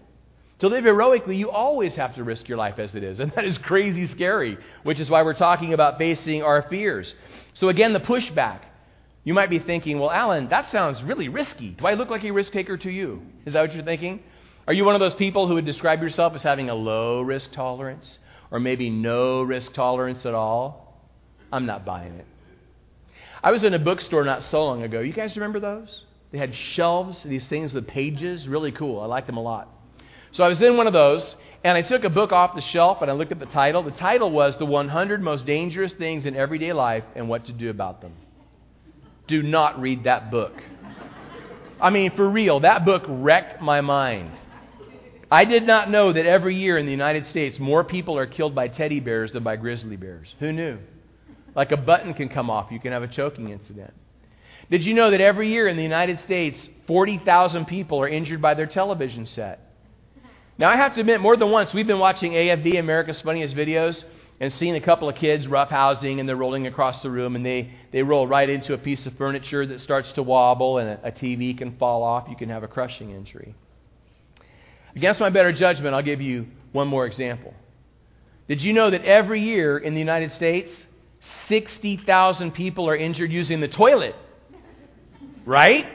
To 0.59 0.67
live 0.67 0.83
heroically, 0.83 1.37
you 1.37 1.49
always 1.49 1.95
have 1.95 2.15
to 2.15 2.23
risk 2.23 2.49
your 2.49 2.57
life 2.57 2.79
as 2.79 2.93
it 2.93 3.03
is. 3.03 3.19
And 3.19 3.31
that 3.35 3.45
is 3.45 3.57
crazy 3.57 4.07
scary, 4.07 4.57
which 4.83 4.99
is 4.99 5.09
why 5.09 5.23
we're 5.23 5.33
talking 5.33 5.73
about 5.73 5.97
facing 5.97 6.43
our 6.43 6.63
fears. 6.63 7.13
So, 7.53 7.69
again, 7.69 7.93
the 7.93 7.99
pushback. 7.99 8.61
You 9.23 9.33
might 9.33 9.49
be 9.49 9.59
thinking, 9.59 9.99
well, 9.99 10.11
Alan, 10.11 10.49
that 10.49 10.71
sounds 10.71 11.03
really 11.03 11.29
risky. 11.29 11.71
Do 11.71 11.85
I 11.85 11.93
look 11.93 12.09
like 12.09 12.23
a 12.23 12.31
risk 12.31 12.51
taker 12.51 12.77
to 12.77 12.89
you? 12.89 13.21
Is 13.45 13.53
that 13.53 13.61
what 13.61 13.73
you're 13.73 13.83
thinking? 13.83 14.21
Are 14.67 14.73
you 14.73 14.85
one 14.85 14.95
of 14.95 14.99
those 14.99 15.15
people 15.15 15.47
who 15.47 15.55
would 15.55 15.65
describe 15.65 16.01
yourself 16.01 16.33
as 16.35 16.43
having 16.43 16.69
a 16.69 16.75
low 16.75 17.21
risk 17.21 17.51
tolerance? 17.51 18.17
Or 18.51 18.59
maybe 18.59 18.89
no 18.89 19.41
risk 19.43 19.73
tolerance 19.73 20.25
at 20.25 20.33
all? 20.33 20.99
I'm 21.51 21.65
not 21.65 21.85
buying 21.85 22.13
it. 22.13 22.25
I 23.41 23.51
was 23.51 23.63
in 23.63 23.73
a 23.73 23.79
bookstore 23.79 24.25
not 24.25 24.43
so 24.43 24.65
long 24.65 24.83
ago. 24.83 24.99
You 24.99 25.13
guys 25.13 25.35
remember 25.35 25.59
those? 25.59 26.03
They 26.31 26.37
had 26.37 26.53
shelves, 26.53 27.23
these 27.23 27.47
things 27.47 27.73
with 27.73 27.87
pages. 27.87 28.47
Really 28.47 28.71
cool. 28.71 28.99
I 28.99 29.05
liked 29.05 29.27
them 29.27 29.37
a 29.37 29.41
lot. 29.41 29.69
So 30.31 30.43
I 30.43 30.47
was 30.47 30.61
in 30.61 30.77
one 30.77 30.87
of 30.87 30.93
those, 30.93 31.35
and 31.63 31.77
I 31.77 31.81
took 31.81 32.03
a 32.03 32.09
book 32.09 32.31
off 32.31 32.55
the 32.55 32.61
shelf 32.61 33.01
and 33.01 33.11
I 33.11 33.13
looked 33.13 33.31
at 33.31 33.39
the 33.39 33.45
title. 33.47 33.83
The 33.83 33.91
title 33.91 34.31
was 34.31 34.57
The 34.57 34.65
100 34.65 35.21
Most 35.21 35.45
Dangerous 35.45 35.93
Things 35.93 36.25
in 36.25 36.35
Everyday 36.35 36.71
Life 36.71 37.03
and 37.15 37.27
What 37.27 37.45
to 37.45 37.51
Do 37.51 37.69
About 37.69 38.01
Them. 38.01 38.13
Do 39.27 39.43
not 39.43 39.79
read 39.81 40.05
that 40.05 40.31
book. 40.31 40.53
I 41.81 41.89
mean, 41.89 42.11
for 42.15 42.29
real, 42.29 42.61
that 42.61 42.85
book 42.85 43.03
wrecked 43.07 43.61
my 43.61 43.81
mind. 43.81 44.31
I 45.31 45.45
did 45.45 45.65
not 45.65 45.91
know 45.91 46.11
that 46.11 46.25
every 46.25 46.55
year 46.55 46.77
in 46.77 46.85
the 46.85 46.91
United 46.91 47.25
States, 47.27 47.59
more 47.59 47.83
people 47.83 48.17
are 48.17 48.25
killed 48.25 48.55
by 48.55 48.67
teddy 48.67 48.99
bears 48.99 49.31
than 49.31 49.43
by 49.43 49.55
grizzly 49.55 49.95
bears. 49.95 50.33
Who 50.39 50.51
knew? 50.51 50.79
Like 51.55 51.71
a 51.71 51.77
button 51.77 52.13
can 52.13 52.29
come 52.29 52.49
off, 52.49 52.71
you 52.71 52.79
can 52.79 52.91
have 52.91 53.03
a 53.03 53.07
choking 53.07 53.49
incident. 53.49 53.93
Did 54.71 54.83
you 54.85 54.93
know 54.93 55.11
that 55.11 55.21
every 55.21 55.49
year 55.49 55.67
in 55.67 55.77
the 55.77 55.83
United 55.83 56.21
States, 56.21 56.69
40,000 56.87 57.65
people 57.65 57.99
are 58.01 58.07
injured 58.07 58.41
by 58.41 58.53
their 58.53 58.67
television 58.67 59.25
set? 59.25 59.68
Now, 60.59 60.69
I 60.69 60.75
have 60.75 60.93
to 60.95 60.99
admit, 60.99 61.21
more 61.21 61.37
than 61.37 61.51
once, 61.51 61.73
we've 61.73 61.87
been 61.87 61.99
watching 61.99 62.33
AFV, 62.33 62.77
America's 62.77 63.21
Funniest 63.21 63.55
Videos, 63.55 64.03
and 64.41 64.51
seeing 64.51 64.75
a 64.75 64.81
couple 64.81 65.07
of 65.07 65.15
kids 65.15 65.47
roughhousing, 65.47 66.19
and 66.19 66.27
they're 66.27 66.35
rolling 66.35 66.67
across 66.67 67.01
the 67.01 67.09
room, 67.09 67.37
and 67.37 67.45
they, 67.45 67.71
they 67.93 68.03
roll 68.03 68.27
right 68.27 68.49
into 68.49 68.73
a 68.73 68.77
piece 68.77 69.05
of 69.05 69.13
furniture 69.15 69.65
that 69.65 69.79
starts 69.79 70.11
to 70.13 70.21
wobble, 70.21 70.79
and 70.79 70.89
a, 70.89 71.07
a 71.07 71.11
TV 71.13 71.57
can 71.57 71.77
fall 71.77 72.03
off. 72.03 72.27
You 72.29 72.35
can 72.35 72.49
have 72.49 72.63
a 72.63 72.67
crushing 72.67 73.11
injury. 73.11 73.55
Against 74.97 75.21
my 75.21 75.29
better 75.29 75.53
judgment, 75.53 75.95
I'll 75.95 76.01
give 76.01 76.19
you 76.19 76.47
one 76.73 76.89
more 76.89 77.05
example. 77.05 77.53
Did 78.49 78.61
you 78.61 78.73
know 78.73 78.91
that 78.91 79.05
every 79.05 79.41
year 79.41 79.77
in 79.77 79.93
the 79.93 79.99
United 80.01 80.33
States, 80.33 80.69
60,000 81.47 82.51
people 82.51 82.89
are 82.89 82.97
injured 82.97 83.31
using 83.31 83.61
the 83.61 83.69
toilet? 83.69 84.15
Right? 85.45 85.85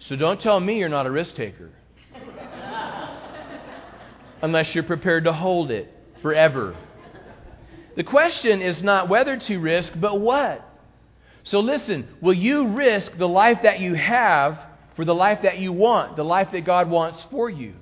So 0.00 0.16
don't 0.16 0.40
tell 0.40 0.58
me 0.58 0.78
you're 0.78 0.88
not 0.88 1.06
a 1.06 1.12
risk 1.12 1.36
taker 1.36 1.70
unless 4.42 4.74
you're 4.74 4.84
prepared 4.84 5.24
to 5.24 5.32
hold 5.32 5.70
it 5.70 5.92
forever. 6.22 6.76
The 7.96 8.04
question 8.04 8.62
is 8.62 8.82
not 8.82 9.08
whether 9.08 9.36
to 9.36 9.58
risk, 9.58 9.92
but 9.96 10.20
what. 10.20 10.64
So 11.42 11.60
listen, 11.60 12.06
will 12.20 12.34
you 12.34 12.68
risk 12.68 13.16
the 13.16 13.28
life 13.28 13.60
that 13.62 13.80
you 13.80 13.94
have 13.94 14.58
for 14.96 15.04
the 15.04 15.14
life 15.14 15.42
that 15.42 15.58
you 15.58 15.72
want, 15.72 16.16
the 16.16 16.24
life 16.24 16.52
that 16.52 16.64
God 16.64 16.90
wants 16.90 17.24
for 17.30 17.48
you? 17.48 17.74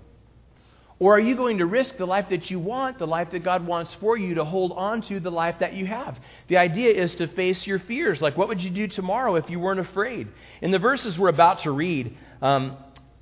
Or 0.99 1.17
are 1.17 1.21
you 1.21 1.37
going 1.37 1.59
to 1.59 1.67
risk 1.67 1.99
the 1.99 2.07
life 2.07 2.31
that 2.31 2.51
you 2.51 2.59
want, 2.59 2.99
the 2.99 3.07
life 3.07 3.31
that 3.33 3.45
God 3.45 3.67
wants 3.67 3.95
for 4.01 4.17
you, 4.17 4.37
to 4.37 4.45
hold 4.45 4.73
on 4.73 5.03
to 5.03 5.21
the 5.21 5.31
life 5.31 5.57
that 5.61 5.75
you 5.75 5.85
have? 5.85 6.19
The 6.49 6.57
idea 6.57 6.91
is 6.91 7.15
to 7.17 7.27
face 7.29 7.67
your 7.67 7.79
fears. 7.81 8.23
Like, 8.23 8.39
what 8.39 8.49
would 8.49 8.63
you 8.63 8.71
do 8.71 8.89
tomorrow 8.89 9.35
if 9.37 9.51
you 9.51 9.61
weren't 9.61 9.81
afraid? 9.81 10.29
In 10.63 10.71
the 10.71 10.79
verses 10.79 11.19
we're 11.19 11.29
about 11.29 11.61
to 11.61 11.71
read, 11.71 12.17
um, 12.41 12.79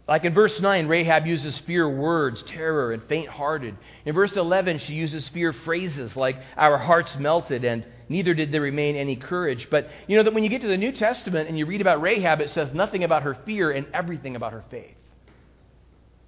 like 0.06 0.24
in 0.24 0.34
verse 0.34 0.60
9, 0.60 0.86
Rahab 0.86 1.26
uses 1.26 1.58
fear 1.60 1.88
words, 1.88 2.42
terror, 2.42 2.92
and 2.92 3.02
faint 3.04 3.28
hearted. 3.28 3.74
In 4.04 4.14
verse 4.14 4.36
11, 4.36 4.80
she 4.80 4.92
uses 4.92 5.28
fear 5.28 5.54
phrases 5.54 6.14
like, 6.14 6.36
our 6.58 6.76
hearts 6.76 7.16
melted, 7.18 7.64
and 7.64 7.86
neither 8.10 8.34
did 8.34 8.52
there 8.52 8.60
remain 8.60 8.96
any 8.96 9.16
courage. 9.16 9.68
But 9.70 9.88
you 10.06 10.16
know 10.16 10.22
that 10.22 10.34
when 10.34 10.44
you 10.44 10.50
get 10.50 10.60
to 10.60 10.68
the 10.68 10.76
New 10.76 10.92
Testament 10.92 11.48
and 11.48 11.58
you 11.58 11.64
read 11.64 11.80
about 11.80 12.02
Rahab, 12.02 12.42
it 12.42 12.50
says 12.50 12.74
nothing 12.74 13.02
about 13.02 13.22
her 13.22 13.34
fear 13.46 13.70
and 13.70 13.86
everything 13.94 14.36
about 14.36 14.52
her 14.52 14.64
faith, 14.70 14.94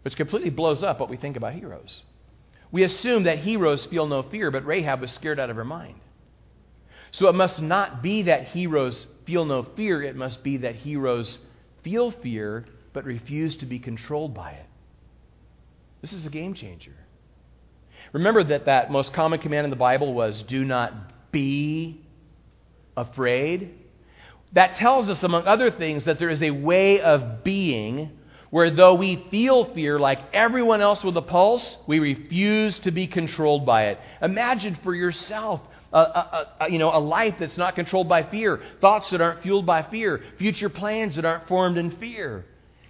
which 0.02 0.16
completely 0.16 0.50
blows 0.50 0.82
up 0.82 0.98
what 0.98 1.10
we 1.10 1.18
think 1.18 1.36
about 1.36 1.52
heroes. 1.52 2.00
We 2.72 2.82
assume 2.82 3.24
that 3.24 3.40
heroes 3.40 3.84
feel 3.84 4.06
no 4.06 4.22
fear, 4.22 4.50
but 4.50 4.64
Rahab 4.64 5.02
was 5.02 5.12
scared 5.12 5.38
out 5.38 5.50
of 5.50 5.56
her 5.56 5.64
mind. 5.66 6.00
So 7.10 7.28
it 7.28 7.34
must 7.34 7.60
not 7.60 8.02
be 8.02 8.22
that 8.22 8.48
heroes 8.48 9.06
feel 9.26 9.44
no 9.44 9.64
fear, 9.76 10.02
it 10.02 10.16
must 10.16 10.42
be 10.42 10.56
that 10.58 10.76
heroes 10.76 11.38
feel 11.82 12.10
fear 12.10 12.64
but 12.96 13.04
refuse 13.04 13.54
to 13.56 13.66
be 13.66 13.78
controlled 13.78 14.32
by 14.32 14.52
it. 14.52 14.64
This 16.00 16.14
is 16.14 16.24
a 16.24 16.30
game 16.30 16.54
changer. 16.54 16.94
Remember 18.14 18.42
that 18.42 18.64
that 18.64 18.90
most 18.90 19.12
common 19.12 19.38
command 19.38 19.64
in 19.64 19.70
the 19.70 19.76
Bible 19.76 20.14
was 20.14 20.40
do 20.40 20.64
not 20.64 21.30
be 21.30 22.00
afraid. 22.96 23.74
That 24.52 24.76
tells 24.76 25.10
us, 25.10 25.22
among 25.22 25.46
other 25.46 25.70
things, 25.70 26.04
that 26.04 26.18
there 26.18 26.30
is 26.30 26.42
a 26.42 26.50
way 26.50 27.02
of 27.02 27.44
being 27.44 28.12
where 28.48 28.70
though 28.70 28.94
we 28.94 29.26
feel 29.30 29.74
fear 29.74 29.98
like 29.98 30.20
everyone 30.32 30.80
else 30.80 31.04
with 31.04 31.18
a 31.18 31.22
pulse, 31.22 31.76
we 31.86 31.98
refuse 31.98 32.78
to 32.78 32.90
be 32.92 33.06
controlled 33.06 33.66
by 33.66 33.88
it. 33.88 34.00
Imagine 34.22 34.74
for 34.82 34.94
yourself 34.94 35.60
a, 35.92 35.98
a, 35.98 36.54
a, 36.60 36.70
you 36.70 36.78
know, 36.78 36.96
a 36.96 36.98
life 36.98 37.34
that's 37.38 37.58
not 37.58 37.74
controlled 37.74 38.08
by 38.08 38.22
fear, 38.22 38.58
thoughts 38.80 39.10
that 39.10 39.20
aren't 39.20 39.42
fueled 39.42 39.66
by 39.66 39.82
fear, 39.82 40.22
future 40.38 40.70
plans 40.70 41.16
that 41.16 41.26
aren't 41.26 41.46
formed 41.46 41.76
in 41.76 41.90
fear. 41.98 42.46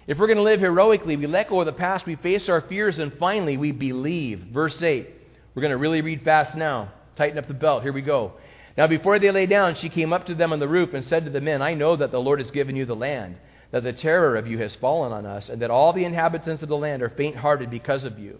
If 0.07 0.17
we're 0.17 0.27
going 0.27 0.37
to 0.37 0.43
live 0.43 0.61
heroically, 0.61 1.17
we 1.17 1.27
let 1.27 1.49
go 1.49 1.59
of 1.59 1.65
the 1.65 1.73
past, 1.73 2.05
we 2.05 2.15
face 2.15 2.47
our 2.47 2.61
fears, 2.61 2.97
and 2.97 3.13
finally 3.19 3.57
we 3.57 3.73
believe. 3.73 4.39
Verse 4.53 4.81
8. 4.81 5.05
We're 5.53 5.61
going 5.61 5.71
to 5.71 5.77
really 5.77 5.99
read 5.99 6.23
fast 6.23 6.55
now. 6.55 6.93
Tighten 7.17 7.37
up 7.37 7.49
the 7.49 7.53
belt. 7.53 7.83
Here 7.83 7.91
we 7.91 8.01
go. 8.01 8.31
Now, 8.77 8.87
before 8.87 9.19
they 9.19 9.31
lay 9.31 9.47
down, 9.47 9.75
she 9.75 9.89
came 9.89 10.13
up 10.13 10.27
to 10.27 10.35
them 10.35 10.53
on 10.53 10.59
the 10.59 10.67
roof 10.67 10.93
and 10.93 11.03
said 11.03 11.25
to 11.25 11.31
the 11.31 11.41
men, 11.41 11.61
I 11.61 11.73
know 11.73 11.97
that 11.97 12.11
the 12.11 12.21
Lord 12.21 12.39
has 12.39 12.51
given 12.51 12.77
you 12.77 12.85
the 12.85 12.95
land, 12.95 13.35
that 13.71 13.83
the 13.83 13.91
terror 13.91 14.37
of 14.37 14.47
you 14.47 14.59
has 14.59 14.75
fallen 14.75 15.11
on 15.11 15.25
us, 15.25 15.49
and 15.49 15.61
that 15.61 15.71
all 15.71 15.91
the 15.91 16.05
inhabitants 16.05 16.63
of 16.63 16.69
the 16.69 16.77
land 16.77 17.01
are 17.01 17.09
faint 17.09 17.35
hearted 17.35 17.69
because 17.69 18.05
of 18.05 18.17
you. 18.17 18.39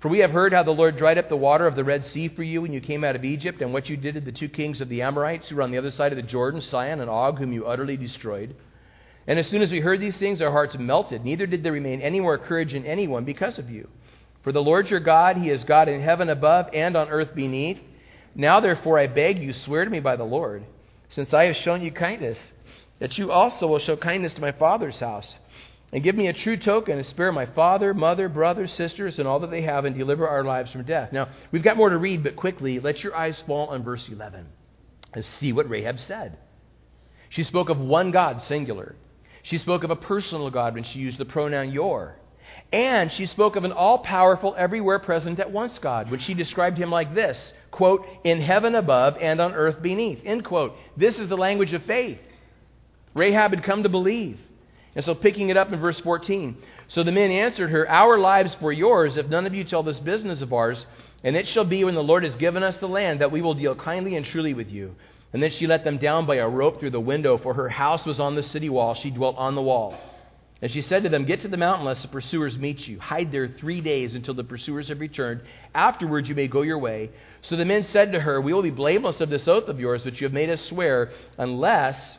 For 0.00 0.08
we 0.08 0.18
have 0.18 0.32
heard 0.32 0.52
how 0.52 0.64
the 0.64 0.70
Lord 0.72 0.98
dried 0.98 1.16
up 1.16 1.30
the 1.30 1.36
water 1.36 1.66
of 1.66 1.76
the 1.76 1.84
Red 1.84 2.04
Sea 2.04 2.28
for 2.28 2.42
you 2.42 2.60
when 2.60 2.74
you 2.74 2.80
came 2.82 3.04
out 3.04 3.16
of 3.16 3.24
Egypt, 3.24 3.62
and 3.62 3.72
what 3.72 3.88
you 3.88 3.96
did 3.96 4.16
to 4.16 4.20
the 4.20 4.32
two 4.32 4.50
kings 4.50 4.82
of 4.82 4.90
the 4.90 5.00
Amorites 5.00 5.48
who 5.48 5.56
were 5.56 5.62
on 5.62 5.70
the 5.70 5.78
other 5.78 5.90
side 5.90 6.12
of 6.12 6.16
the 6.16 6.22
Jordan, 6.22 6.60
Sihon 6.60 7.00
and 7.00 7.08
Og, 7.08 7.38
whom 7.38 7.52
you 7.52 7.64
utterly 7.64 7.96
destroyed. 7.96 8.54
And 9.26 9.38
as 9.38 9.48
soon 9.48 9.62
as 9.62 9.72
we 9.72 9.80
heard 9.80 10.00
these 10.00 10.16
things, 10.16 10.40
our 10.40 10.52
hearts 10.52 10.78
melted. 10.78 11.24
Neither 11.24 11.46
did 11.46 11.62
there 11.62 11.72
remain 11.72 12.00
any 12.00 12.20
more 12.20 12.38
courage 12.38 12.74
in 12.74 12.86
anyone 12.86 13.24
because 13.24 13.58
of 13.58 13.70
you. 13.70 13.88
For 14.42 14.52
the 14.52 14.62
Lord 14.62 14.88
your 14.88 15.00
God, 15.00 15.36
He 15.36 15.50
is 15.50 15.64
God 15.64 15.88
in 15.88 16.00
heaven 16.00 16.30
above 16.30 16.68
and 16.72 16.96
on 16.96 17.08
earth 17.08 17.34
beneath. 17.34 17.78
Now, 18.36 18.60
therefore, 18.60 18.98
I 18.98 19.08
beg 19.08 19.40
you, 19.40 19.52
swear 19.52 19.84
to 19.84 19.90
me 19.90 19.98
by 19.98 20.14
the 20.14 20.24
Lord, 20.24 20.64
since 21.08 21.34
I 21.34 21.44
have 21.46 21.56
shown 21.56 21.82
you 21.82 21.90
kindness, 21.90 22.40
that 23.00 23.18
you 23.18 23.32
also 23.32 23.66
will 23.66 23.80
show 23.80 23.96
kindness 23.96 24.34
to 24.34 24.40
my 24.40 24.52
father's 24.52 25.00
house. 25.00 25.38
And 25.92 26.04
give 26.04 26.14
me 26.14 26.26
a 26.28 26.32
true 26.32 26.56
token 26.56 26.98
to 26.98 27.04
spare 27.04 27.32
my 27.32 27.46
father, 27.46 27.94
mother, 27.94 28.28
brothers, 28.28 28.72
sisters, 28.72 29.18
and 29.18 29.26
all 29.26 29.40
that 29.40 29.50
they 29.50 29.62
have, 29.62 29.84
and 29.84 29.96
deliver 29.96 30.28
our 30.28 30.44
lives 30.44 30.70
from 30.70 30.84
death. 30.84 31.12
Now, 31.12 31.28
we've 31.50 31.62
got 31.62 31.76
more 31.76 31.90
to 31.90 31.98
read, 31.98 32.22
but 32.22 32.36
quickly, 32.36 32.78
let 32.78 33.02
your 33.02 33.16
eyes 33.16 33.42
fall 33.46 33.68
on 33.68 33.82
verse 33.82 34.08
11 34.08 34.46
and 35.14 35.24
see 35.24 35.52
what 35.52 35.68
Rahab 35.68 35.98
said. 35.98 36.38
She 37.30 37.42
spoke 37.42 37.68
of 37.68 37.78
one 37.78 38.10
God, 38.10 38.42
singular. 38.42 38.94
She 39.46 39.58
spoke 39.58 39.84
of 39.84 39.92
a 39.92 39.96
personal 39.96 40.50
God 40.50 40.74
when 40.74 40.82
she 40.82 40.98
used 40.98 41.18
the 41.18 41.24
pronoun 41.24 41.70
your. 41.70 42.16
And 42.72 43.12
she 43.12 43.26
spoke 43.26 43.54
of 43.54 43.62
an 43.62 43.70
all 43.70 43.98
powerful, 43.98 44.56
everywhere 44.58 44.98
present 44.98 45.38
at 45.38 45.52
once 45.52 45.78
God 45.78 46.10
when 46.10 46.18
she 46.18 46.34
described 46.34 46.76
him 46.76 46.90
like 46.90 47.14
this 47.14 47.52
quote, 47.70 48.04
in 48.24 48.40
heaven 48.40 48.74
above 48.74 49.16
and 49.20 49.40
on 49.40 49.54
earth 49.54 49.80
beneath, 49.80 50.20
end 50.24 50.44
quote. 50.44 50.74
This 50.96 51.16
is 51.18 51.28
the 51.28 51.36
language 51.36 51.74
of 51.74 51.84
faith. 51.84 52.18
Rahab 53.14 53.52
had 53.52 53.62
come 53.62 53.84
to 53.84 53.88
believe. 53.88 54.40
And 54.96 55.04
so, 55.04 55.14
picking 55.14 55.50
it 55.50 55.56
up 55.56 55.72
in 55.72 55.78
verse 55.78 56.00
14. 56.00 56.56
So 56.88 57.04
the 57.04 57.12
men 57.12 57.30
answered 57.30 57.70
her, 57.70 57.88
Our 57.88 58.18
lives 58.18 58.54
for 58.54 58.72
yours, 58.72 59.16
if 59.16 59.28
none 59.28 59.46
of 59.46 59.54
you 59.54 59.62
tell 59.62 59.84
this 59.84 60.00
business 60.00 60.42
of 60.42 60.52
ours. 60.52 60.86
And 61.22 61.36
it 61.36 61.46
shall 61.46 61.64
be 61.64 61.84
when 61.84 61.94
the 61.94 62.02
Lord 62.02 62.24
has 62.24 62.34
given 62.34 62.64
us 62.64 62.78
the 62.78 62.88
land 62.88 63.20
that 63.20 63.30
we 63.30 63.42
will 63.42 63.54
deal 63.54 63.76
kindly 63.76 64.16
and 64.16 64.26
truly 64.26 64.54
with 64.54 64.72
you. 64.72 64.96
And 65.32 65.42
then 65.42 65.50
she 65.50 65.66
let 65.66 65.84
them 65.84 65.98
down 65.98 66.26
by 66.26 66.36
a 66.36 66.48
rope 66.48 66.80
through 66.80 66.90
the 66.90 67.00
window, 67.00 67.36
for 67.36 67.54
her 67.54 67.68
house 67.68 68.04
was 68.04 68.20
on 68.20 68.34
the 68.34 68.42
city 68.42 68.68
wall. 68.68 68.94
She 68.94 69.10
dwelt 69.10 69.36
on 69.36 69.54
the 69.54 69.62
wall. 69.62 69.98
And 70.62 70.70
she 70.70 70.80
said 70.80 71.02
to 71.02 71.10
them, 71.10 71.26
Get 71.26 71.42
to 71.42 71.48
the 71.48 71.58
mountain 71.58 71.84
lest 71.84 72.02
the 72.02 72.08
pursuers 72.08 72.56
meet 72.56 72.88
you. 72.88 72.98
Hide 72.98 73.30
there 73.30 73.46
three 73.46 73.82
days 73.82 74.14
until 74.14 74.32
the 74.32 74.44
pursuers 74.44 74.88
have 74.88 75.00
returned. 75.00 75.42
Afterwards 75.74 76.28
you 76.28 76.34
may 76.34 76.48
go 76.48 76.62
your 76.62 76.78
way. 76.78 77.10
So 77.42 77.56
the 77.56 77.64
men 77.66 77.82
said 77.82 78.12
to 78.12 78.20
her, 78.20 78.40
We 78.40 78.54
will 78.54 78.62
be 78.62 78.70
blameless 78.70 79.20
of 79.20 79.28
this 79.28 79.46
oath 79.46 79.68
of 79.68 79.78
yours 79.78 80.04
which 80.04 80.20
you 80.20 80.24
have 80.24 80.32
made 80.32 80.48
us 80.48 80.62
swear, 80.62 81.10
unless 81.36 82.18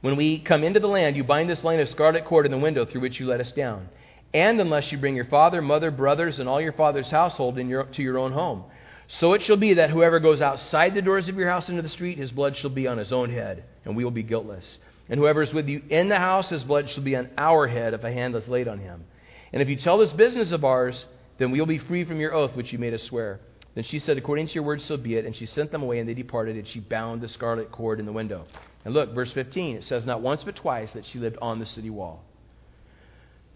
when 0.00 0.16
we 0.16 0.38
come 0.38 0.64
into 0.64 0.80
the 0.80 0.86
land 0.86 1.16
you 1.16 1.24
bind 1.24 1.50
this 1.50 1.64
line 1.64 1.80
of 1.80 1.88
scarlet 1.90 2.24
cord 2.24 2.46
in 2.46 2.52
the 2.52 2.58
window 2.58 2.86
through 2.86 3.02
which 3.02 3.20
you 3.20 3.26
let 3.26 3.40
us 3.40 3.52
down. 3.52 3.88
And 4.32 4.58
unless 4.60 4.90
you 4.90 4.98
bring 4.98 5.14
your 5.14 5.26
father, 5.26 5.60
mother, 5.60 5.90
brothers, 5.90 6.38
and 6.38 6.48
all 6.48 6.60
your 6.60 6.72
father's 6.72 7.10
household 7.10 7.56
your, 7.58 7.84
to 7.84 8.02
your 8.02 8.18
own 8.18 8.32
home. 8.32 8.64
So 9.06 9.34
it 9.34 9.42
shall 9.42 9.56
be 9.56 9.74
that 9.74 9.90
whoever 9.90 10.18
goes 10.18 10.40
outside 10.40 10.94
the 10.94 11.02
doors 11.02 11.28
of 11.28 11.36
your 11.36 11.48
house 11.48 11.68
into 11.68 11.82
the 11.82 11.88
street, 11.88 12.18
his 12.18 12.32
blood 12.32 12.56
shall 12.56 12.70
be 12.70 12.86
on 12.86 12.98
his 12.98 13.12
own 13.12 13.30
head, 13.30 13.64
and 13.84 13.96
we 13.96 14.04
will 14.04 14.10
be 14.10 14.22
guiltless. 14.22 14.78
And 15.08 15.20
whoever 15.20 15.42
is 15.42 15.52
with 15.52 15.68
you 15.68 15.82
in 15.90 16.08
the 16.08 16.18
house, 16.18 16.48
his 16.48 16.64
blood 16.64 16.88
shall 16.88 17.02
be 17.02 17.16
on 17.16 17.28
our 17.36 17.66
head 17.66 17.92
if 17.92 18.04
a 18.04 18.12
hand 18.12 18.34
is 18.34 18.48
laid 18.48 18.68
on 18.68 18.78
him. 18.78 19.04
And 19.52 19.60
if 19.60 19.68
you 19.68 19.76
tell 19.76 19.98
this 19.98 20.12
business 20.12 20.52
of 20.52 20.64
ours, 20.64 21.04
then 21.38 21.50
we 21.50 21.60
will 21.60 21.66
be 21.66 21.78
free 21.78 22.04
from 22.04 22.18
your 22.18 22.34
oath 22.34 22.56
which 22.56 22.72
you 22.72 22.78
made 22.78 22.94
us 22.94 23.02
swear. 23.02 23.40
Then 23.74 23.84
she 23.84 23.98
said, 23.98 24.16
According 24.16 24.48
to 24.48 24.54
your 24.54 24.62
word, 24.62 24.80
so 24.80 24.96
be 24.96 25.16
it. 25.16 25.26
And 25.26 25.36
she 25.36 25.46
sent 25.46 25.70
them 25.70 25.82
away, 25.82 25.98
and 25.98 26.08
they 26.08 26.14
departed, 26.14 26.56
and 26.56 26.66
she 26.66 26.80
bound 26.80 27.20
the 27.20 27.28
scarlet 27.28 27.70
cord 27.70 28.00
in 28.00 28.06
the 28.06 28.12
window. 28.12 28.46
And 28.84 28.94
look, 28.94 29.14
verse 29.14 29.32
15, 29.32 29.76
it 29.76 29.84
says, 29.84 30.06
Not 30.06 30.22
once 30.22 30.44
but 30.44 30.56
twice 30.56 30.92
that 30.92 31.06
she 31.06 31.18
lived 31.18 31.36
on 31.42 31.58
the 31.58 31.66
city 31.66 31.90
wall. 31.90 32.22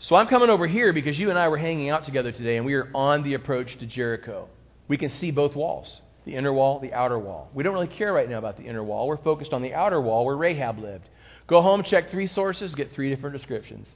So 0.00 0.16
I'm 0.16 0.28
coming 0.28 0.50
over 0.50 0.66
here 0.66 0.92
because 0.92 1.18
you 1.18 1.30
and 1.30 1.38
I 1.38 1.48
were 1.48 1.58
hanging 1.58 1.90
out 1.90 2.04
together 2.04 2.32
today, 2.32 2.56
and 2.56 2.66
we 2.66 2.74
are 2.74 2.90
on 2.94 3.22
the 3.22 3.34
approach 3.34 3.78
to 3.78 3.86
Jericho. 3.86 4.48
We 4.88 4.96
can 4.96 5.10
see 5.10 5.30
both 5.30 5.54
walls 5.54 6.00
the 6.28 6.36
inner 6.36 6.52
wall, 6.52 6.78
the 6.78 6.92
outer 6.92 7.18
wall. 7.18 7.48
We 7.54 7.62
don't 7.62 7.72
really 7.72 7.86
care 7.86 8.12
right 8.12 8.28
now 8.28 8.36
about 8.36 8.58
the 8.58 8.64
inner 8.64 8.84
wall. 8.84 9.08
We're 9.08 9.16
focused 9.16 9.54
on 9.54 9.62
the 9.62 9.72
outer 9.72 9.98
wall 9.98 10.26
where 10.26 10.36
Rahab 10.36 10.78
lived. 10.78 11.08
Go 11.46 11.62
home, 11.62 11.82
check 11.82 12.10
three 12.10 12.26
sources, 12.26 12.74
get 12.74 12.92
three 12.92 13.08
different 13.08 13.34
descriptions. 13.34 13.88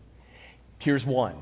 Here's 0.79 1.05
one. 1.05 1.37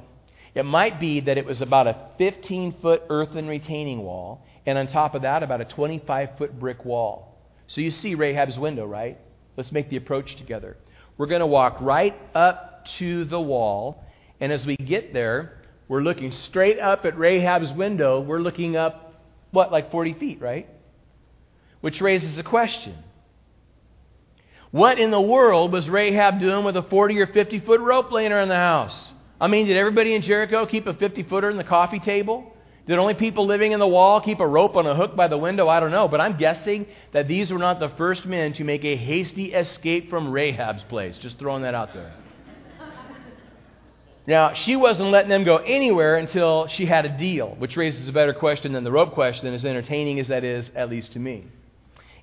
It 0.52 0.64
might 0.64 0.98
be 0.98 1.20
that 1.20 1.38
it 1.38 1.46
was 1.46 1.60
about 1.60 1.86
a 1.86 2.08
15 2.18 2.80
foot 2.82 3.02
earthen 3.08 3.46
retaining 3.46 4.02
wall, 4.02 4.44
and 4.66 4.76
on 4.76 4.88
top 4.88 5.14
of 5.14 5.22
that, 5.22 5.44
about 5.44 5.60
a 5.60 5.64
25 5.64 6.30
foot 6.36 6.58
brick 6.58 6.84
wall. 6.84 7.38
So 7.68 7.80
you 7.80 7.92
see 7.92 8.16
Rahab's 8.16 8.58
window, 8.58 8.84
right? 8.84 9.16
Let's 9.56 9.70
make 9.70 9.90
the 9.90 9.96
approach 9.96 10.34
together. 10.34 10.76
We're 11.16 11.28
going 11.28 11.40
to 11.40 11.46
walk 11.46 11.76
right 11.80 12.16
up 12.34 12.84
to 12.98 13.24
the 13.26 13.40
wall, 13.40 14.04
and 14.40 14.50
as 14.50 14.66
we 14.66 14.76
get 14.76 15.12
there, 15.12 15.62
we're 15.86 16.02
looking 16.02 16.32
straight 16.32 16.80
up 16.80 17.04
at 17.04 17.16
Rahab's 17.16 17.72
window. 17.72 18.20
We're 18.20 18.40
looking 18.40 18.76
up 18.76 19.09
what, 19.50 19.72
like 19.72 19.90
40 19.90 20.14
feet, 20.14 20.40
right? 20.40 20.68
Which 21.80 22.00
raises 22.00 22.38
a 22.38 22.42
question. 22.42 22.96
What 24.70 24.98
in 24.98 25.10
the 25.10 25.20
world 25.20 25.72
was 25.72 25.88
Rahab 25.88 26.38
doing 26.38 26.64
with 26.64 26.76
a 26.76 26.82
40 26.82 27.18
or 27.18 27.26
50 27.26 27.60
foot 27.60 27.80
rope 27.80 28.12
laying 28.12 28.32
around 28.32 28.48
the 28.48 28.56
house? 28.56 29.12
I 29.40 29.48
mean, 29.48 29.66
did 29.66 29.76
everybody 29.76 30.14
in 30.14 30.22
Jericho 30.22 30.66
keep 30.66 30.86
a 30.86 30.94
50 30.94 31.24
footer 31.24 31.50
in 31.50 31.56
the 31.56 31.64
coffee 31.64 31.98
table? 31.98 32.54
Did 32.86 32.98
only 32.98 33.14
people 33.14 33.46
living 33.46 33.72
in 33.72 33.80
the 33.80 33.86
wall 33.86 34.20
keep 34.20 34.40
a 34.40 34.46
rope 34.46 34.76
on 34.76 34.86
a 34.86 34.94
hook 34.94 35.16
by 35.16 35.28
the 35.28 35.38
window? 35.38 35.68
I 35.68 35.80
don't 35.80 35.90
know. 35.90 36.08
But 36.08 36.20
I'm 36.20 36.36
guessing 36.36 36.86
that 37.12 37.28
these 37.28 37.52
were 37.52 37.58
not 37.58 37.80
the 37.80 37.90
first 37.90 38.26
men 38.26 38.52
to 38.54 38.64
make 38.64 38.84
a 38.84 38.96
hasty 38.96 39.52
escape 39.52 40.10
from 40.10 40.32
Rahab's 40.32 40.82
place. 40.84 41.18
Just 41.18 41.38
throwing 41.38 41.62
that 41.62 41.74
out 41.74 41.94
there. 41.94 42.12
Now, 44.30 44.54
she 44.54 44.76
wasn't 44.76 45.10
letting 45.10 45.28
them 45.28 45.42
go 45.42 45.56
anywhere 45.56 46.14
until 46.14 46.68
she 46.68 46.86
had 46.86 47.04
a 47.04 47.08
deal, 47.08 47.56
which 47.58 47.76
raises 47.76 48.08
a 48.08 48.12
better 48.12 48.32
question 48.32 48.72
than 48.72 48.84
the 48.84 48.92
rope 48.92 49.12
question, 49.12 49.52
as 49.52 49.64
entertaining 49.64 50.20
as 50.20 50.28
that 50.28 50.44
is, 50.44 50.70
at 50.76 50.88
least 50.88 51.14
to 51.14 51.18
me. 51.18 51.48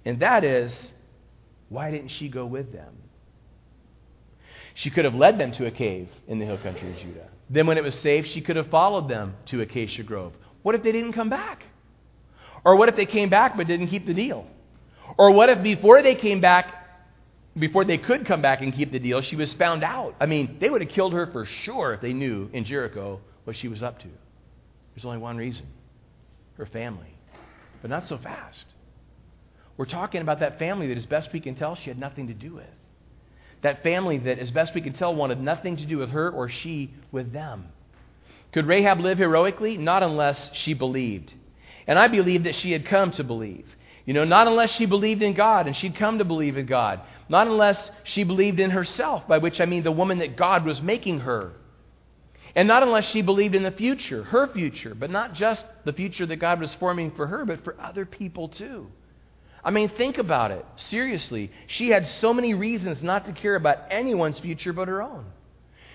And 0.06 0.22
that 0.22 0.46
is, 0.46 0.74
why 1.68 1.92
didn't 1.92 2.12
she 2.12 2.30
go 2.30 2.46
with 2.46 2.72
them? 2.72 2.96
She 4.74 4.90
could 4.90 5.04
have 5.04 5.16
led 5.16 5.38
them 5.38 5.52
to 5.52 5.66
a 5.66 5.72
cave 5.72 6.08
in 6.30 6.40
the 6.40 6.46
hill 6.46 6.58
country 6.58 6.90
of 6.90 6.98
Judah. 6.98 7.28
Then, 7.50 7.68
when 7.68 7.78
it 7.78 7.84
was 7.84 7.96
safe, 7.96 8.26
she 8.28 8.40
could 8.40 8.56
have 8.56 8.70
followed 8.70 9.10
them 9.10 9.36
to 9.48 9.60
Acacia 9.60 10.04
Grove. 10.04 10.32
What 10.64 10.76
if 10.76 10.84
they 10.84 10.94
didn't 10.94 11.12
come 11.12 11.30
back? 11.30 11.64
Or 12.64 12.78
what 12.78 12.88
if 12.88 12.96
they 12.96 13.06
came 13.06 13.30
back 13.30 13.58
but 13.58 13.68
didn't 13.68 13.88
keep 13.88 14.06
the 14.06 14.14
deal? 14.14 14.48
Or 15.18 15.32
what 15.32 15.50
if 15.50 15.62
before 15.62 16.02
they 16.02 16.16
came 16.16 16.40
back, 16.40 16.87
before 17.60 17.86
they 17.86 17.98
could 17.98 18.26
come 18.26 18.42
back 18.42 18.62
and 18.62 18.74
keep 18.74 18.92
the 18.92 19.00
deal, 19.00 19.22
she 19.22 19.36
was 19.36 19.54
found 19.54 19.84
out. 19.84 20.16
I 20.20 20.26
mean, 20.26 20.58
they 20.60 20.70
would 20.70 20.82
have 20.82 20.92
killed 20.92 21.14
her 21.14 21.28
for 21.28 21.46
sure 21.46 21.94
if 21.94 22.02
they 22.02 22.14
knew 22.14 22.50
in 22.54 22.66
Jericho 22.66 23.20
what 23.44 23.56
she 23.56 23.68
was 23.68 23.82
up 23.82 24.00
to. 24.00 24.08
There's 24.96 25.06
only 25.06 25.20
one 25.20 25.38
reason 25.38 25.66
her 26.58 26.66
family. 26.66 27.14
But 27.82 27.92
not 27.92 28.08
so 28.08 28.18
fast. 28.18 28.66
We're 29.78 29.86
talking 29.86 30.22
about 30.22 30.40
that 30.40 30.58
family 30.58 30.88
that, 30.88 30.98
as 30.98 31.06
best 31.06 31.32
we 31.32 31.40
can 31.40 31.56
tell, 31.56 31.76
she 31.76 31.90
had 31.90 32.00
nothing 32.00 32.28
to 32.28 32.34
do 32.34 32.56
with. 32.56 32.66
That 33.62 33.84
family 33.84 34.18
that, 34.20 34.40
as 34.40 34.50
best 34.52 34.74
we 34.74 34.82
can 34.82 34.94
tell, 34.94 35.16
wanted 35.16 35.40
nothing 35.40 35.78
to 35.78 35.86
do 35.86 36.00
with 36.00 36.10
her 36.10 36.30
or 36.32 36.50
she 36.50 36.94
with 37.12 37.32
them. 37.32 37.68
Could 38.54 38.66
Rahab 38.66 39.00
live 39.00 39.20
heroically? 39.20 39.78
Not 39.78 40.04
unless 40.04 40.50
she 40.54 40.74
believed. 40.74 41.34
And 41.86 42.00
I 42.00 42.08
believe 42.08 42.44
that 42.44 42.56
she 42.56 42.72
had 42.72 42.86
come 42.86 43.12
to 43.12 43.24
believe. 43.24 43.68
You 44.06 44.14
know, 44.14 44.24
not 44.24 44.48
unless 44.48 44.72
she 44.72 44.86
believed 44.86 45.22
in 45.22 45.34
God 45.34 45.68
and 45.68 45.76
she'd 45.76 45.96
come 45.96 46.18
to 46.18 46.26
believe 46.26 46.58
in 46.58 46.66
God. 46.66 47.02
Not 47.30 47.48
unless 47.48 47.92
she 48.04 48.24
believed 48.24 48.60
in 48.60 48.72
herself, 48.72 49.28
by 49.28 49.38
which 49.38 49.60
I 49.60 49.66
mean 49.66 49.84
the 49.84 49.92
woman 49.92 50.20
that 50.20 50.38
God 50.38 50.66
was 50.66 50.82
making 50.82 51.22
her. 51.22 51.52
And 52.56 52.68
not 52.68 52.84
unless 52.84 53.06
she 53.06 53.22
believed 53.22 53.54
in 53.54 53.64
the 53.64 53.72
future, 53.72 54.24
her 54.24 54.48
future, 54.48 54.96
but 54.96 55.12
not 55.12 55.34
just 55.34 55.64
the 55.86 55.94
future 55.94 56.26
that 56.26 56.38
God 56.38 56.60
was 56.60 56.74
forming 56.76 57.12
for 57.12 57.28
her, 57.28 57.46
but 57.46 57.64
for 57.64 57.80
other 57.80 58.06
people 58.06 58.48
too. 58.48 58.88
I 59.64 59.70
mean, 59.70 59.90
think 59.90 60.18
about 60.18 60.52
it. 60.52 60.66
Seriously. 60.78 61.52
She 61.68 61.90
had 61.90 62.08
so 62.22 62.34
many 62.34 62.54
reasons 62.54 63.04
not 63.04 63.26
to 63.26 63.34
care 63.34 63.56
about 63.56 63.80
anyone's 63.92 64.40
future 64.40 64.74
but 64.74 64.88
her 64.88 65.02
own. 65.02 65.26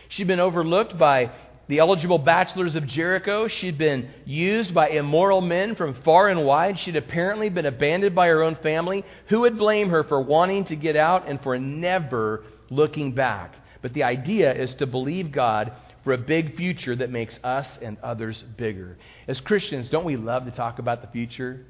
She'd 0.08 0.26
been 0.26 0.40
overlooked 0.40 0.98
by 0.98 1.30
the 1.68 1.78
eligible 1.78 2.18
bachelors 2.18 2.74
of 2.74 2.86
Jericho. 2.86 3.48
She'd 3.48 3.78
been 3.78 4.10
used 4.24 4.74
by 4.74 4.88
immoral 4.88 5.40
men 5.40 5.74
from 5.74 5.94
far 6.02 6.28
and 6.28 6.44
wide. 6.44 6.78
She'd 6.78 6.96
apparently 6.96 7.48
been 7.48 7.66
abandoned 7.66 8.14
by 8.14 8.28
her 8.28 8.42
own 8.42 8.56
family. 8.56 9.04
Who 9.28 9.40
would 9.40 9.58
blame 9.58 9.90
her 9.90 10.04
for 10.04 10.20
wanting 10.20 10.64
to 10.66 10.76
get 10.76 10.96
out 10.96 11.28
and 11.28 11.40
for 11.42 11.58
never 11.58 12.44
looking 12.70 13.12
back? 13.12 13.54
But 13.80 13.94
the 13.94 14.04
idea 14.04 14.52
is 14.52 14.74
to 14.74 14.86
believe 14.86 15.32
God 15.32 15.72
for 16.04 16.12
a 16.12 16.18
big 16.18 16.56
future 16.56 16.96
that 16.96 17.10
makes 17.10 17.38
us 17.44 17.78
and 17.80 17.96
others 18.02 18.42
bigger. 18.56 18.98
As 19.28 19.40
Christians, 19.40 19.88
don't 19.88 20.04
we 20.04 20.16
love 20.16 20.44
to 20.44 20.50
talk 20.50 20.78
about 20.78 21.00
the 21.00 21.08
future? 21.08 21.64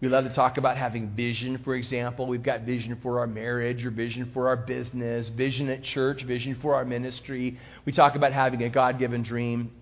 We 0.00 0.08
love 0.08 0.24
to 0.24 0.34
talk 0.34 0.58
about 0.58 0.76
having 0.76 1.10
vision, 1.10 1.58
for 1.64 1.74
example. 1.74 2.26
We've 2.26 2.42
got 2.42 2.62
vision 2.62 2.98
for 3.02 3.18
our 3.18 3.26
marriage 3.26 3.84
or 3.84 3.90
vision 3.90 4.30
for 4.32 4.48
our 4.48 4.56
business, 4.56 5.28
vision 5.30 5.68
at 5.70 5.82
church, 5.82 6.22
vision 6.22 6.56
for 6.62 6.76
our 6.76 6.84
ministry. 6.84 7.58
We 7.84 7.92
talk 7.92 8.14
about 8.14 8.32
having 8.32 8.62
a 8.62 8.68
God 8.68 9.00
given 9.00 9.24
dream. 9.24 9.72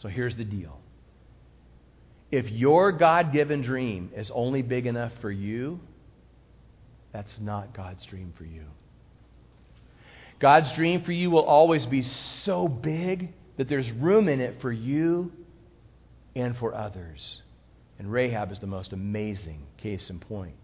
So 0.00 0.08
here's 0.08 0.36
the 0.36 0.44
deal 0.44 0.78
if 2.32 2.50
your 2.50 2.92
God 2.92 3.32
given 3.32 3.62
dream 3.62 4.10
is 4.16 4.30
only 4.34 4.62
big 4.62 4.86
enough 4.86 5.12
for 5.20 5.30
you, 5.30 5.78
that's 7.12 7.38
not 7.38 7.74
God's 7.74 8.04
dream 8.06 8.32
for 8.36 8.44
you. 8.44 8.64
God's 10.40 10.72
dream 10.72 11.04
for 11.04 11.12
you 11.12 11.30
will 11.30 11.44
always 11.44 11.86
be 11.86 12.02
so 12.44 12.66
big 12.66 13.32
that 13.58 13.68
there's 13.68 13.88
room 13.92 14.28
in 14.28 14.40
it 14.40 14.60
for 14.60 14.72
you 14.72 15.30
and 16.34 16.56
for 16.56 16.74
others. 16.74 17.42
And 18.02 18.10
Rahab 18.10 18.50
is 18.50 18.58
the 18.58 18.66
most 18.66 18.92
amazing 18.92 19.62
case 19.76 20.10
in 20.10 20.18
point. 20.18 20.56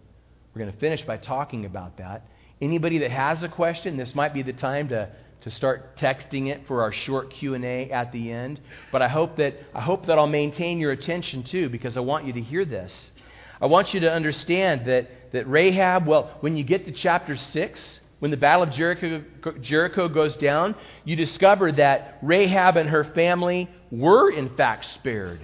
We're 0.53 0.59
going 0.59 0.73
to 0.73 0.77
finish 0.77 1.03
by 1.03 1.15
talking 1.15 1.63
about 1.63 1.95
that. 1.95 2.27
Anybody 2.59 2.97
that 2.97 3.11
has 3.11 3.43
a 3.43 3.47
question, 3.47 3.95
this 3.95 4.13
might 4.13 4.33
be 4.33 4.43
the 4.43 4.51
time 4.51 4.89
to, 4.89 5.07
to 5.39 5.49
start 5.49 5.95
texting 5.95 6.49
it 6.49 6.67
for 6.67 6.81
our 6.81 6.91
short 6.91 7.31
Q&A 7.31 7.91
at 7.91 8.11
the 8.11 8.29
end. 8.29 8.59
But 8.91 9.01
I 9.01 9.07
hope 9.07 9.37
that 9.37 9.53
I 9.73 9.79
hope 9.79 10.07
that 10.07 10.17
I'll 10.17 10.27
maintain 10.27 10.79
your 10.79 10.91
attention 10.91 11.43
too 11.43 11.69
because 11.69 11.95
I 11.95 12.01
want 12.01 12.25
you 12.25 12.33
to 12.33 12.41
hear 12.41 12.65
this. 12.65 13.09
I 13.61 13.67
want 13.67 13.93
you 13.93 14.01
to 14.01 14.11
understand 14.11 14.85
that 14.87 15.31
that 15.31 15.49
Rahab, 15.49 16.07
well, 16.07 16.35
when 16.41 16.57
you 16.57 16.65
get 16.65 16.83
to 16.87 16.91
chapter 16.91 17.37
6, 17.37 17.99
when 18.19 18.31
the 18.31 18.37
battle 18.37 18.63
of 18.63 18.71
Jericho, 18.71 19.23
Jericho 19.61 20.09
goes 20.09 20.35
down, 20.35 20.75
you 21.05 21.15
discover 21.15 21.71
that 21.71 22.17
Rahab 22.21 22.75
and 22.75 22.89
her 22.89 23.05
family 23.05 23.69
were 23.91 24.29
in 24.29 24.57
fact 24.57 24.87
spared. 24.95 25.39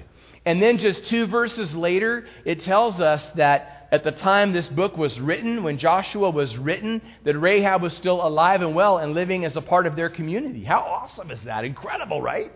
And 0.45 0.61
then 0.61 0.77
just 0.77 1.05
two 1.07 1.25
verses 1.25 1.73
later, 1.73 2.25
it 2.45 2.61
tells 2.61 2.99
us 2.99 3.27
that 3.35 3.87
at 3.91 4.03
the 4.03 4.11
time 4.11 4.53
this 4.53 4.67
book 4.67 4.97
was 4.97 5.19
written, 5.19 5.63
when 5.63 5.77
Joshua 5.77 6.29
was 6.29 6.55
written, 6.57 7.01
that 7.23 7.37
Rahab 7.37 7.81
was 7.81 7.93
still 7.95 8.25
alive 8.25 8.61
and 8.61 8.75
well 8.75 8.97
and 8.97 9.13
living 9.13 9.45
as 9.45 9.55
a 9.55 9.61
part 9.61 9.87
of 9.87 9.95
their 9.95 10.09
community. 10.09 10.63
How 10.63 10.79
awesome 10.79 11.31
is 11.31 11.39
that? 11.45 11.65
Incredible, 11.65 12.21
right? 12.21 12.51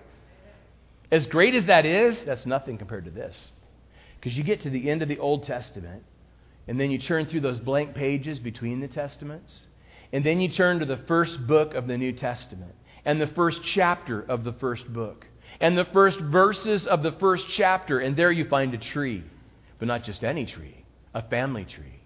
As 1.11 1.25
great 1.25 1.55
as 1.55 1.65
that 1.65 1.85
is, 1.85 2.17
that's 2.25 2.45
nothing 2.45 2.77
compared 2.77 3.05
to 3.05 3.11
this. 3.11 3.51
Because 4.19 4.37
you 4.37 4.43
get 4.43 4.61
to 4.63 4.69
the 4.69 4.89
end 4.89 5.01
of 5.01 5.07
the 5.07 5.17
Old 5.17 5.43
Testament, 5.43 6.03
and 6.67 6.79
then 6.79 6.91
you 6.91 6.99
turn 6.99 7.25
through 7.25 7.41
those 7.41 7.59
blank 7.59 7.95
pages 7.95 8.37
between 8.37 8.81
the 8.81 8.87
Testaments, 8.87 9.61
and 10.13 10.23
then 10.23 10.39
you 10.39 10.49
turn 10.49 10.79
to 10.79 10.85
the 10.85 10.97
first 11.07 11.47
book 11.47 11.73
of 11.73 11.87
the 11.87 11.97
New 11.97 12.11
Testament 12.11 12.75
and 13.05 13.19
the 13.19 13.27
first 13.27 13.61
chapter 13.63 14.21
of 14.21 14.43
the 14.43 14.53
first 14.53 14.91
book 14.91 15.25
and 15.59 15.77
the 15.77 15.85
first 15.85 16.19
verses 16.19 16.87
of 16.87 17.03
the 17.03 17.13
first 17.13 17.47
chapter, 17.49 17.99
and 17.99 18.15
there 18.15 18.31
you 18.31 18.45
find 18.45 18.73
a 18.73 18.77
tree. 18.77 19.23
But 19.77 19.87
not 19.87 20.03
just 20.03 20.23
any 20.23 20.45
tree, 20.45 20.83
a 21.13 21.21
family 21.29 21.65
tree. 21.65 21.99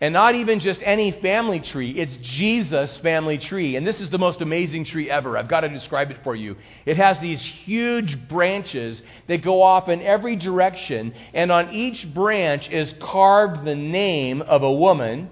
And 0.00 0.12
not 0.12 0.34
even 0.34 0.60
just 0.60 0.80
any 0.82 1.10
family 1.10 1.60
tree, 1.60 1.98
it's 1.98 2.14
Jesus' 2.20 2.94
family 2.98 3.38
tree. 3.38 3.76
And 3.76 3.86
this 3.86 4.00
is 4.00 4.10
the 4.10 4.18
most 4.18 4.42
amazing 4.42 4.84
tree 4.84 5.10
ever. 5.10 5.38
I've 5.38 5.48
got 5.48 5.60
to 5.60 5.70
describe 5.70 6.10
it 6.10 6.18
for 6.22 6.36
you. 6.36 6.56
It 6.84 6.98
has 6.98 7.18
these 7.18 7.40
huge 7.40 8.28
branches 8.28 9.00
that 9.26 9.42
go 9.42 9.62
off 9.62 9.88
in 9.88 10.02
every 10.02 10.36
direction, 10.36 11.14
and 11.32 11.50
on 11.50 11.72
each 11.72 12.12
branch 12.12 12.68
is 12.68 12.92
carved 13.00 13.64
the 13.64 13.74
name 13.74 14.42
of 14.42 14.62
a 14.62 14.72
woman 14.72 15.30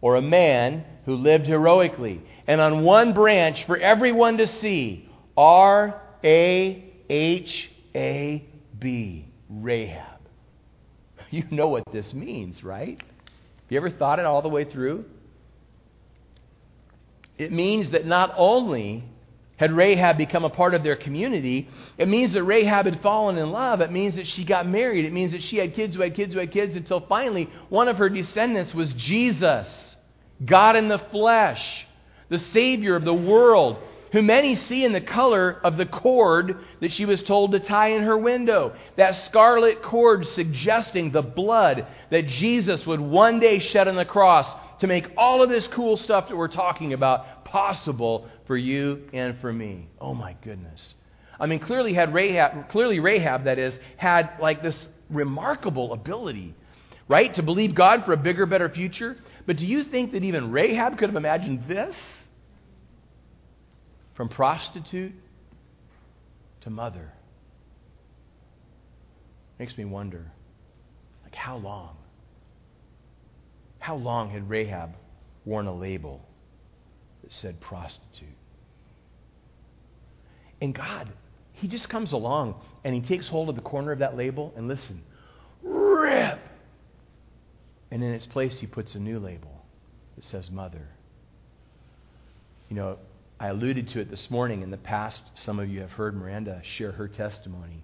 or 0.00 0.16
a 0.16 0.22
man 0.22 0.84
who 1.04 1.14
lived 1.14 1.46
heroically. 1.46 2.20
And 2.48 2.60
on 2.60 2.82
one 2.82 3.12
branch, 3.12 3.64
for 3.64 3.76
everyone 3.76 4.38
to 4.38 4.48
see, 4.48 5.08
R 5.36 6.00
A 6.24 6.92
H 7.10 7.70
A 7.94 8.44
B, 8.78 9.28
Rahab. 9.48 10.20
you 11.30 11.44
know 11.50 11.68
what 11.68 11.84
this 11.92 12.14
means, 12.14 12.64
right? 12.64 12.98
Have 12.98 13.70
you 13.70 13.76
ever 13.76 13.90
thought 13.90 14.18
it 14.18 14.24
all 14.24 14.42
the 14.42 14.48
way 14.48 14.64
through? 14.64 15.04
It 17.36 17.52
means 17.52 17.90
that 17.90 18.06
not 18.06 18.32
only 18.36 19.04
had 19.56 19.72
Rahab 19.72 20.18
become 20.18 20.44
a 20.44 20.50
part 20.50 20.74
of 20.74 20.82
their 20.82 20.96
community, 20.96 21.68
it 21.96 22.08
means 22.08 22.32
that 22.32 22.42
Rahab 22.42 22.86
had 22.86 23.00
fallen 23.02 23.38
in 23.38 23.50
love. 23.50 23.80
It 23.80 23.92
means 23.92 24.16
that 24.16 24.26
she 24.26 24.44
got 24.44 24.66
married. 24.66 25.04
It 25.04 25.12
means 25.12 25.32
that 25.32 25.42
she 25.42 25.58
had 25.58 25.74
kids 25.74 25.94
who 25.94 26.02
had 26.02 26.14
kids 26.14 26.34
who 26.34 26.40
had 26.40 26.52
kids 26.52 26.74
until 26.74 27.00
finally 27.00 27.48
one 27.68 27.88
of 27.88 27.98
her 27.98 28.08
descendants 28.08 28.74
was 28.74 28.92
Jesus, 28.94 29.96
God 30.44 30.76
in 30.76 30.88
the 30.88 30.98
flesh, 30.98 31.86
the 32.28 32.38
Savior 32.38 32.96
of 32.96 33.04
the 33.04 33.14
world, 33.14 33.78
who 34.14 34.22
many 34.22 34.54
see 34.54 34.84
in 34.84 34.92
the 34.92 35.00
color 35.00 35.60
of 35.64 35.76
the 35.76 35.84
cord 35.84 36.56
that 36.80 36.92
she 36.92 37.04
was 37.04 37.20
told 37.24 37.50
to 37.50 37.58
tie 37.58 37.88
in 37.88 38.04
her 38.04 38.16
window. 38.16 38.72
That 38.94 39.24
scarlet 39.26 39.82
cord 39.82 40.24
suggesting 40.24 41.10
the 41.10 41.20
blood 41.20 41.88
that 42.12 42.28
Jesus 42.28 42.86
would 42.86 43.00
one 43.00 43.40
day 43.40 43.58
shed 43.58 43.88
on 43.88 43.96
the 43.96 44.04
cross 44.04 44.46
to 44.78 44.86
make 44.86 45.10
all 45.16 45.42
of 45.42 45.48
this 45.48 45.66
cool 45.66 45.96
stuff 45.96 46.28
that 46.28 46.36
we're 46.36 46.46
talking 46.46 46.92
about 46.92 47.44
possible 47.44 48.28
for 48.46 48.56
you 48.56 49.02
and 49.12 49.36
for 49.40 49.52
me. 49.52 49.88
Oh 50.00 50.14
my 50.14 50.36
goodness. 50.44 50.94
I 51.40 51.46
mean, 51.46 51.58
clearly 51.58 51.92
had 51.92 52.14
Rahab, 52.14 52.68
clearly 52.68 53.00
Rahab, 53.00 53.46
that 53.46 53.58
is, 53.58 53.74
had 53.96 54.30
like 54.40 54.62
this 54.62 54.86
remarkable 55.10 55.92
ability, 55.92 56.54
right, 57.08 57.34
to 57.34 57.42
believe 57.42 57.74
God 57.74 58.04
for 58.04 58.12
a 58.12 58.16
bigger, 58.16 58.46
better 58.46 58.68
future. 58.68 59.16
But 59.44 59.56
do 59.56 59.66
you 59.66 59.82
think 59.82 60.12
that 60.12 60.22
even 60.22 60.52
Rahab 60.52 60.98
could 60.98 61.08
have 61.08 61.16
imagined 61.16 61.64
this? 61.66 61.96
From 64.14 64.28
prostitute 64.28 65.12
to 66.60 66.70
mother. 66.70 67.12
Makes 69.58 69.76
me 69.76 69.84
wonder, 69.84 70.32
like, 71.24 71.34
how 71.34 71.56
long? 71.56 71.96
How 73.78 73.96
long 73.96 74.30
had 74.30 74.48
Rahab 74.48 74.94
worn 75.44 75.66
a 75.66 75.74
label 75.74 76.20
that 77.22 77.32
said 77.32 77.60
prostitute? 77.60 78.28
And 80.60 80.74
God, 80.74 81.08
He 81.52 81.68
just 81.68 81.88
comes 81.88 82.12
along 82.12 82.54
and 82.84 82.94
He 82.94 83.00
takes 83.00 83.28
hold 83.28 83.48
of 83.48 83.56
the 83.56 83.62
corner 83.62 83.92
of 83.92 83.98
that 83.98 84.16
label 84.16 84.52
and 84.56 84.68
listen, 84.68 85.02
rip! 85.62 86.38
And 87.90 88.02
in 88.02 88.12
its 88.12 88.26
place, 88.26 88.58
He 88.58 88.66
puts 88.66 88.94
a 88.94 88.98
new 88.98 89.18
label 89.18 89.62
that 90.16 90.24
says 90.24 90.50
mother. 90.50 90.88
You 92.68 92.76
know, 92.76 92.98
I 93.40 93.48
alluded 93.48 93.88
to 93.88 94.00
it 94.00 94.10
this 94.10 94.30
morning. 94.30 94.62
In 94.62 94.70
the 94.70 94.76
past, 94.76 95.20
some 95.34 95.58
of 95.58 95.68
you 95.68 95.80
have 95.80 95.92
heard 95.92 96.16
Miranda 96.16 96.60
share 96.62 96.92
her 96.92 97.08
testimony 97.08 97.82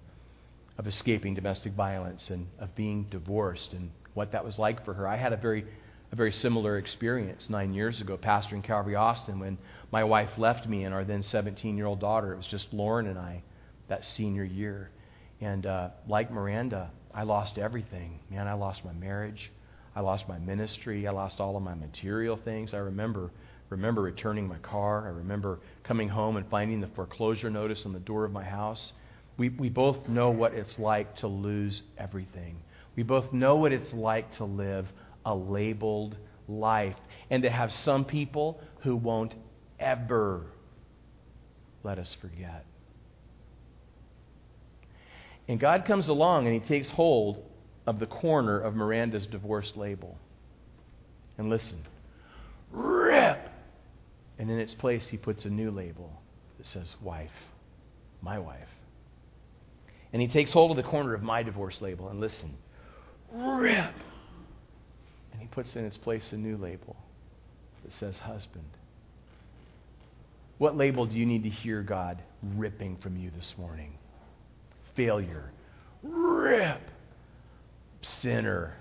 of 0.79 0.87
escaping 0.87 1.35
domestic 1.35 1.73
violence 1.73 2.31
and 2.31 2.47
of 2.59 2.75
being 2.75 3.05
divorced 3.11 3.73
and 3.73 3.91
what 4.15 4.33
that 4.33 4.45
was 4.45 4.59
like 4.59 4.85
for 4.85 4.95
her. 4.95 5.07
I 5.09 5.17
had 5.17 5.33
a 5.33 5.37
very 5.37 5.65
a 6.13 6.17
very 6.17 6.33
similar 6.33 6.77
experience 6.77 7.49
nine 7.49 7.73
years 7.73 8.01
ago, 8.01 8.17
pastoring 8.17 8.65
Calvary 8.65 8.97
Austin, 8.97 9.39
when 9.39 9.59
my 9.93 10.03
wife 10.03 10.39
left 10.39 10.67
me 10.67 10.85
and 10.85 10.93
our 10.93 11.05
then 11.05 11.23
17 11.23 11.77
year 11.77 11.87
old 11.87 12.01
daughter. 12.01 12.33
It 12.33 12.37
was 12.37 12.47
just 12.47 12.73
Lauren 12.73 13.07
and 13.07 13.19
I 13.19 13.43
that 13.89 14.05
senior 14.05 14.45
year. 14.45 14.91
And 15.41 15.67
uh, 15.67 15.91
like 16.09 16.31
Miranda, 16.31 16.91
I 17.15 17.23
lost 17.23 17.59
everything. 17.59 18.21
Man, 18.31 18.47
I 18.49 18.55
lost 18.55 18.85
my 18.85 18.93
marriage. 18.93 19.51
I 19.95 20.01
lost 20.01 20.29
my 20.29 20.39
ministry. 20.39 21.07
I 21.07 21.13
lost 21.13 21.41
all 21.41 21.57
of 21.57 21.63
my 21.63 21.75
material 21.75 22.37
things. 22.37 22.75
I 22.75 22.79
remember 22.79 23.31
remember 23.71 24.03
returning 24.03 24.47
my 24.47 24.59
car. 24.59 25.07
I 25.07 25.11
remember 25.11 25.61
coming 25.85 26.09
home 26.09 26.37
and 26.37 26.49
finding 26.51 26.81
the 26.81 26.89
foreclosure 26.89 27.51
notice 27.51 27.83
on 27.87 27.93
the 27.93 28.01
door 28.01 28.25
of 28.25 28.33
my 28.33 28.45
house. 28.45 28.93
We, 29.37 29.49
we 29.49 29.71
both 29.71 30.09
know 30.09 30.31
what 30.31 30.53
it's 30.53 30.79
like 30.79 31.17
to 31.17 31.27
lose 31.27 31.83
everything. 31.97 32.57
We 32.97 33.05
both 33.05 33.33
know 33.33 33.57
what 33.57 33.73
it's 33.73 33.93
like 33.95 34.37
to 34.37 34.45
live 34.45 34.87
a 35.25 35.35
labeled 35.35 36.17
life 36.49 36.97
and 37.31 37.43
to 37.45 37.51
have 37.51 37.73
some 37.73 38.05
people 38.05 38.61
who 38.81 38.97
won't 38.97 39.35
ever 39.79 40.47
let 41.83 41.99
us 41.99 42.15
forget. 42.21 42.65
And 45.49 45.59
God 45.59 45.85
comes 45.85 46.09
along 46.09 46.47
and 46.47 46.61
He 46.61 46.69
takes 46.69 46.91
hold 46.91 47.43
of 47.87 47.99
the 47.99 48.07
corner 48.07 48.61
of 48.61 48.75
Miranda's 48.75 49.27
divorced 49.27 49.77
label. 49.77 50.19
And 51.39 51.49
listen, 51.49 51.79
rip! 52.71 53.49
And 54.41 54.51
in 54.51 54.59
its 54.59 54.73
place, 54.75 55.05
He 55.11 55.19
puts 55.19 55.45
a 55.45 55.51
new 55.51 55.71
label 55.71 56.11
that 56.57 56.67
says, 56.67 56.97
wife, 57.03 57.31
my 58.23 58.39
wife. 58.39 58.69
And 60.15 60.23
He 60.23 60.29
takes 60.29 60.51
hold 60.51 60.71
of 60.71 60.79
the 60.79 60.83
corner 60.83 61.13
of 61.13 61.23
my 61.23 61.43
divorce 61.43 61.83
label. 61.83 62.09
And 62.09 62.21
listen, 62.21 62.57
rip! 63.31 63.93
And 65.33 65.41
he 65.41 65.47
puts 65.47 65.77
in 65.77 65.85
its 65.85 65.99
place 65.99 66.25
a 66.33 66.37
new 66.37 66.57
label 66.57 66.97
that 67.85 67.93
says 68.01 68.17
husband. 68.19 68.65
What 70.57 70.75
label 70.75 71.05
do 71.05 71.17
you 71.17 71.27
need 71.27 71.43
to 71.45 71.51
hear 71.51 71.83
God 71.83 72.19
ripping 72.43 72.97
from 72.97 73.17
you 73.19 73.31
this 73.37 73.55
morning? 73.59 73.93
Failure. 74.97 75.51
Rip. 76.03 76.81
Sinner. 78.01 78.75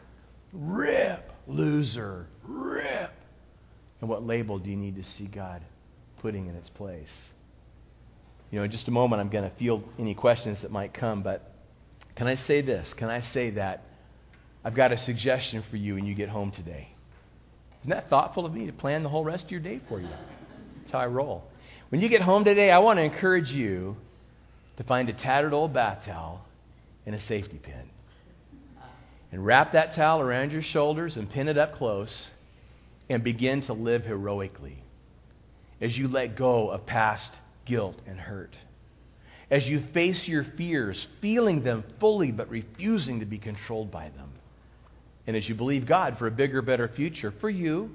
Rip. 0.53 1.32
Loser. 1.47 2.28
Rip. 2.43 3.12
And 4.02 4.10
what 4.10 4.26
label 4.26 4.60
do 4.60 4.70
you 4.70 4.78
need 4.78 4.95
to 4.95 5.04
see 5.04 5.26
God 5.26 5.62
putting 6.22 6.47
in 6.47 6.56
its 6.56 6.70
place? 6.70 7.10
You 8.52 8.60
know, 8.60 8.66
in 8.66 8.72
just 8.72 8.88
a 8.88 8.91
moment, 8.91 9.22
I'm 9.22 9.30
going 9.30 9.50
to 9.50 9.56
field 9.58 9.84
any 10.00 10.16
questions 10.16 10.58
that 10.62 10.72
might 10.72 10.93
come, 10.93 11.22
but 11.22 11.54
can 12.16 12.28
I 12.28 12.36
say 12.36 12.62
this? 12.62 12.91
Can 12.95 13.10
I 13.10 13.22
say 13.34 13.52
that 13.52 13.84
I've 14.64 14.76
got 14.76 14.91
a 14.91 14.97
suggestion 14.97 15.64
for 15.70 15.78
you 15.78 15.95
when 15.95 16.06
you 16.06 16.14
get 16.14 16.30
home 16.30 16.52
today. 16.52 16.89
Isn't 17.82 17.91
that 17.91 18.10
thoughtful 18.10 18.45
of 18.45 18.54
me 18.54 18.66
to 18.66 18.74
plan 18.74 19.04
the 19.04 19.10
whole 19.10 19.24
rest 19.24 19.45
of 19.45 19.52
your 19.52 19.62
day 19.62 19.80
for 19.88 20.02
you? 20.02 20.10
That's 20.10 20.91
how 20.91 21.00
I 21.00 21.08
roll. 21.08 21.45
When 21.89 22.02
you 22.02 22.10
get 22.10 22.22
home 22.22 22.43
today, 22.43 22.70
I 22.70 22.80
want 22.80 22.97
to 22.97 23.04
encourage 23.04 23.52
you 23.52 23.95
to 24.78 24.84
find 24.84 25.08
a 25.10 25.14
tattered 25.14 25.54
old 25.54 25.74
bath 25.74 26.04
towel 26.06 26.45
and 27.06 27.16
a 27.16 27.22
safety 27.22 27.58
pin. 27.62 27.89
And 29.32 29.45
wrap 29.45 29.74
that 29.74 29.95
towel 29.95 30.20
around 30.20 30.52
your 30.52 30.64
shoulders 30.64 31.16
and 31.16 31.30
pin 31.30 31.47
it 31.47 31.58
up 31.58 31.76
close 31.76 32.28
and 33.10 33.24
begin 33.24 33.62
to 33.64 33.74
live 33.74 34.05
heroically 34.05 34.84
as 35.82 35.97
you 35.97 36.07
let 36.07 36.36
go 36.36 36.70
of 36.70 36.86
past 36.86 37.32
guilt 37.66 37.95
and 38.05 38.20
hurt. 38.20 38.55
As 39.49 39.68
you 39.68 39.84
face 39.93 40.28
your 40.28 40.43
fears, 40.57 41.07
feeling 41.22 41.64
them 41.64 41.84
fully 41.99 42.32
but 42.32 42.49
refusing 42.49 43.20
to 43.20 43.26
be 43.26 43.39
controlled 43.39 43.91
by 43.91 44.10
them 44.10 44.34
and 45.30 45.38
as 45.38 45.47
you 45.47 45.53
believe 45.53 45.86
God 45.86 46.18
for 46.18 46.26
a 46.26 46.32
bigger, 46.32 46.64
better 46.64 46.88
future 46.88 47.32
for 47.39 47.51
you, 47.51 47.91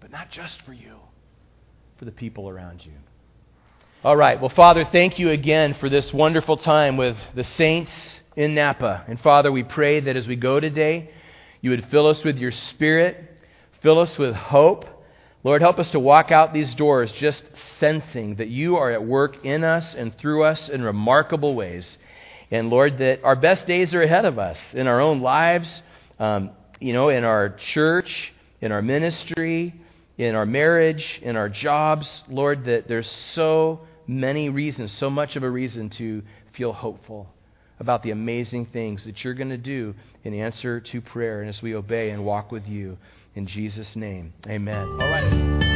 but 0.00 0.12
not 0.12 0.30
just 0.30 0.62
for 0.62 0.72
you, 0.72 0.94
for 1.98 2.04
the 2.04 2.12
people 2.12 2.48
around 2.48 2.86
you. 2.86 2.92
All 4.04 4.16
right. 4.16 4.40
Well, 4.40 4.50
Father, 4.50 4.84
thank 4.92 5.18
you 5.18 5.30
again 5.30 5.74
for 5.80 5.88
this 5.88 6.12
wonderful 6.12 6.56
time 6.56 6.96
with 6.96 7.16
the 7.34 7.42
saints 7.42 7.90
in 8.36 8.54
Napa. 8.54 9.04
And 9.08 9.18
Father, 9.20 9.50
we 9.50 9.64
pray 9.64 9.98
that 9.98 10.14
as 10.14 10.28
we 10.28 10.36
go 10.36 10.60
today, 10.60 11.10
you 11.60 11.70
would 11.70 11.88
fill 11.90 12.06
us 12.06 12.22
with 12.22 12.38
your 12.38 12.52
spirit, 12.52 13.35
fill 13.80 13.98
us 13.98 14.18
with 14.18 14.34
hope. 14.34 14.84
Lord, 15.44 15.62
help 15.62 15.78
us 15.78 15.90
to 15.90 16.00
walk 16.00 16.32
out 16.32 16.52
these 16.52 16.74
doors 16.74 17.12
just 17.12 17.42
sensing 17.78 18.36
that 18.36 18.48
you 18.48 18.76
are 18.76 18.90
at 18.90 19.04
work 19.04 19.44
in 19.44 19.62
us 19.62 19.94
and 19.94 20.16
through 20.16 20.44
us 20.44 20.68
in 20.68 20.82
remarkable 20.82 21.54
ways. 21.54 21.98
And 22.50 22.70
Lord, 22.70 22.98
that 22.98 23.22
our 23.22 23.36
best 23.36 23.66
days 23.66 23.94
are 23.94 24.02
ahead 24.02 24.24
of 24.24 24.38
us 24.38 24.58
in 24.72 24.86
our 24.86 25.00
own 25.00 25.20
lives. 25.20 25.82
Um, 26.18 26.50
you 26.80 26.92
know, 26.92 27.08
in 27.08 27.24
our 27.24 27.50
church, 27.50 28.32
in 28.60 28.72
our 28.72 28.82
ministry, 28.82 29.74
in 30.18 30.34
our 30.34 30.46
marriage, 30.46 31.20
in 31.22 31.36
our 31.36 31.48
jobs, 31.48 32.22
Lord, 32.28 32.64
that 32.64 32.88
there's 32.88 33.10
so 33.34 33.80
many 34.06 34.48
reasons, 34.48 34.92
so 34.92 35.10
much 35.10 35.36
of 35.36 35.42
a 35.42 35.50
reason 35.50 35.90
to 35.90 36.22
feel 36.52 36.72
hopeful 36.72 37.28
about 37.78 38.02
the 38.02 38.10
amazing 38.10 38.66
things 38.66 39.04
that 39.04 39.22
you're 39.22 39.34
going 39.34 39.50
to 39.50 39.58
do 39.58 39.94
in 40.24 40.32
answer 40.32 40.80
to 40.80 41.00
prayer 41.00 41.40
and 41.40 41.48
as 41.50 41.60
we 41.60 41.74
obey 41.74 42.10
and 42.10 42.24
walk 42.24 42.50
with 42.50 42.66
you. 42.66 42.96
In 43.36 43.46
Jesus' 43.46 43.94
name, 43.96 44.32
amen. 44.48 44.88
All 44.98 45.10
right. 45.10 45.75